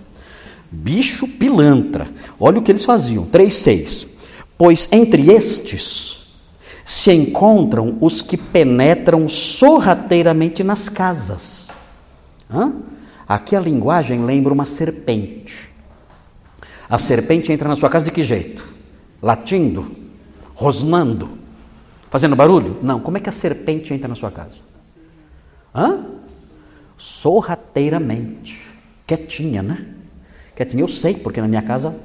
Bicho 0.72 1.28
pilantra. 1.28 2.08
Olha 2.40 2.60
o 2.60 2.64
que 2.64 2.72
eles 2.72 2.86
faziam. 2.86 3.26
3,6. 3.26 4.08
Pois 4.58 4.88
entre 4.94 5.30
estes 5.30 6.22
se 6.86 7.12
encontram 7.12 7.98
os 8.00 8.22
que 8.22 8.38
penetram 8.38 9.28
sorrateiramente 9.28 10.64
nas 10.64 10.88
casas. 10.88 11.81
Hã? 12.52 12.74
Aqui 13.28 13.56
a 13.56 13.60
linguagem 13.60 14.26
lembra 14.26 14.54
uma 14.54 14.66
serpente. 14.66 15.72
A 16.90 16.98
serpente 16.98 17.52
entra 17.52 17.70
na 17.70 17.76
sua 17.76 17.90
casa 17.90 18.06
de 18.06 18.12
que 18.12 18.24
jeito? 18.24 18.68
Latindo? 19.22 19.96
Rosnando? 20.54 21.30
Fazendo 22.10 22.36
barulho? 22.36 22.78
Não. 22.84 23.00
Como 23.00 23.18
é 23.18 23.20
que 23.22 23.30
a 23.30 23.32
serpente 23.32 23.94
entra 23.94 24.08
na 24.10 24.16
sua 24.16 24.30
casa? 24.30 24.56
Hã? 25.74 26.06
Sorrateiramente. 26.98 28.62
Quietinha, 29.08 29.64
né? 29.64 29.86
Quietinha. 30.56 30.84
Eu 30.84 30.90
sei, 30.90 31.14
porque 31.16 31.40
na 31.40 31.48
minha 31.48 31.62
casa 31.62 31.96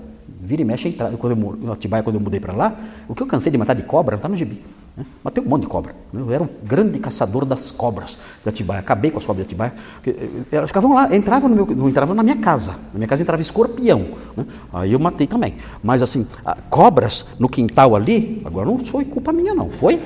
vira 0.40 0.62
e 0.62 0.64
mexe 0.64 0.88
entrada. 0.88 1.16
Quando 1.16 1.32
eu, 1.32 1.56
no 1.56 1.72
Atibaia, 1.72 2.04
quando 2.04 2.16
eu 2.16 2.20
mudei 2.20 2.38
para 2.38 2.52
lá, 2.52 2.78
o 3.08 3.14
que 3.14 3.22
eu 3.22 3.26
cansei 3.26 3.50
de 3.50 3.58
matar 3.58 3.74
de 3.74 3.82
cobra, 3.82 4.12
não 4.12 4.18
está 4.18 4.28
no 4.28 4.36
gibi. 4.36 4.62
Né? 4.96 5.04
Matei 5.22 5.44
um 5.44 5.48
monte 5.48 5.62
de 5.62 5.68
cobra. 5.68 5.94
Eu 6.12 6.32
era 6.32 6.42
o 6.42 6.48
grande 6.62 6.98
caçador 6.98 7.44
das 7.44 7.70
cobras 7.70 8.16
de 8.42 8.48
Atibaia. 8.48 8.80
Acabei 8.80 9.10
com 9.10 9.18
as 9.18 9.26
cobras 9.26 9.46
de 9.46 9.52
Atibaia. 9.52 9.74
Eh, 10.06 10.28
elas 10.50 10.70
ficavam 10.70 10.94
lá, 10.94 11.14
entravam, 11.14 11.50
no 11.50 11.66
meu, 11.66 11.88
entravam 11.88 12.14
na 12.14 12.22
minha 12.22 12.36
casa. 12.36 12.72
Na 12.92 12.98
minha 12.98 13.08
casa 13.08 13.22
entrava 13.22 13.42
escorpião. 13.42 14.16
Né? 14.36 14.46
Aí 14.72 14.92
eu 14.92 14.98
matei 14.98 15.26
também. 15.26 15.56
Mas 15.82 16.02
assim, 16.02 16.26
cobras 16.70 17.26
no 17.38 17.48
quintal 17.48 17.94
ali, 17.94 18.40
agora 18.44 18.66
não 18.66 18.78
foi 18.78 19.04
culpa 19.04 19.32
minha 19.32 19.54
não, 19.54 19.70
foi? 19.70 20.00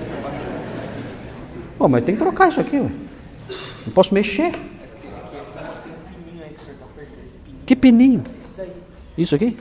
Pô, 1.78 1.88
mas 1.88 2.04
tem 2.04 2.14
que 2.14 2.20
trocar 2.20 2.48
isso 2.48 2.60
aqui, 2.60 2.76
ué. 2.76 2.90
Não 3.86 3.92
posso 3.92 4.12
mexer. 4.12 4.52
Que 7.64 7.76
pininho? 7.76 8.24
Isso 9.16 9.34
aqui? 9.34 9.56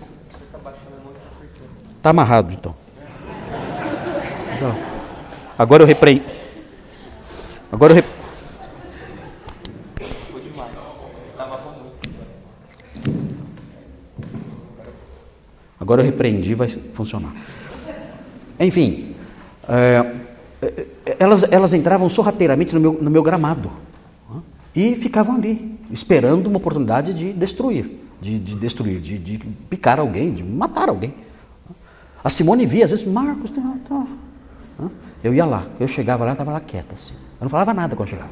Está 1.97 2.09
amarrado 2.09 2.51
então. 2.51 2.73
Agora 5.60 5.84
eu 5.84 5.88
repreendo. 5.88 6.24
Agora 7.70 7.91
eu 7.91 7.95
rep... 7.95 8.07
Agora 15.78 16.01
eu 16.01 16.05
repreendi, 16.05 16.55
vai 16.55 16.70
funcionar. 16.70 17.34
Enfim, 18.57 19.16
é, 19.68 20.16
elas, 21.20 21.43
elas 21.51 21.74
entravam 21.74 22.07
sorrateiramente 22.07 22.74
no 22.74 22.80
meu, 22.80 22.93
no 22.93 23.10
meu 23.12 23.22
gramado 23.22 23.70
e 24.74 24.95
ficavam 24.95 25.36
ali, 25.36 25.78
esperando 25.91 26.47
uma 26.47 26.57
oportunidade 26.57 27.14
de 27.14 27.34
destruir, 27.34 27.99
de, 28.22 28.39
de 28.39 28.55
destruir, 28.55 29.01
de, 29.01 29.18
de, 29.18 29.38
picar 29.70 29.99
alguém, 29.99 30.34
de 30.34 30.43
matar 30.43 30.88
alguém. 30.88 31.14
A 32.24 32.30
Simone 32.30 32.66
via, 32.66 32.86
às 32.86 32.91
vezes, 32.91 33.05
Marcos, 33.05 33.51
tá, 33.51 33.76
tá. 33.89 34.07
Eu 35.23 35.34
ia 35.34 35.45
lá, 35.45 35.65
eu 35.80 35.88
chegava 35.88 36.23
lá, 36.23 36.32
estava 36.32 36.51
lá 36.51 36.59
quieta. 36.59 36.95
Assim. 36.95 37.13
Eu 37.13 37.45
não 37.45 37.49
falava 37.49 37.73
nada 37.73 37.95
quando 37.95 38.09
chegava. 38.09 38.30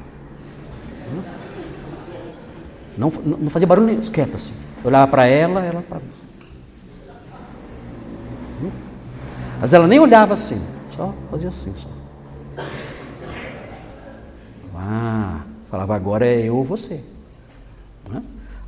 Não, 2.98 3.12
não, 3.12 3.50
fazia 3.50 3.68
barulho, 3.68 4.02
quieta 4.12 4.38
assim. 4.38 4.54
Eu 4.84 4.88
olhava 4.88 5.10
para 5.10 5.28
ela, 5.28 5.64
ela 5.64 5.82
para 5.82 6.00
mim. 6.00 6.18
Mas 9.60 9.74
ela 9.74 9.88
nem 9.88 10.00
olhava 10.00 10.34
assim, 10.36 10.62
só 10.96 11.14
fazia 11.32 11.50
assim. 11.50 11.74
Só. 11.76 11.90
Ah, 14.76 15.42
falava, 15.70 15.96
agora 15.96 16.26
é 16.28 16.46
eu 16.46 16.56
ou 16.56 16.64
você. 16.64 17.04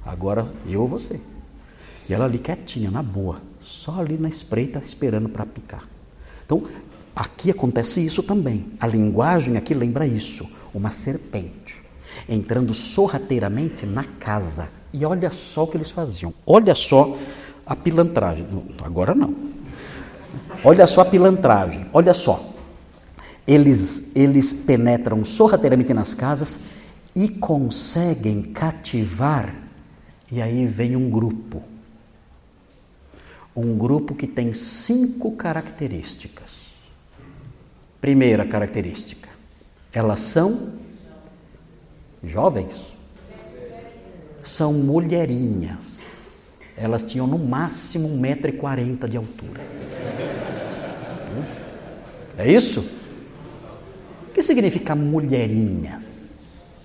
Agora 0.06 0.48
eu 0.68 0.82
ou 0.82 0.88
você. 0.88 1.20
E 2.08 2.14
ela 2.14 2.26
ali 2.26 2.40
quietinha, 2.40 2.90
na 2.90 3.04
boa, 3.04 3.40
só 3.62 4.00
ali 4.00 4.18
na 4.18 4.28
espreita, 4.28 4.80
esperando 4.80 5.30
para 5.30 5.46
picar. 5.46 5.84
Então, 6.44 6.64
Aqui 7.20 7.52
acontece 7.52 8.00
isso 8.00 8.24
também. 8.24 8.68
A 8.80 8.88
linguagem 8.88 9.58
aqui 9.58 9.74
lembra 9.74 10.08
isso. 10.08 10.50
Uma 10.74 10.90
serpente 10.90 11.76
entrando 12.30 12.74
sorrateiramente 12.74 13.86
na 13.86 14.06
casa. 14.06 14.70
E 14.94 15.04
olha 15.04 15.30
só 15.30 15.66
o 15.66 15.68
que 15.68 15.76
eles 15.76 15.92
faziam. 15.92 16.34
Olha 16.46 16.74
só 16.74 17.18
a 17.66 17.76
pilantragem. 17.76 18.48
Agora 18.82 19.14
não. 19.14 19.36
Olha 20.64 20.88
só 20.88 21.02
a 21.02 21.06
pilantragem. 21.06 21.88
Olha 21.92 22.14
só. 22.14 22.54
Eles, 23.46 24.16
eles 24.16 24.54
penetram 24.54 25.26
sorrateiramente 25.26 25.94
nas 25.94 26.14
casas 26.14 26.68
e 27.14 27.28
conseguem 27.28 28.44
cativar. 28.44 29.54
E 30.32 30.42
aí 30.42 30.66
vem 30.66 30.96
um 30.96 31.10
grupo. 31.10 31.62
Um 33.54 33.78
grupo 33.78 34.16
que 34.16 34.26
tem 34.26 34.54
cinco 34.54 35.34
características. 35.34 36.49
Primeira 38.02 38.46
característica: 38.46 39.30
elas 39.94 40.20
são 40.20 40.74
jovens, 42.24 42.74
são 44.44 44.74
mulherinhas. 44.74 46.00
Elas 46.78 47.04
tinham 47.04 47.28
no 47.28 47.38
máximo 47.38 48.08
1,40m 48.08 49.10
de 49.10 49.18
altura. 49.18 49.62
É 52.38 52.50
isso? 52.50 52.80
O 54.30 54.32
que 54.34 54.42
significa 54.42 54.96
mulherinhas? 54.96 56.84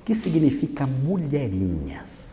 O 0.00 0.04
que 0.04 0.14
significa 0.14 0.86
mulherinhas? 0.86 2.28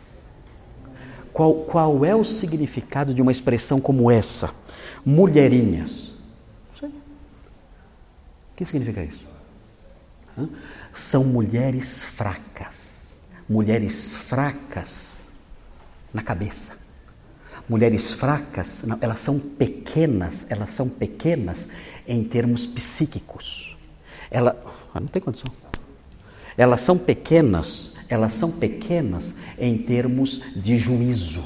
Qual, 1.31 1.53
qual 1.53 2.03
é 2.03 2.13
o 2.13 2.25
significado 2.25 3.13
de 3.13 3.21
uma 3.21 3.31
expressão 3.31 3.79
como 3.79 4.11
essa? 4.11 4.53
Mulherinhas. 5.05 6.14
O 8.55 8.57
que 8.57 8.63
significa 8.63 9.03
isso? 9.03 9.27
Hã? 10.37 10.47
São 10.93 11.25
mulheres 11.25 12.01
fracas. 12.01 13.19
Mulheres 13.49 14.13
fracas 14.13 15.27
na 16.13 16.21
cabeça. 16.21 16.77
Mulheres 17.67 18.13
fracas, 18.13 18.83
não, 18.87 18.97
elas 19.01 19.19
são 19.19 19.37
pequenas, 19.37 20.49
elas 20.49 20.69
são 20.69 20.87
pequenas 20.87 21.71
em 22.07 22.23
termos 22.23 22.65
psíquicos. 22.65 23.75
Ela, 24.31 24.57
ah, 24.93 25.01
não 25.01 25.07
tem 25.07 25.21
condição. 25.21 25.51
Elas 26.57 26.79
são 26.79 26.97
pequenas, 26.97 27.95
elas 28.07 28.31
são 28.31 28.51
pequenas 28.51 29.39
em 29.59 29.77
termos 29.77 30.41
de 30.55 30.77
juízo. 30.77 31.43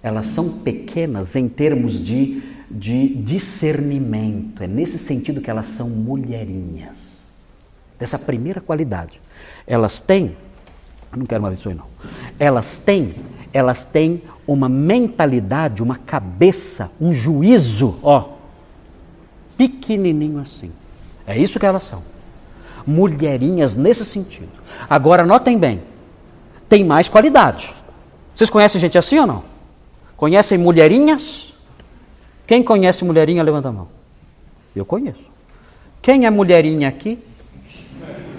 Elas 0.00 0.28
são 0.28 0.60
pequenas 0.60 1.34
em 1.34 1.48
termos 1.48 2.04
de 2.04 2.53
de 2.74 3.08
discernimento. 3.08 4.62
É 4.62 4.66
nesse 4.66 4.98
sentido 4.98 5.40
que 5.40 5.48
elas 5.48 5.66
são 5.66 5.88
mulherinhas. 5.88 7.32
Dessa 7.96 8.18
primeira 8.18 8.60
qualidade. 8.60 9.20
Elas 9.66 10.00
têm, 10.00 10.36
não 11.16 11.24
quero 11.24 11.40
mais 11.42 11.56
isso 11.56 11.68
aí 11.68 11.74
não. 11.74 11.86
Elas 12.38 12.78
têm, 12.78 13.14
elas 13.52 13.84
têm 13.84 14.22
uma 14.46 14.68
mentalidade, 14.68 15.82
uma 15.82 15.96
cabeça, 15.96 16.90
um 17.00 17.14
juízo, 17.14 17.98
ó, 18.02 18.32
pequenininho 19.56 20.40
assim. 20.40 20.72
É 21.26 21.38
isso 21.38 21.60
que 21.60 21.64
elas 21.64 21.84
são. 21.84 22.02
Mulherinhas 22.84 23.76
nesse 23.76 24.04
sentido. 24.04 24.50
Agora, 24.90 25.24
notem 25.24 25.56
bem, 25.56 25.82
tem 26.68 26.84
mais 26.84 27.08
qualidade. 27.08 27.72
Vocês 28.34 28.50
conhecem 28.50 28.80
gente 28.80 28.98
assim 28.98 29.18
ou 29.20 29.26
não? 29.26 29.44
Conhecem 30.16 30.58
mulherinhas? 30.58 31.53
Quem 32.46 32.62
conhece 32.62 33.04
mulherinha, 33.04 33.42
levanta 33.42 33.68
a 33.68 33.72
mão. 33.72 33.88
Eu 34.74 34.84
conheço. 34.84 35.24
Quem 36.02 36.26
é 36.26 36.30
mulherinha 36.30 36.88
aqui? 36.88 37.18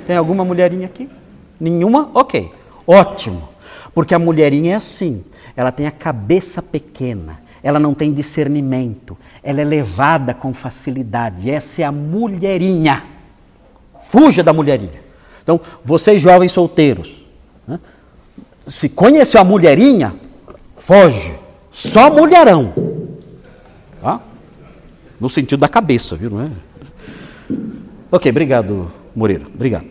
Tem 0.05 0.15
alguma 0.15 0.45
mulherinha 0.45 0.85
aqui? 0.85 1.09
Nenhuma? 1.59 2.11
Ok. 2.13 2.51
Ótimo. 2.85 3.49
Porque 3.93 4.13
a 4.13 4.19
mulherinha 4.19 4.73
é 4.73 4.75
assim. 4.75 5.23
Ela 5.55 5.71
tem 5.71 5.87
a 5.87 5.91
cabeça 5.91 6.61
pequena. 6.61 7.39
Ela 7.63 7.79
não 7.79 7.93
tem 7.93 8.13
discernimento. 8.13 9.17
Ela 9.41 9.61
é 9.61 9.63
levada 9.63 10.33
com 10.33 10.53
facilidade. 10.53 11.49
Essa 11.49 11.81
é 11.81 11.85
a 11.85 11.91
mulherinha. 11.91 13.03
Fuja 14.01 14.43
da 14.43 14.53
mulherinha. 14.53 15.03
Então, 15.41 15.59
vocês 15.83 16.21
jovens 16.21 16.51
solteiros, 16.51 17.23
né? 17.67 17.79
se 18.67 18.89
conheceu 18.89 19.39
a 19.39 19.43
mulherinha, 19.43 20.15
foge. 20.77 21.33
Só 21.71 22.09
mulherão. 22.09 22.73
No 25.19 25.29
sentido 25.29 25.59
da 25.59 25.67
cabeça, 25.67 26.15
viu? 26.15 26.29
Não 26.29 26.41
é? 26.41 26.51
Ok, 28.11 28.29
obrigado, 28.29 28.91
Moreira. 29.15 29.45
Obrigado. 29.53 29.85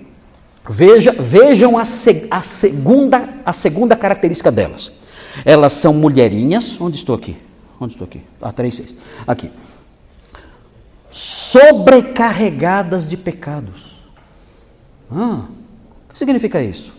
Veja, 0.69 1.13
vejam 1.13 1.77
a, 1.77 1.83
a, 1.83 2.41
segunda, 2.43 3.29
a 3.45 3.53
segunda 3.53 3.95
característica 3.97 4.51
delas. 4.51 4.93
Elas 5.45 5.75
são 5.75 5.93
mulherinhas. 5.93 6.81
Onde 6.81 6.97
estou 6.97 7.15
aqui? 7.15 7.37
Onde 7.79 7.95
estou 7.95 8.07
aqui? 8.07 8.23
Ah, 8.41 8.53
3, 8.53 8.75
6. 8.75 8.95
Aqui. 9.27 9.51
Sobrecarregadas 11.11 13.09
de 13.09 13.17
pecados. 13.17 13.95
Ah, 15.11 15.47
o 16.09 16.13
que 16.13 16.19
significa 16.19 16.63
isso? 16.63 16.93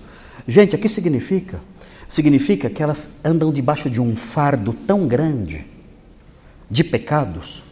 Gente, 0.48 0.76
aqui 0.76 0.88
significa 0.88 1.60
significa 2.08 2.70
que 2.70 2.84
elas 2.84 3.26
andam 3.26 3.52
debaixo 3.52 3.90
de 3.90 4.00
um 4.00 4.16
fardo 4.16 4.74
tão 4.74 5.08
grande 5.08 5.66
de 6.70 6.84
pecados 6.84 7.65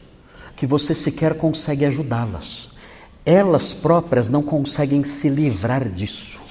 que 0.55 0.65
você 0.65 0.93
sequer 0.93 1.35
consegue 1.35 1.85
ajudá-las. 1.85 2.69
Elas 3.25 3.73
próprias 3.73 4.29
não 4.29 4.43
conseguem 4.43 5.03
se 5.03 5.29
livrar 5.29 5.87
disso. 5.89 6.41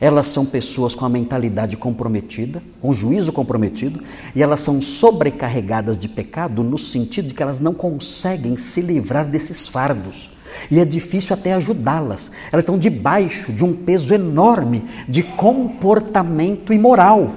Elas 0.00 0.26
são 0.26 0.44
pessoas 0.44 0.94
com 0.94 1.04
a 1.04 1.08
mentalidade 1.08 1.76
comprometida, 1.76 2.62
com 2.80 2.90
o 2.90 2.94
juízo 2.94 3.32
comprometido, 3.32 4.02
e 4.34 4.42
elas 4.42 4.60
são 4.60 4.82
sobrecarregadas 4.82 5.98
de 5.98 6.08
pecado 6.08 6.62
no 6.62 6.76
sentido 6.76 7.28
de 7.28 7.34
que 7.34 7.42
elas 7.42 7.60
não 7.60 7.72
conseguem 7.72 8.56
se 8.56 8.80
livrar 8.80 9.26
desses 9.26 9.68
fardos. 9.68 10.30
E 10.70 10.80
é 10.80 10.84
difícil 10.84 11.34
até 11.34 11.52
ajudá-las. 11.52 12.32
Elas 12.52 12.64
estão 12.64 12.78
debaixo 12.78 13.52
de 13.52 13.64
um 13.64 13.72
peso 13.72 14.14
enorme 14.14 14.84
de 15.08 15.22
comportamento 15.22 16.72
imoral. 16.72 17.32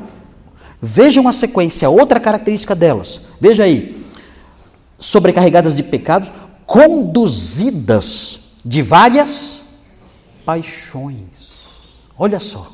Vejam 0.81 1.27
a 1.27 1.33
sequência, 1.33 1.89
outra 1.89 2.19
característica 2.19 2.75
delas. 2.75 3.21
Veja 3.39 3.63
aí. 3.63 4.06
Sobrecarregadas 4.99 5.75
de 5.75 5.83
pecados, 5.83 6.31
conduzidas 6.65 8.39
de 8.63 8.81
várias 8.81 9.61
paixões. 10.45 11.51
Olha 12.17 12.39
só. 12.39 12.71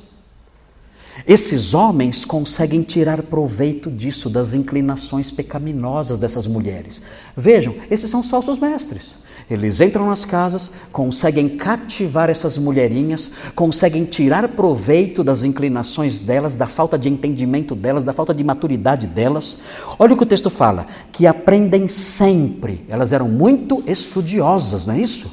Esses 1.28 1.74
homens 1.74 2.26
conseguem 2.26 2.82
tirar 2.82 3.22
proveito 3.22 3.92
disso, 3.92 4.30
das 4.30 4.54
inclinações 4.54 5.30
pecaminosas 5.30 6.18
dessas 6.18 6.48
mulheres. 6.48 7.02
Vejam, 7.38 7.76
esses 7.92 8.10
são 8.10 8.22
os 8.22 8.30
falsos 8.30 8.58
mestres. 8.58 9.14
Eles 9.50 9.82
entram 9.82 10.08
nas 10.08 10.24
casas, 10.24 10.72
conseguem 10.92 11.50
cativar 11.50 12.30
essas 12.30 12.58
mulherinhas, 12.58 13.32
conseguem 13.56 14.06
tirar 14.06 14.48
proveito 14.50 15.24
das 15.24 15.44
inclinações 15.44 16.20
delas, 16.20 16.56
da 16.56 16.68
falta 16.68 16.98
de 16.98 17.10
entendimento 17.10 17.76
delas, 17.76 18.04
da 18.04 18.14
falta 18.14 18.34
de 18.34 18.44
maturidade 18.44 19.06
delas. 19.06 19.58
Olha 20.00 20.14
o 20.14 20.18
que 20.18 20.24
o 20.24 20.28
texto 20.28 20.50
fala: 20.50 20.88
que 21.12 21.28
aprendem 21.28 21.88
sempre. 21.88 22.86
Elas 22.88 23.12
eram 23.12 23.28
muito 23.28 23.84
estudiosas, 23.86 24.86
não 24.86 24.96
é 24.96 25.00
isso? 25.00 25.32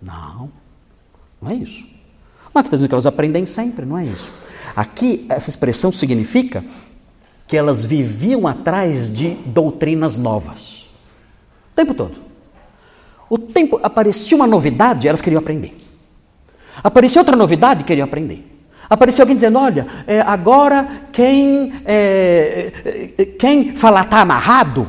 Não, 0.00 0.50
não 1.42 1.50
é 1.50 1.54
isso. 1.54 1.86
Mas 2.54 2.64
está 2.64 2.76
dizendo 2.76 2.88
que 2.88 2.94
elas 2.94 3.06
aprendem 3.06 3.46
sempre, 3.46 3.84
não 3.84 3.98
é 3.98 4.04
isso. 4.04 4.30
Aqui, 4.74 5.26
essa 5.28 5.50
expressão 5.50 5.90
significa 5.90 6.64
que 7.46 7.56
elas 7.56 7.84
viviam 7.84 8.46
atrás 8.46 9.12
de 9.12 9.30
doutrinas 9.46 10.16
novas. 10.16 10.86
O 11.72 11.74
tempo 11.74 11.94
todo. 11.94 12.27
O 13.28 13.38
tempo 13.38 13.78
aparecia 13.82 14.36
uma 14.36 14.46
novidade, 14.46 15.06
elas 15.06 15.20
queriam 15.20 15.40
aprender. 15.40 15.76
Aparecia 16.82 17.20
outra 17.20 17.36
novidade, 17.36 17.84
queriam 17.84 18.06
aprender. 18.06 18.48
Apareceu 18.88 19.22
alguém 19.22 19.36
dizendo: 19.36 19.58
Olha, 19.58 19.86
é, 20.06 20.20
agora 20.20 20.88
quem, 21.12 21.74
é, 21.84 22.72
é 23.18 23.24
quem 23.24 23.76
falar 23.76 24.04
está 24.04 24.20
amarrado, 24.20 24.88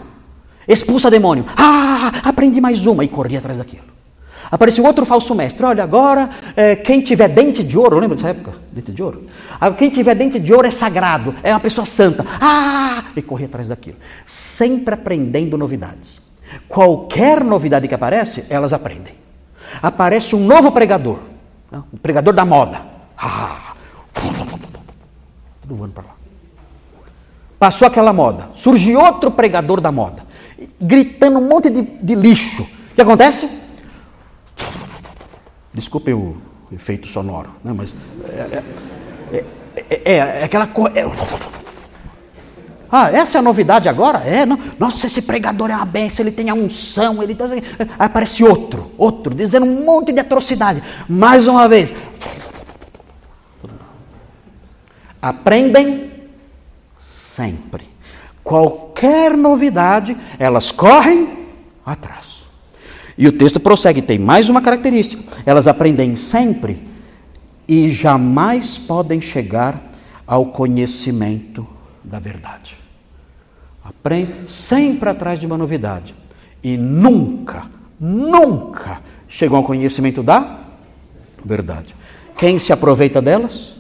expulsa 0.68 1.12
demônio. 1.12 1.46
Ah, 1.58 2.12
aprendi 2.24 2.62
mais 2.62 2.86
uma. 2.88 3.04
E 3.04 3.08
corria 3.08 3.40
atrás 3.40 3.58
daquilo. 3.58 3.90
Apareceu 4.50 4.86
outro 4.86 5.06
falso 5.06 5.36
mestre. 5.36 5.66
Olha, 5.66 5.84
agora 5.84 6.30
é, 6.56 6.76
quem 6.76 7.02
tiver 7.02 7.28
dente 7.28 7.62
de 7.62 7.78
ouro, 7.78 8.00
lembra 8.00 8.16
dessa 8.16 8.30
época? 8.30 8.54
Dente 8.72 8.92
de 8.92 9.04
ouro? 9.04 9.28
Ah, 9.60 9.72
quem 9.72 9.90
tiver 9.90 10.16
dente 10.16 10.40
de 10.40 10.54
ouro 10.54 10.68
é 10.68 10.72
sagrado, 10.72 11.36
é 11.44 11.52
uma 11.52 11.60
pessoa 11.60 11.86
santa. 11.86 12.26
Ah! 12.42 13.04
E 13.16 13.22
corria 13.22 13.48
atrás 13.48 13.68
daquilo. 13.68 13.98
Sempre 14.26 14.94
aprendendo 14.94 15.58
novidades. 15.58 16.22
Qualquer 16.68 17.44
novidade 17.44 17.88
que 17.88 17.96
aparece, 17.96 18.46
elas 18.50 18.74
aprendem. 18.74 19.14
Aparece 19.82 20.36
um 20.36 20.46
novo 20.46 20.72
pregador, 20.72 21.20
né? 21.72 21.84
um 21.94 21.98
pregador 21.98 22.34
da 22.34 22.46
moda. 22.46 22.82
Ah, 23.18 23.74
tudo 25.62 25.76
voando 25.76 25.94
para 25.94 26.04
lá. 26.04 26.16
Passou 27.60 27.88
aquela 27.88 28.14
moda, 28.14 28.50
surge 28.56 28.96
outro 28.96 29.30
pregador 29.30 29.82
da 29.82 29.92
moda, 29.92 30.24
gritando 30.80 31.40
um 31.40 31.48
monte 31.48 31.70
de, 31.70 31.82
de 31.82 32.16
lixo. 32.16 32.64
O 32.64 32.96
que 32.96 33.02
acontece? 33.02 33.50
Desculpe 35.74 36.14
o 36.14 36.38
efeito 36.72 37.08
sonoro, 37.08 37.50
né? 37.64 37.74
mas 37.76 37.94
é, 38.30 38.64
é, 39.32 39.44
é, 40.06 40.16
é 40.16 40.44
aquela 40.44 40.68
coisa. 40.68 40.96
Ah, 42.92 43.12
essa 43.12 43.38
é 43.38 43.40
a 43.40 43.42
novidade 43.42 43.88
agora? 43.88 44.20
É, 44.20 44.46
não. 44.46 44.58
Nossa, 44.80 45.06
esse 45.06 45.22
pregador 45.22 45.70
é 45.70 45.76
uma 45.76 45.86
benção, 45.86 46.26
ele 46.26 46.36
tem 46.36 46.50
a 46.50 46.54
unção, 46.54 47.22
ele 47.22 47.36
tá... 47.36 47.46
Aí 47.46 47.64
aparece 48.00 48.44
outro, 48.44 48.92
outro, 48.98 49.36
dizendo 49.36 49.66
um 49.66 49.86
monte 49.86 50.12
de 50.12 50.20
atrocidade. 50.20 50.82
Mais 51.08 51.46
uma 51.46 51.68
vez. 51.68 51.92
Aprendem 55.22 56.10
sempre. 56.98 57.88
Qualquer 58.44 59.38
novidade, 59.38 60.18
elas 60.40 60.72
correm 60.72 61.48
atrás. 61.86 62.40
E 63.16 63.28
o 63.28 63.32
texto 63.32 63.60
prossegue, 63.60 64.02
tem 64.02 64.18
mais 64.18 64.50
uma 64.50 64.62
característica. 64.62 65.22
Elas 65.46 65.68
aprendem 65.68 66.16
sempre 66.16 66.82
e 67.68 67.92
jamais 67.92 68.78
podem 68.78 69.22
chegar 69.22 69.80
ao 70.26 70.48
conhecimento 70.48 71.68
da 72.04 72.18
verdade. 72.18 72.79
Aprende 73.90 74.52
sempre 74.52 75.10
atrás 75.10 75.40
de 75.40 75.48
uma 75.48 75.58
novidade. 75.58 76.14
E 76.64 76.78
nunca, 76.78 77.64
nunca 78.00 79.02
chegam 79.28 79.58
ao 79.58 79.64
conhecimento 79.64 80.22
da 80.22 80.60
verdade. 81.44 81.96
Quem 82.38 82.60
se 82.60 82.72
aproveita 82.72 83.20
delas? 83.20 83.74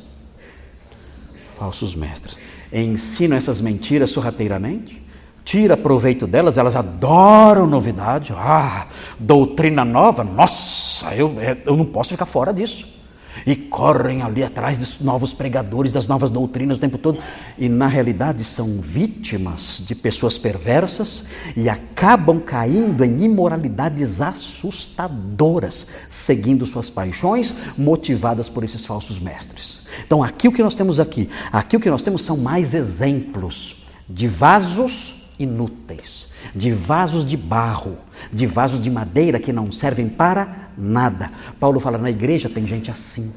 Falsos 1.57 1.95
mestres. 1.95 2.39
Ensinam 2.73 3.37
essas 3.37 3.61
mentiras 3.61 4.09
sorrateiramente, 4.09 5.01
tira 5.43 5.77
proveito 5.77 6.25
delas, 6.25 6.57
elas 6.57 6.75
adoram 6.75 7.67
novidade. 7.67 8.33
Ah, 8.35 8.87
doutrina 9.19 9.85
nova, 9.85 10.23
nossa, 10.23 11.13
eu, 11.13 11.35
eu 11.65 11.77
não 11.77 11.85
posso 11.85 12.11
ficar 12.11 12.25
fora 12.25 12.51
disso 12.51 12.98
e 13.45 13.55
correm 13.55 14.21
ali 14.21 14.43
atrás 14.43 14.77
dos 14.77 14.99
novos 14.99 15.33
pregadores, 15.33 15.93
das 15.93 16.07
novas 16.07 16.29
doutrinas 16.29 16.77
o 16.77 16.81
tempo 16.81 16.97
todo, 16.97 17.19
e 17.57 17.69
na 17.69 17.87
realidade 17.87 18.43
são 18.43 18.79
vítimas 18.81 19.83
de 19.85 19.95
pessoas 19.95 20.37
perversas 20.37 21.25
e 21.55 21.69
acabam 21.69 22.39
caindo 22.39 23.03
em 23.03 23.23
imoralidades 23.23 24.21
assustadoras, 24.21 25.87
seguindo 26.09 26.65
suas 26.65 26.89
paixões, 26.89 27.77
motivadas 27.77 28.49
por 28.49 28.63
esses 28.63 28.85
falsos 28.85 29.19
mestres. 29.19 29.79
Então, 30.05 30.23
aqui 30.23 30.47
o 30.47 30.51
que 30.51 30.63
nós 30.63 30.75
temos 30.75 30.99
aqui, 30.99 31.29
aqui 31.51 31.75
o 31.75 31.79
que 31.79 31.89
nós 31.89 32.03
temos 32.03 32.23
são 32.23 32.37
mais 32.37 32.73
exemplos 32.73 33.85
de 34.07 34.27
vasos 34.27 35.29
inúteis, 35.37 36.27
de 36.55 36.71
vasos 36.71 37.25
de 37.25 37.37
barro, 37.37 37.97
de 38.31 38.45
vasos 38.45 38.81
de 38.81 38.89
madeira 38.89 39.39
que 39.39 39.53
não 39.53 39.71
servem 39.71 40.07
para 40.07 40.69
nada. 40.77 41.31
Paulo 41.59 41.79
fala: 41.79 41.97
na 41.97 42.09
igreja 42.09 42.49
tem 42.49 42.65
gente 42.65 42.89
assim. 42.89 43.31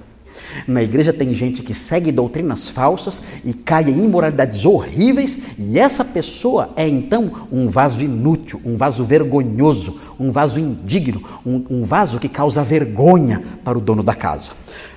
Na 0.66 0.83
igreja 0.83 1.12
tem 1.12 1.33
gente 1.33 1.62
que 1.62 1.72
segue 1.72 2.12
doutrinas 2.12 2.68
falsas 2.68 3.22
e 3.45 3.53
cai 3.53 3.85
em 3.85 4.05
imoralidades 4.05 4.64
horríveis, 4.64 5.59
e 5.59 5.78
essa 5.78 6.05
pessoa 6.05 6.70
é 6.76 6.87
então 6.87 7.49
um 7.51 7.68
vaso 7.68 8.03
inútil, 8.03 8.61
um 8.64 8.76
vaso 8.76 9.05
vergonhoso, 9.05 9.99
um 10.18 10.30
vaso 10.30 10.61
indigno, 10.61 11.22
um, 11.45 11.64
um 11.70 11.85
vaso 11.85 12.18
que 12.18 12.28
causa 12.28 12.62
vergonha 12.62 13.43
para 13.64 13.78
o 13.78 13.80
dono 13.80 14.03
da 14.03 14.14
casa. 14.14 14.51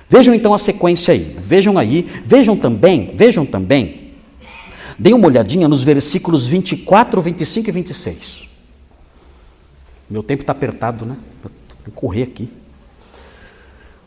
Vejam 0.08 0.34
então 0.34 0.54
a 0.54 0.58
sequência 0.58 1.12
aí. 1.12 1.36
Vejam 1.40 1.78
aí, 1.78 2.06
vejam 2.24 2.56
também, 2.56 3.12
vejam 3.16 3.44
também. 3.44 4.12
Deem 4.98 5.14
uma 5.14 5.26
olhadinha 5.26 5.68
nos 5.68 5.82
versículos 5.82 6.46
24, 6.46 7.20
25 7.20 7.68
e 7.68 7.72
26. 7.72 8.45
Meu 10.08 10.22
tempo 10.22 10.42
está 10.42 10.52
apertado, 10.52 11.04
né? 11.04 11.16
Vou 11.42 11.94
correr 11.94 12.22
aqui. 12.22 12.48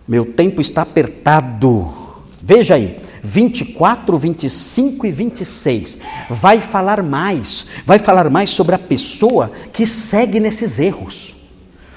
Meu 0.08 0.26
tempo 0.26 0.62
está 0.62 0.82
apertado. 0.82 1.94
Veja 2.42 2.76
aí, 2.76 3.00
24, 3.24 4.18
25 4.18 5.06
e 5.06 5.12
26. 5.12 6.00
Vai 6.30 6.60
falar 6.60 7.04
mais, 7.04 7.68
vai 7.86 8.00
falar 8.00 8.30
mais 8.30 8.50
sobre 8.50 8.76
a 8.76 8.80
pessoa 8.80 9.52
que 9.74 9.86
segue 9.86 10.40
nesses 10.40 10.80
erros. 10.80 11.36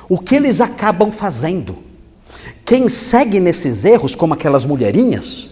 O 0.09 0.19
que 0.19 0.35
eles 0.35 0.61
acabam 0.61 1.13
fazendo. 1.13 1.79
Quem 2.65 2.89
segue 2.89 3.41
nesses 3.41 3.85
erros, 3.85 4.15
como 4.15 4.35
aquelas 4.35 4.65
mulherinhas, 4.65 5.49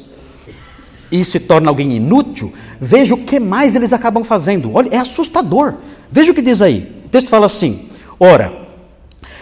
e 1.10 1.24
se 1.24 1.40
torna 1.40 1.68
alguém 1.68 1.96
inútil, 1.96 2.52
veja 2.80 3.14
o 3.14 3.24
que 3.24 3.40
mais 3.40 3.74
eles 3.74 3.92
acabam 3.92 4.22
fazendo. 4.22 4.72
Olha, 4.74 4.88
é 4.92 4.98
assustador. 4.98 5.74
Veja 6.10 6.30
o 6.32 6.34
que 6.34 6.42
diz 6.42 6.62
aí. 6.62 7.02
O 7.06 7.08
texto 7.08 7.28
fala 7.28 7.46
assim: 7.46 7.89
Ora, 8.22 8.52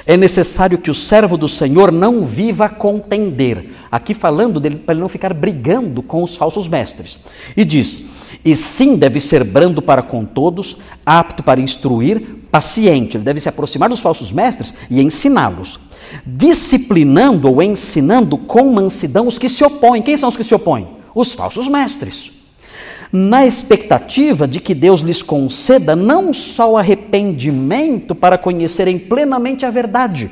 é 0.06 0.16
necessário 0.16 0.78
que 0.78 0.88
o 0.88 0.94
servo 0.94 1.36
do 1.36 1.48
Senhor 1.48 1.90
não 1.90 2.24
viva 2.24 2.66
a 2.66 2.68
contender. 2.68 3.70
Aqui 3.90 4.14
falando 4.14 4.60
dele 4.60 4.76
para 4.76 4.94
ele 4.94 5.00
não 5.00 5.08
ficar 5.08 5.34
brigando 5.34 6.00
com 6.00 6.22
os 6.22 6.36
falsos 6.36 6.68
mestres. 6.68 7.18
E 7.56 7.64
diz: 7.64 8.04
E 8.44 8.54
sim 8.54 8.96
deve 8.96 9.18
ser 9.18 9.42
brando 9.42 9.82
para 9.82 10.00
com 10.00 10.24
todos, 10.24 10.76
apto 11.04 11.42
para 11.42 11.60
instruir, 11.60 12.20
paciente. 12.52 13.16
Ele 13.16 13.24
deve 13.24 13.40
se 13.40 13.48
aproximar 13.48 13.88
dos 13.88 13.98
falsos 13.98 14.30
mestres 14.30 14.72
e 14.88 15.02
ensiná-los, 15.02 15.80
disciplinando 16.24 17.50
ou 17.50 17.60
ensinando 17.60 18.38
com 18.38 18.72
mansidão 18.72 19.26
os 19.26 19.40
que 19.40 19.48
se 19.48 19.64
opõem. 19.64 20.02
Quem 20.02 20.16
são 20.16 20.28
os 20.28 20.36
que 20.36 20.44
se 20.44 20.54
opõem? 20.54 20.86
Os 21.12 21.34
falsos 21.34 21.66
mestres 21.66 22.37
na 23.12 23.46
expectativa 23.46 24.46
de 24.46 24.60
que 24.60 24.74
Deus 24.74 25.00
lhes 25.00 25.22
conceda 25.22 25.96
não 25.96 26.32
só 26.32 26.72
o 26.72 26.76
arrependimento 26.76 28.14
para 28.14 28.38
conhecerem 28.38 28.98
plenamente 28.98 29.64
a 29.64 29.70
verdade, 29.70 30.30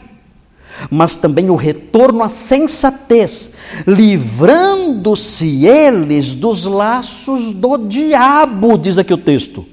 mas 0.91 1.17
também 1.17 1.49
o 1.49 1.57
retorno 1.57 2.23
à 2.23 2.29
sensatez, 2.29 3.55
livrando-se 3.87 5.65
eles 5.67 6.35
dos 6.35 6.65
laços 6.65 7.53
do 7.55 7.79
diabo, 7.79 8.77
diz 8.77 8.99
aqui 8.99 9.13
o 9.13 9.19
texto, 9.19 9.65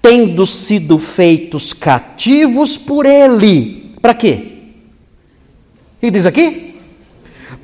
tendo 0.00 0.46
sido 0.46 0.98
feitos 0.98 1.72
cativos 1.72 2.76
por 2.76 3.04
ele. 3.04 3.96
Para 4.00 4.14
quê? 4.14 4.52
Que 6.00 6.10
diz 6.10 6.24
aqui? 6.24 6.76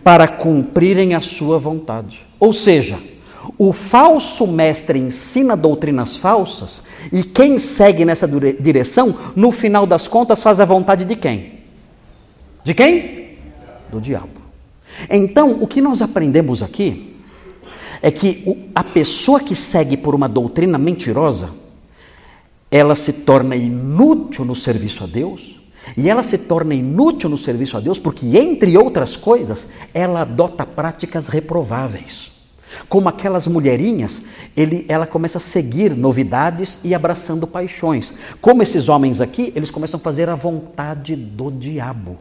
Para 0.02 0.26
cumprirem 0.26 1.14
a 1.14 1.20
sua 1.20 1.58
vontade. 1.58 2.20
Ou 2.40 2.52
seja, 2.52 2.98
o 3.58 3.72
falso 3.72 4.46
mestre 4.46 4.98
ensina 4.98 5.56
doutrinas 5.56 6.16
falsas 6.16 6.84
e 7.12 7.22
quem 7.22 7.58
segue 7.58 8.04
nessa 8.04 8.26
direção, 8.26 9.16
no 9.36 9.50
final 9.50 9.86
das 9.86 10.08
contas, 10.08 10.42
faz 10.42 10.60
a 10.60 10.64
vontade 10.64 11.04
de 11.04 11.16
quem? 11.16 11.60
De 12.64 12.74
quem? 12.74 13.36
Do 13.90 14.00
diabo. 14.00 14.28
Então, 15.10 15.58
o 15.60 15.66
que 15.66 15.80
nós 15.80 16.00
aprendemos 16.00 16.62
aqui 16.62 17.16
é 18.00 18.10
que 18.10 18.70
a 18.74 18.84
pessoa 18.84 19.40
que 19.40 19.54
segue 19.54 19.96
por 19.96 20.14
uma 20.14 20.28
doutrina 20.28 20.78
mentirosa, 20.78 21.50
ela 22.70 22.94
se 22.94 23.12
torna 23.24 23.56
inútil 23.56 24.44
no 24.44 24.54
serviço 24.54 25.04
a 25.04 25.06
Deus, 25.06 25.60
e 25.96 26.08
ela 26.08 26.22
se 26.22 26.38
torna 26.38 26.74
inútil 26.74 27.28
no 27.28 27.36
serviço 27.36 27.76
a 27.76 27.80
Deus 27.80 27.98
porque, 27.98 28.38
entre 28.38 28.76
outras 28.76 29.16
coisas, 29.16 29.74
ela 29.92 30.22
adota 30.22 30.64
práticas 30.64 31.28
reprováveis. 31.28 32.33
Como 32.88 33.08
aquelas 33.08 33.46
mulherinhas, 33.46 34.28
ele, 34.56 34.84
ela 34.88 35.06
começa 35.06 35.38
a 35.38 35.40
seguir 35.40 35.96
novidades 35.96 36.78
e 36.84 36.94
abraçando 36.94 37.46
paixões. 37.46 38.14
Como 38.40 38.62
esses 38.62 38.88
homens 38.88 39.20
aqui, 39.20 39.52
eles 39.54 39.70
começam 39.70 39.98
a 39.98 40.02
fazer 40.02 40.28
a 40.28 40.34
vontade 40.34 41.16
do 41.16 41.50
diabo. 41.50 42.18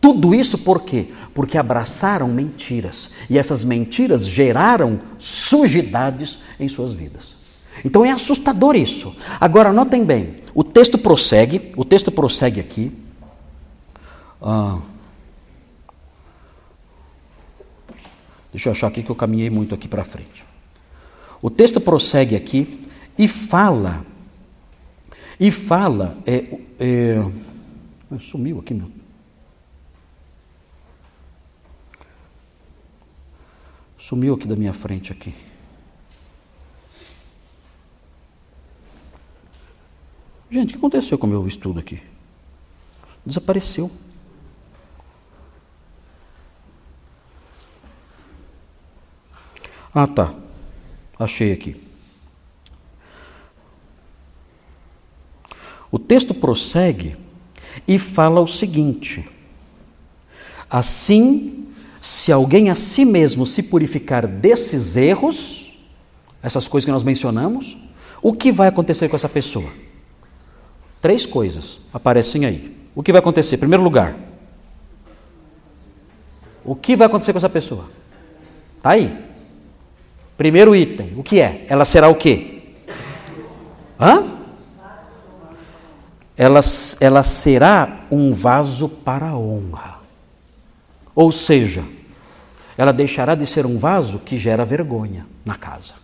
Tudo 0.00 0.34
isso 0.34 0.58
por 0.58 0.82
quê? 0.82 1.08
Porque 1.32 1.56
abraçaram 1.56 2.28
mentiras. 2.28 3.12
E 3.30 3.38
essas 3.38 3.64
mentiras 3.64 4.26
geraram 4.26 5.00
sujidades 5.18 6.38
em 6.60 6.68
suas 6.68 6.92
vidas. 6.92 7.34
Então 7.82 8.04
é 8.04 8.10
assustador 8.10 8.76
isso. 8.76 9.16
Agora 9.40 9.72
notem 9.72 10.04
bem, 10.04 10.36
o 10.54 10.62
texto 10.62 10.98
prossegue, 10.98 11.72
o 11.76 11.84
texto 11.84 12.12
prossegue 12.12 12.60
aqui. 12.60 12.92
Ah. 14.40 14.78
Deixa 18.54 18.68
eu 18.68 18.72
achar 18.72 18.86
aqui 18.86 19.02
que 19.02 19.10
eu 19.10 19.16
caminhei 19.16 19.50
muito 19.50 19.74
aqui 19.74 19.88
para 19.88 20.04
frente. 20.04 20.44
O 21.42 21.50
texto 21.50 21.80
prossegue 21.80 22.36
aqui 22.36 22.88
e 23.18 23.26
fala, 23.26 24.06
e 25.40 25.50
fala, 25.50 26.16
é, 26.24 26.56
é, 26.78 27.16
sumiu 28.20 28.60
aqui 28.60 28.72
meu. 28.72 28.88
Sumiu 33.98 34.34
aqui 34.34 34.46
da 34.46 34.54
minha 34.54 34.72
frente 34.72 35.10
aqui. 35.10 35.34
Gente, 40.48 40.68
o 40.68 40.72
que 40.74 40.76
aconteceu 40.76 41.18
com 41.18 41.26
o 41.26 41.30
meu 41.30 41.48
estudo 41.48 41.80
aqui? 41.80 42.00
Desapareceu. 43.26 43.90
Ah, 49.94 50.06
tá. 50.06 50.34
Achei 51.18 51.52
aqui. 51.52 51.76
O 55.90 55.98
texto 55.98 56.34
prossegue 56.34 57.16
e 57.86 57.98
fala 57.98 58.40
o 58.40 58.48
seguinte: 58.48 59.28
Assim, 60.68 61.68
se 62.00 62.32
alguém 62.32 62.68
a 62.68 62.74
si 62.74 63.04
mesmo 63.04 63.46
se 63.46 63.62
purificar 63.62 64.26
desses 64.26 64.96
erros, 64.96 65.78
essas 66.42 66.66
coisas 66.66 66.84
que 66.84 66.90
nós 66.90 67.04
mencionamos, 67.04 67.76
o 68.20 68.32
que 68.32 68.50
vai 68.50 68.68
acontecer 68.68 69.08
com 69.08 69.14
essa 69.14 69.28
pessoa? 69.28 69.70
Três 71.00 71.26
coisas 71.26 71.78
aparecem 71.92 72.44
aí. 72.44 72.76
O 72.94 73.02
que 73.02 73.12
vai 73.12 73.20
acontecer? 73.20 73.54
Em 73.56 73.60
primeiro 73.60 73.84
lugar, 73.84 74.16
o 76.64 76.74
que 76.74 76.96
vai 76.96 77.06
acontecer 77.06 77.32
com 77.32 77.38
essa 77.38 77.48
pessoa? 77.48 77.88
Está 78.78 78.90
aí. 78.90 79.33
Primeiro 80.36 80.74
item, 80.74 81.14
o 81.16 81.22
que 81.22 81.40
é? 81.40 81.64
Ela 81.68 81.84
será 81.84 82.08
o 82.08 82.14
quê? 82.14 82.62
Hã? 84.00 84.24
Ela, 86.36 86.60
ela 87.00 87.22
será 87.22 88.06
um 88.10 88.32
vaso 88.32 88.88
para 88.88 89.28
a 89.28 89.38
honra. 89.38 90.00
Ou 91.14 91.30
seja, 91.30 91.84
ela 92.76 92.92
deixará 92.92 93.36
de 93.36 93.46
ser 93.46 93.64
um 93.64 93.78
vaso 93.78 94.18
que 94.18 94.36
gera 94.36 94.64
vergonha 94.64 95.24
na 95.44 95.54
casa. 95.54 95.94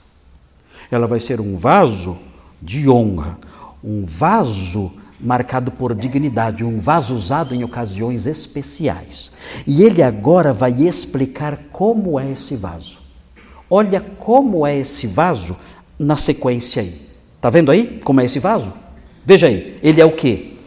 Ela 0.89 1.09
vai 1.09 1.19
ser 1.19 1.41
um 1.41 1.57
vaso 1.57 2.17
de 2.63 2.89
honra, 2.89 3.37
um 3.83 4.05
vaso 4.05 4.93
marcado 5.19 5.73
por 5.73 5.95
dignidade, 5.95 6.65
um 6.65 6.79
vaso 6.79 7.15
usado 7.15 7.53
em 7.55 7.65
ocasiões 7.65 8.27
especiais. 8.27 9.33
E 9.67 9.83
ele 9.83 10.03
agora 10.03 10.53
vai 10.53 10.73
explicar 10.83 11.59
como 11.73 12.19
é 12.19 12.31
esse 12.31 12.55
vaso. 12.55 13.00
Olha 13.71 14.01
como 14.01 14.67
é 14.67 14.77
esse 14.77 15.07
vaso 15.07 15.57
na 15.97 16.17
sequência 16.17 16.83
aí. 16.83 17.01
Está 17.37 17.49
vendo 17.49 17.71
aí 17.71 18.01
como 18.03 18.21
é 18.21 18.25
esse 18.25 18.41
vaso? 18.41 18.73
Veja 19.25 19.47
aí, 19.47 19.79
ele 19.81 20.01
é 20.01 20.05
o 20.05 20.11
que? 20.11 20.59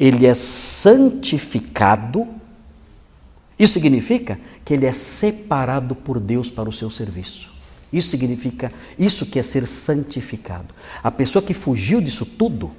Ele 0.00 0.26
é 0.26 0.32
santificado. 0.32 2.26
Isso 3.58 3.74
significa 3.74 4.40
que 4.64 4.72
ele 4.72 4.86
é 4.86 4.92
separado 4.92 5.94
por 5.94 6.18
Deus 6.18 6.50
para 6.50 6.68
o 6.68 6.72
seu 6.72 6.90
serviço. 6.90 7.54
Isso 7.92 8.08
significa, 8.08 8.72
isso 8.98 9.26
que 9.26 9.38
é 9.38 9.42
ser 9.42 9.66
santificado. 9.66 10.74
A 11.02 11.10
pessoa 11.10 11.42
que 11.42 11.54
fugiu 11.54 12.00
disso 12.00 12.24
tudo, 12.24 12.72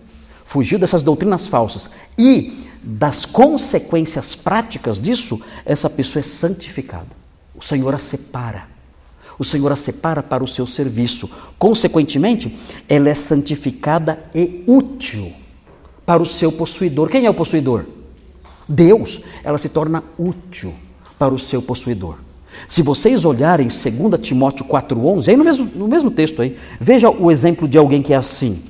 fugiu 0.43 0.79
dessas 0.79 1.03
doutrinas 1.03 1.45
falsas 1.45 1.89
e 2.17 2.65
das 2.81 3.25
consequências 3.25 4.35
práticas 4.35 4.99
disso, 4.99 5.41
essa 5.65 5.89
pessoa 5.89 6.21
é 6.21 6.23
santificada. 6.23 7.07
O 7.55 7.61
Senhor 7.63 7.93
a 7.93 7.97
separa 7.97 8.76
o 9.39 9.43
Senhor 9.43 9.71
a 9.71 9.75
separa 9.75 10.23
para 10.23 10.43
o 10.43 10.47
seu 10.47 10.65
serviço. 10.65 11.29
Consequentemente, 11.57 12.57
ela 12.87 13.09
é 13.09 13.13
santificada 13.13 14.23
e 14.33 14.63
útil 14.67 15.31
para 16.05 16.21
o 16.21 16.25
seu 16.25 16.51
possuidor. 16.51 17.09
Quem 17.09 17.25
é 17.25 17.29
o 17.29 17.33
possuidor? 17.33 17.85
Deus. 18.67 19.21
Ela 19.43 19.57
se 19.57 19.69
torna 19.69 20.03
útil 20.17 20.73
para 21.17 21.33
o 21.33 21.39
seu 21.39 21.61
possuidor. 21.61 22.17
Se 22.67 22.81
vocês 22.81 23.25
olharem 23.25 23.67
2 23.67 24.21
Timóteo 24.21 24.65
4,11, 24.65 25.27
aí 25.27 25.37
no 25.37 25.43
mesmo, 25.43 25.69
no 25.75 25.87
mesmo 25.87 26.09
texto 26.09 26.41
aí, 26.41 26.57
veja 26.79 27.09
o 27.09 27.31
exemplo 27.31 27.67
de 27.67 27.77
alguém 27.77 28.01
que 28.01 28.13
é 28.13 28.17
assim. 28.17 28.63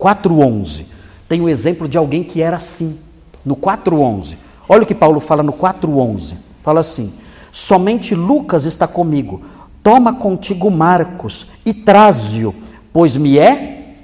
4,11. 0.00 0.84
Tem 1.28 1.40
o 1.40 1.48
exemplo 1.48 1.88
de 1.88 1.98
alguém 1.98 2.22
que 2.22 2.40
era 2.40 2.56
assim. 2.56 2.98
No 3.44 3.56
4,11. 3.56 4.36
Olha 4.68 4.82
o 4.82 4.86
que 4.86 4.94
Paulo 4.94 5.20
fala 5.20 5.42
no 5.42 5.52
4,11. 5.52 6.34
Fala 6.62 6.80
assim: 6.80 7.12
Somente 7.52 8.14
Lucas 8.14 8.64
está 8.64 8.86
comigo. 8.86 9.42
Toma 9.84 10.14
contigo 10.14 10.70
Marcos 10.70 11.48
e 11.62 11.74
traze-o, 11.74 12.54
pois 12.90 13.18
me 13.18 13.36
é 13.38 13.96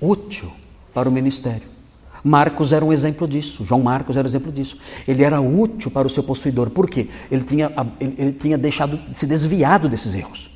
útil 0.00 0.50
para 0.94 1.06
o 1.06 1.12
ministério. 1.12 1.68
Marcos 2.24 2.72
era 2.72 2.82
um 2.82 2.90
exemplo 2.90 3.28
disso, 3.28 3.62
João 3.62 3.82
Marcos 3.82 4.16
era 4.16 4.26
um 4.26 4.30
exemplo 4.30 4.50
disso. 4.50 4.78
Ele 5.06 5.22
era 5.22 5.38
útil 5.38 5.90
para 5.90 6.06
o 6.06 6.10
seu 6.10 6.22
possuidor, 6.22 6.70
por 6.70 6.88
quê? 6.88 7.08
Ele 7.30 7.44
tinha, 7.44 7.70
ele, 8.00 8.14
ele 8.16 8.32
tinha 8.32 8.56
deixado, 8.56 8.98
se 9.12 9.26
desviado 9.26 9.86
desses 9.86 10.14
erros. 10.14 10.50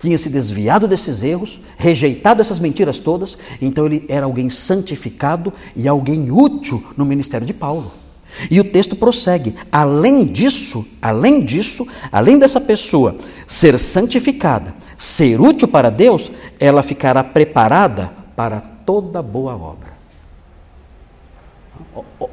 Tinha 0.00 0.18
se 0.18 0.28
desviado 0.28 0.88
desses 0.88 1.22
erros, 1.22 1.60
rejeitado 1.76 2.40
essas 2.40 2.58
mentiras 2.58 2.98
todas, 2.98 3.38
então 3.60 3.86
ele 3.86 4.04
era 4.08 4.26
alguém 4.26 4.50
santificado 4.50 5.52
e 5.76 5.86
alguém 5.86 6.32
útil 6.32 6.84
no 6.96 7.04
ministério 7.04 7.46
de 7.46 7.54
Paulo. 7.54 8.01
E 8.50 8.60
o 8.60 8.64
texto 8.64 8.96
prossegue: 8.96 9.54
além 9.70 10.24
disso, 10.24 10.86
além 11.00 11.44
disso, 11.44 11.86
além 12.10 12.38
dessa 12.38 12.60
pessoa 12.60 13.16
ser 13.46 13.78
santificada, 13.78 14.74
ser 14.96 15.40
útil 15.40 15.68
para 15.68 15.90
Deus, 15.90 16.30
ela 16.58 16.82
ficará 16.82 17.22
preparada 17.22 18.10
para 18.34 18.60
toda 18.60 19.22
boa 19.22 19.54
obra. 19.54 19.92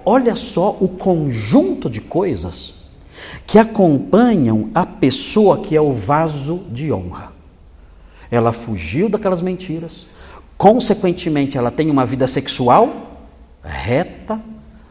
Olha 0.06 0.36
só 0.36 0.78
o 0.80 0.88
conjunto 0.88 1.90
de 1.90 2.02
coisas 2.02 2.76
que 3.46 3.58
acompanham 3.60 4.70
a 4.74 4.86
pessoa 4.86 5.62
que 5.62 5.76
é 5.76 5.82
o 5.82 5.92
vaso 5.92 6.66
de 6.72 6.92
honra. 6.92 7.34
Ela 8.32 8.54
fugiu 8.54 9.10
daquelas 9.10 9.42
mentiras, 9.42 10.06
consequentemente, 10.58 11.58
ela 11.58 11.72
tem 11.72 11.90
uma 11.90 12.06
vida 12.06 12.28
sexual 12.28 13.10
reta, 13.64 14.40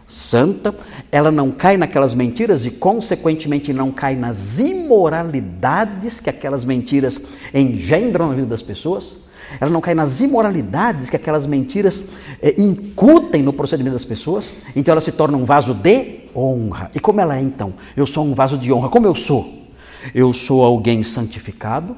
santa, 0.09 0.75
ela 1.13 1.31
não 1.31 1.51
cai 1.51 1.77
naquelas 1.77 2.15
mentiras 2.15 2.65
e, 2.65 2.71
consequentemente, 2.71 3.73
não 3.75 3.93
cai 3.93 4.17
nas 4.17 4.59
imoralidades 4.59 6.19
que 6.19 6.31
aquelas 6.31 6.65
mentiras 6.65 7.21
engendram 7.55 8.31
na 8.31 8.35
vida 8.35 8.47
das 8.47 8.63
pessoas. 8.63 9.13
Ela 9.61 9.71
não 9.71 9.81
cai 9.81 9.95
nas 9.95 10.21
imoralidades 10.21 11.09
que 11.09 11.17
aquelas 11.17 11.47
mentiras 11.47 12.09
é, 12.43 12.61
incutem 12.61 13.43
no 13.43 13.53
procedimento 13.53 13.95
das 13.95 14.05
pessoas. 14.05 14.51
Então 14.75 14.93
ela 14.93 15.01
se 15.01 15.13
torna 15.13 15.37
um 15.37 15.45
vaso 15.45 15.75
de 15.75 16.29
honra. 16.35 16.91
E 16.95 17.01
como 17.01 17.21
ela 17.21 17.37
é 17.37 17.41
então? 17.41 17.75
Eu 17.97 18.07
sou 18.07 18.25
um 18.25 18.35
vaso 18.35 18.59
de 18.59 18.73
honra. 18.73 18.89
Como 18.89 19.07
eu 19.07 19.15
sou? 19.15 19.67
Eu 20.15 20.33
sou 20.33 20.63
alguém 20.63 21.03
santificado, 21.03 21.97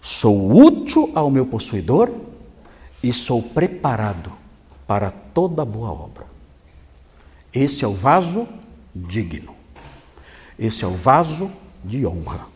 sou 0.00 0.52
útil 0.52 1.10
ao 1.14 1.30
meu 1.30 1.46
possuidor 1.46 2.10
e 3.02 3.12
sou 3.12 3.42
preparado 3.42 4.32
para 4.86 5.10
toda 5.10 5.64
boa 5.64 5.90
obra. 5.90 6.25
Esse 7.56 7.86
é 7.86 7.88
o 7.88 7.94
vaso 7.94 8.46
digno. 8.94 9.54
Esse 10.58 10.84
é 10.84 10.86
o 10.86 10.94
vaso 10.94 11.50
de 11.82 12.06
honra. 12.06 12.48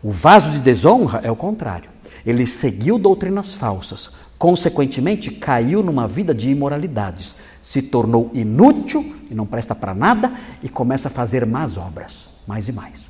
O 0.00 0.12
vaso 0.12 0.52
de 0.52 0.60
desonra 0.60 1.20
é 1.24 1.32
o 1.32 1.34
contrário. 1.34 1.90
Ele 2.24 2.46
seguiu 2.46 2.96
doutrinas 2.96 3.52
falsas, 3.52 4.10
consequentemente 4.38 5.32
caiu 5.32 5.82
numa 5.82 6.06
vida 6.06 6.32
de 6.32 6.48
imoralidades, 6.48 7.34
se 7.60 7.82
tornou 7.82 8.30
inútil 8.32 9.16
e 9.28 9.34
não 9.34 9.46
presta 9.46 9.74
para 9.74 9.92
nada 9.92 10.32
e 10.62 10.68
começa 10.68 11.08
a 11.08 11.10
fazer 11.10 11.44
más 11.44 11.76
obras, 11.76 12.28
mais 12.46 12.68
e 12.68 12.72
mais. 12.72 13.08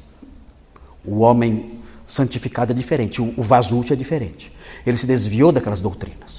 O 1.04 1.18
homem 1.18 1.80
santificado 2.06 2.72
é 2.72 2.74
diferente, 2.74 3.20
o 3.20 3.42
vaso 3.42 3.78
útil 3.78 3.92
é 3.92 3.96
diferente. 3.96 4.50
Ele 4.86 4.96
se 4.96 5.06
desviou 5.06 5.52
daquelas 5.52 5.82
doutrinas. 5.82 6.33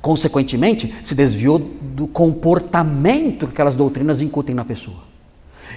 Consequentemente, 0.00 0.94
se 1.04 1.14
desviou 1.14 1.58
do 1.58 2.06
comportamento 2.06 3.46
que 3.46 3.52
aquelas 3.52 3.76
doutrinas 3.76 4.20
incutem 4.20 4.54
na 4.54 4.64
pessoa. 4.64 5.10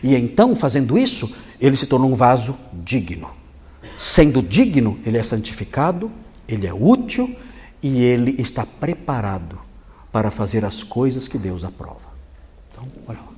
E 0.02 0.16
então, 0.16 0.56
fazendo 0.56 0.98
isso, 0.98 1.36
ele 1.60 1.76
se 1.76 1.86
tornou 1.86 2.10
um 2.10 2.16
vaso 2.16 2.56
digno. 2.74 3.30
Sendo 3.98 4.42
digno, 4.42 4.98
ele 5.06 5.18
é 5.18 5.24
santificado, 5.24 6.12
ele 6.48 6.66
é 6.66 6.74
útil 6.74 7.36
e 7.82 8.02
ele 8.02 8.36
está 8.40 8.66
preparado 8.66 9.60
para 10.12 10.32
fazer 10.32 10.64
as 10.64 10.84
coisas 10.84 11.28
que 11.28 11.38
Deus 11.38 11.64
aprova. 11.64 12.14
Então, 12.72 12.88
olha 13.08 13.20
lá. 13.20 13.34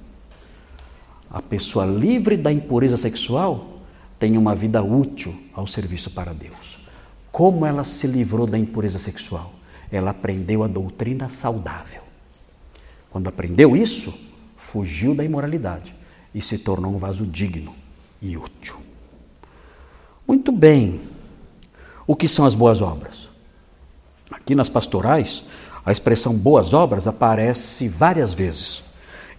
A 1.32 1.42
pessoa 1.42 1.86
livre 1.86 2.38
da 2.38 2.52
impureza 2.52 2.98
sexual 2.98 3.80
tem 4.20 4.38
uma 4.38 4.56
vida 4.56 4.82
útil 4.82 5.36
ao 5.54 5.68
serviço 5.68 6.12
para 6.12 6.34
Deus. 6.34 6.86
Como 7.32 7.66
ela 7.66 7.84
se 7.84 8.08
livrou 8.08 8.48
da 8.48 8.58
impureza 8.58 9.00
sexual? 9.00 9.52
Ela 9.96 10.12
aprendeu 10.12 10.64
a 10.64 10.68
doutrina 10.68 11.30
saudável. 11.30 12.02
Quando 13.10 13.28
aprendeu 13.28 13.78
isso, 13.78 14.14
fugiu 14.58 15.16
da 15.16 15.24
imoralidade 15.24 15.96
e 16.34 16.42
se 16.42 16.58
tornou 16.58 16.94
um 16.94 16.98
vaso 16.98 17.26
digno 17.26 17.74
e 18.22 18.36
útil. 18.36 18.76
Muito 20.28 20.52
bem. 20.52 21.00
O 22.06 22.14
que 22.14 22.28
são 22.28 22.46
as 22.46 22.54
boas 22.54 22.82
obras? 22.82 23.30
Aqui 24.30 24.54
nas 24.54 24.68
pastorais, 24.68 25.44
a 25.86 25.94
expressão 25.94 26.36
boas 26.36 26.74
obras 26.74 27.08
aparece 27.08 27.88
várias 27.88 28.34
vezes. 28.34 28.84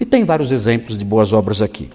E 0.00 0.06
tem 0.06 0.24
vários 0.24 0.52
exemplos 0.52 0.96
de 0.96 1.04
boas 1.04 1.34
obras 1.34 1.60
aqui. 1.60 1.90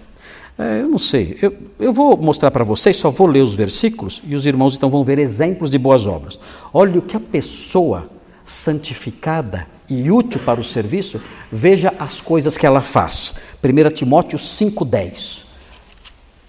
É, 0.56 0.82
eu 0.82 0.88
não 0.88 1.00
sei, 1.00 1.40
eu, 1.42 1.58
eu 1.80 1.92
vou 1.92 2.16
mostrar 2.16 2.52
para 2.52 2.64
vocês, 2.64 2.96
só 2.98 3.10
vou 3.10 3.26
ler 3.26 3.42
os 3.42 3.56
versículos 3.56 4.22
e 4.28 4.36
os 4.36 4.46
irmãos 4.46 4.76
então 4.76 4.90
vão 4.90 5.04
ver 5.04 5.18
exemplos 5.18 5.72
de 5.72 5.80
boas 5.80 6.06
obras. 6.06 6.40
Olha 6.72 7.00
o 7.00 7.02
que 7.02 7.18
a 7.18 7.20
pessoa 7.20 8.08
santificada 8.52 9.68
e 9.90 10.12
útil 10.12 10.42
para 10.46 10.60
o 10.60 10.64
serviço, 10.64 11.22
veja 11.52 11.94
as 11.98 12.22
coisas 12.22 12.58
que 12.58 12.66
ela 12.66 12.82
faz. 12.82 13.36
1 13.64 13.92
Timóteo 13.92 14.38
5,10. 14.38 15.42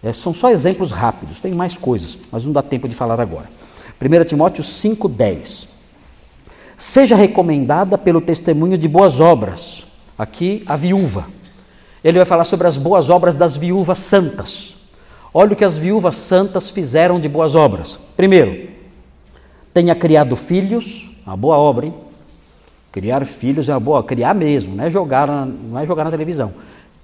É, 0.02 0.12
são 0.12 0.34
só 0.34 0.50
exemplos 0.50 0.90
rápidos, 0.90 1.38
tem 1.38 1.52
mais 1.52 1.76
coisas, 1.76 2.16
mas 2.30 2.44
não 2.44 2.52
dá 2.52 2.62
tempo 2.62 2.88
de 2.88 2.94
falar 2.94 3.20
agora. 3.20 3.48
1 4.00 4.24
Timóteo 4.24 4.64
5,10. 4.64 5.68
Seja 6.76 7.14
recomendada 7.14 7.96
pelo 7.96 8.20
testemunho 8.20 8.76
de 8.76 8.88
boas 8.88 9.20
obras. 9.20 9.84
Aqui, 10.18 10.64
a 10.66 10.76
viúva. 10.76 11.26
Ele 12.02 12.18
vai 12.18 12.26
falar 12.26 12.44
sobre 12.44 12.66
as 12.66 12.76
boas 12.76 13.08
obras 13.10 13.36
das 13.36 13.56
viúvas 13.56 13.98
santas. 13.98 14.74
Olha 15.32 15.52
o 15.52 15.56
que 15.56 15.64
as 15.64 15.76
viúvas 15.76 16.16
santas 16.16 16.68
fizeram 16.68 17.20
de 17.20 17.28
boas 17.28 17.54
obras. 17.54 17.98
Primeiro, 18.16 18.70
tenha 19.72 19.94
criado 19.94 20.34
filhos, 20.34 21.11
uma 21.26 21.36
boa 21.36 21.56
obra, 21.56 21.86
hein? 21.86 21.94
Criar 22.90 23.24
filhos 23.24 23.68
é 23.68 23.72
uma 23.72 23.80
boa, 23.80 24.02
criar 24.02 24.34
mesmo, 24.34 24.74
não 24.76 24.84
é 24.84 24.90
jogar, 24.90 25.26
não 25.26 25.78
é 25.78 25.86
jogar 25.86 26.04
na 26.04 26.10
televisão. 26.10 26.52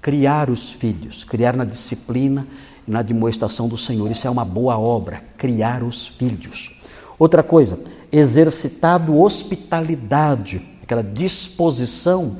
Criar 0.02 0.50
os 0.50 0.70
filhos, 0.70 1.24
criar 1.24 1.56
na 1.56 1.64
disciplina 1.64 2.46
e 2.86 2.90
na 2.90 3.00
demonstração 3.02 3.68
do 3.68 3.78
Senhor, 3.78 4.10
isso 4.10 4.26
é 4.26 4.30
uma 4.30 4.44
boa 4.44 4.78
obra, 4.78 5.22
criar 5.36 5.82
os 5.82 6.06
filhos. 6.06 6.78
Outra 7.18 7.42
coisa, 7.42 7.78
exercitado 8.12 9.18
hospitalidade, 9.18 10.60
aquela 10.82 11.02
disposição 11.02 12.36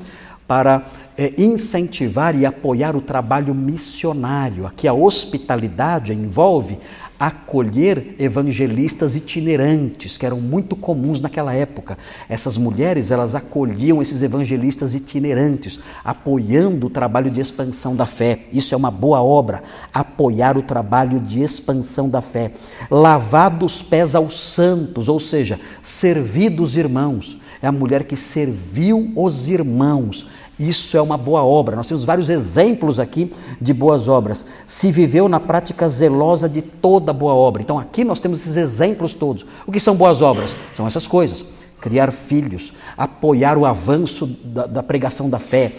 para 0.47 0.83
é, 1.17 1.35
incentivar 1.37 2.37
e 2.37 2.47
apoiar 2.47 2.95
o 2.97 3.01
trabalho 3.01 3.55
missionário. 3.55 4.67
Aqui 4.67 4.87
a 4.87 4.93
hospitalidade 4.93 6.13
envolve 6.13 6.79
acolher 7.19 8.15
evangelistas 8.19 9.17
itinerantes, 9.17 10.17
que 10.17 10.25
eram 10.25 10.41
muito 10.41 10.77
comuns 10.77 11.21
naquela 11.21 11.53
época. 11.53 11.99
Essas 12.29 12.57
mulheres, 12.57 13.11
elas 13.11 13.35
acolhiam 13.35 14.01
esses 14.01 14.23
evangelistas 14.23 14.95
itinerantes, 14.95 15.81
apoiando 16.05 16.87
o 16.87 16.91
trabalho 16.91 17.31
de 17.31 17.41
expansão 17.41 17.97
da 17.97 18.07
fé. 18.07 18.47
Isso 18.53 18.73
é 18.73 18.77
uma 18.77 18.91
boa 18.91 19.23
obra, 19.23 19.63
apoiar 19.93 20.57
o 20.57 20.63
trabalho 20.63 21.19
de 21.19 21.43
expansão 21.43 22.09
da 22.09 22.23
fé. 22.23 22.53
Lavar 22.91 23.51
dos 23.51 23.83
pés 23.83 24.15
aos 24.15 24.39
santos, 24.39 25.09
ou 25.09 25.19
seja, 25.19 25.59
servir 25.83 26.51
dos 26.51 26.77
irmãos. 26.77 27.41
É 27.61 27.67
a 27.67 27.73
mulher 27.73 28.05
que 28.05 28.15
serviu 28.15 29.11
os 29.17 29.49
irmãos 29.49 30.29
isso 30.59 30.97
é 30.97 31.01
uma 31.01 31.17
boa 31.17 31.45
obra. 31.45 31.77
Nós 31.77 31.87
temos 31.87 32.03
vários 32.03 32.29
exemplos 32.29 32.99
aqui 32.99 33.33
de 33.61 33.73
boas 33.73 34.09
obras. 34.09 34.45
Se 34.67 34.91
viveu 34.91 35.29
na 35.29 35.39
prática 35.39 35.89
zelosa 35.89 36.49
de 36.49 36.63
toda 36.63 37.13
boa 37.13 37.33
obra. 37.33 37.63
Então 37.63 37.79
aqui 37.79 38.03
nós 38.03 38.19
temos 38.19 38.41
esses 38.41 38.57
exemplos 38.57 39.15
todos. 39.15 39.47
O 39.67 39.71
que 39.71 39.79
são 39.79 39.95
boas 39.95 40.21
obras? 40.21 40.55
São 40.75 40.87
essas 40.87 41.07
coisas: 41.07 41.45
criar 41.81 42.11
filhos, 42.11 42.73
apoiar 42.97 43.57
o 43.57 43.65
avanço 43.65 44.27
da, 44.45 44.67
da 44.67 44.83
pregação 44.83 45.31
da 45.31 45.39
fé, 45.39 45.75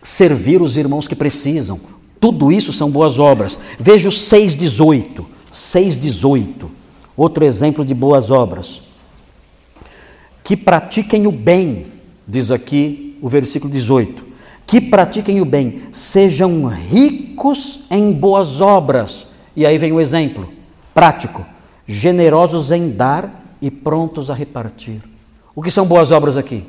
servir 0.00 0.62
os 0.62 0.76
irmãos 0.76 1.08
que 1.08 1.16
precisam. 1.16 1.80
Tudo 2.20 2.52
isso 2.52 2.72
são 2.72 2.88
boas 2.88 3.18
obras. 3.18 3.58
Veja 3.80 4.08
o 4.08 4.12
6,18. 4.12 5.24
6,18. 5.52 6.66
Outro 7.16 7.44
exemplo 7.44 7.84
de 7.84 7.94
boas 7.94 8.30
obras. 8.30 8.82
Que 10.44 10.56
pratiquem 10.56 11.26
o 11.26 11.32
bem, 11.32 11.86
diz 12.28 12.52
aqui 12.52 13.05
o 13.26 13.28
versículo 13.28 13.72
18: 13.72 14.24
que 14.64 14.80
pratiquem 14.80 15.40
o 15.40 15.44
bem, 15.44 15.82
sejam 15.92 16.66
ricos 16.68 17.84
em 17.90 18.12
boas 18.12 18.60
obras 18.60 19.26
E 19.54 19.66
aí 19.66 19.76
vem 19.78 19.92
o 19.92 20.00
exemplo 20.00 20.48
prático: 20.94 21.44
generosos 21.86 22.70
em 22.70 22.90
dar 22.90 23.56
e 23.60 23.68
prontos 23.68 24.30
a 24.30 24.34
repartir. 24.34 25.00
O 25.56 25.62
que 25.62 25.72
são 25.72 25.86
boas 25.86 26.12
obras 26.12 26.36
aqui? 26.36 26.64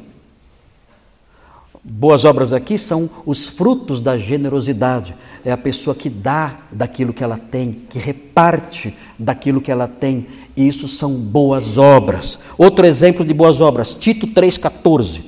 Boas 1.83 2.25
obras 2.25 2.53
aqui 2.53 2.75
são 2.75 3.07
os 3.23 3.47
frutos 3.47 4.01
da 4.01 4.17
generosidade. 4.17 5.15
É 5.45 5.51
a 5.51 5.57
pessoa 5.57 5.95
que 5.95 6.09
dá 6.09 6.55
daquilo 6.71 7.13
que 7.13 7.23
ela 7.23 7.37
tem, 7.37 7.83
que 7.87 7.99
reparte 7.99 8.97
daquilo 9.17 9.61
que 9.61 9.71
ela 9.71 9.87
tem. 9.87 10.25
E 10.55 10.67
isso 10.67 10.87
são 10.87 11.13
boas 11.13 11.77
obras. 11.77 12.39
Outro 12.57 12.85
exemplo 12.85 13.23
de 13.23 13.33
boas 13.33 13.61
obras, 13.61 13.93
Tito 13.93 14.27
3,14. 14.27 15.26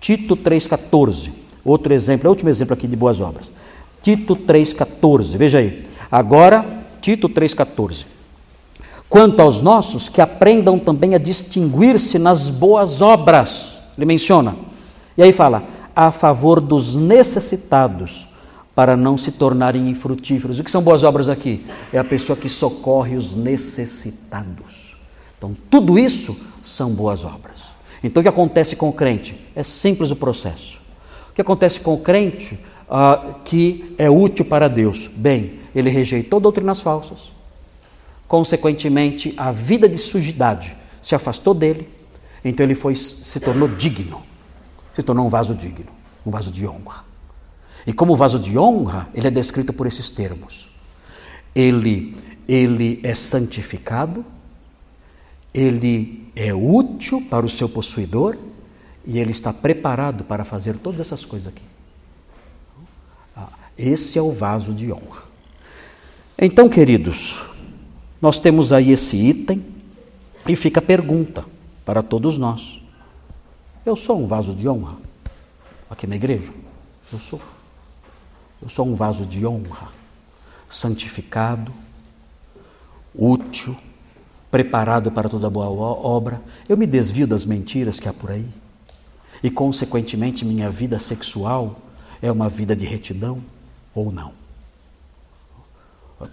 Tito 0.00 0.36
3,14. 0.36 1.30
Outro 1.64 1.92
exemplo, 1.92 2.26
é 2.26 2.28
o 2.28 2.32
último 2.32 2.48
exemplo 2.48 2.74
aqui 2.74 2.86
de 2.86 2.96
boas 2.96 3.20
obras. 3.20 3.52
Tito 4.02 4.34
3,14. 4.34 5.36
Veja 5.36 5.58
aí. 5.58 5.86
Agora, 6.10 6.66
Tito 7.00 7.28
3,14. 7.28 8.04
Quanto 9.08 9.40
aos 9.40 9.60
nossos, 9.60 10.08
que 10.08 10.20
aprendam 10.20 10.78
também 10.78 11.14
a 11.14 11.18
distinguir-se 11.18 12.18
nas 12.18 12.48
boas 12.48 13.02
obras. 13.02 13.74
Ele 13.96 14.06
menciona. 14.06 14.56
E 15.18 15.22
aí 15.22 15.32
fala 15.32 15.64
a 15.94 16.10
favor 16.10 16.60
dos 16.60 16.94
necessitados, 16.94 18.28
para 18.74 18.96
não 18.96 19.18
se 19.18 19.32
tornarem 19.32 19.90
infrutíferos. 19.90 20.58
O 20.58 20.64
que 20.64 20.70
são 20.70 20.80
boas 20.80 21.02
obras 21.02 21.28
aqui? 21.28 21.66
É 21.92 21.98
a 21.98 22.04
pessoa 22.04 22.36
que 22.36 22.48
socorre 22.48 23.16
os 23.16 23.34
necessitados. 23.34 24.96
Então, 25.36 25.54
tudo 25.68 25.98
isso 25.98 26.36
são 26.64 26.90
boas 26.90 27.24
obras. 27.24 27.69
Então, 28.02 28.20
o 28.20 28.24
que 28.24 28.28
acontece 28.28 28.76
com 28.76 28.88
o 28.88 28.92
crente? 28.92 29.34
É 29.54 29.62
simples 29.62 30.10
o 30.10 30.16
processo. 30.16 30.78
O 31.30 31.34
que 31.34 31.40
acontece 31.40 31.80
com 31.80 31.94
o 31.94 32.00
crente 32.00 32.58
ah, 32.88 33.34
que 33.44 33.94
é 33.98 34.08
útil 34.10 34.44
para 34.44 34.68
Deus? 34.68 35.06
Bem, 35.06 35.60
ele 35.74 35.90
rejeitou 35.90 36.40
doutrinas 36.40 36.80
falsas, 36.80 37.18
consequentemente, 38.26 39.34
a 39.36 39.52
vida 39.52 39.88
de 39.88 39.98
sujidade 39.98 40.76
se 41.02 41.14
afastou 41.14 41.54
dele, 41.54 41.88
então 42.44 42.64
ele 42.64 42.74
foi, 42.74 42.94
se 42.94 43.38
tornou 43.40 43.68
digno 43.68 44.22
se 44.94 45.02
tornou 45.02 45.26
um 45.26 45.30
vaso 45.30 45.54
digno, 45.54 45.86
um 46.24 46.30
vaso 46.30 46.50
de 46.50 46.66
honra. 46.66 47.04
E 47.86 47.92
como 47.92 48.16
vaso 48.16 48.38
de 48.38 48.58
honra, 48.58 49.08
ele 49.14 49.26
é 49.26 49.30
descrito 49.30 49.72
por 49.72 49.86
esses 49.86 50.10
termos. 50.10 50.68
Ele, 51.54 52.14
ele 52.46 53.00
é 53.02 53.14
santificado, 53.14 54.24
ele 55.52 56.30
é 56.34 56.54
útil 56.54 57.26
para 57.28 57.44
o 57.44 57.48
seu 57.48 57.68
possuidor 57.68 58.36
e 59.04 59.18
ele 59.18 59.30
está 59.32 59.52
preparado 59.52 60.24
para 60.24 60.44
fazer 60.44 60.76
todas 60.76 61.00
essas 61.00 61.24
coisas 61.24 61.48
aqui. 61.48 61.62
Ah, 63.36 63.48
esse 63.76 64.18
é 64.18 64.22
o 64.22 64.30
vaso 64.30 64.72
de 64.72 64.92
honra. 64.92 65.24
Então, 66.38 66.68
queridos, 66.68 67.38
nós 68.20 68.38
temos 68.38 68.72
aí 68.72 68.92
esse 68.92 69.16
item 69.16 69.64
e 70.46 70.56
fica 70.56 70.80
a 70.80 70.82
pergunta 70.82 71.44
para 71.84 72.02
todos 72.02 72.38
nós. 72.38 72.80
Eu 73.84 73.96
sou 73.96 74.22
um 74.22 74.26
vaso 74.26 74.54
de 74.54 74.68
honra 74.68 74.96
aqui 75.88 76.06
na 76.06 76.16
igreja. 76.16 76.52
Eu 77.12 77.18
sou. 77.18 77.40
Eu 78.62 78.68
sou 78.68 78.86
um 78.86 78.94
vaso 78.94 79.24
de 79.24 79.46
honra, 79.46 79.88
santificado, 80.68 81.72
útil, 83.14 83.76
preparado 84.50 85.10
para 85.10 85.28
toda 85.28 85.48
boa 85.48 85.68
obra. 85.68 86.40
Eu 86.68 86.76
me 86.76 86.86
desvio 86.86 87.26
das 87.26 87.44
mentiras 87.44 88.00
que 88.00 88.08
há 88.08 88.12
por 88.12 88.30
aí. 88.30 88.48
E, 89.42 89.50
consequentemente, 89.50 90.44
minha 90.44 90.70
vida 90.70 90.98
sexual 90.98 91.80
é 92.20 92.30
uma 92.30 92.48
vida 92.48 92.74
de 92.74 92.84
retidão 92.84 93.42
ou 93.94 94.12
não. 94.12 94.32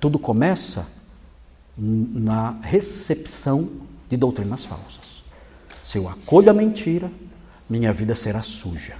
Tudo 0.01 0.20
começa 0.20 0.88
na 1.78 2.57
recepção 2.61 3.70
de 4.09 4.18
doutrinas 4.18 4.65
falsas. 4.65 5.24
Se 5.86 5.97
eu 5.97 6.09
acolho 6.09 6.49
a 6.49 6.53
mentira, 6.53 7.09
minha 7.70 7.93
vida 7.93 8.15
será 8.15 8.41
suja. 8.41 8.95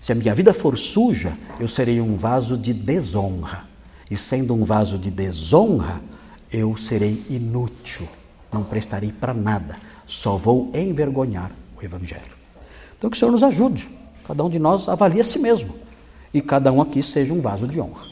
Se 0.00 0.12
a 0.12 0.14
minha 0.14 0.34
vida 0.34 0.54
for 0.54 0.78
suja, 0.78 1.36
eu 1.58 1.68
serei 1.68 2.00
um 2.00 2.16
vaso 2.16 2.56
de 2.56 2.72
desonra. 2.72 3.68
E 4.10 4.16
sendo 4.16 4.54
um 4.54 4.64
vaso 4.64 4.98
de 4.98 5.10
desonra, 5.10 6.00
eu 6.50 6.76
serei 6.76 7.24
inútil, 7.28 8.08
não 8.52 8.62
prestarei 8.64 9.12
para 9.12 9.32
nada, 9.34 9.76
só 10.06 10.36
vou 10.36 10.70
envergonhar 10.74 11.50
o 11.78 11.84
Evangelho. 11.84 12.38
Então 12.98 13.10
que 13.10 13.16
o 13.16 13.18
Senhor 13.18 13.30
nos 13.30 13.42
ajude, 13.42 13.88
cada 14.26 14.44
um 14.44 14.48
de 14.48 14.58
nós 14.58 14.88
avalie 14.88 15.20
a 15.20 15.24
si 15.24 15.38
mesmo 15.38 15.74
e 16.32 16.40
cada 16.40 16.72
um 16.72 16.80
aqui 16.80 17.02
seja 17.02 17.32
um 17.32 17.40
vaso 17.40 17.66
de 17.66 17.80
honra. 17.80 18.06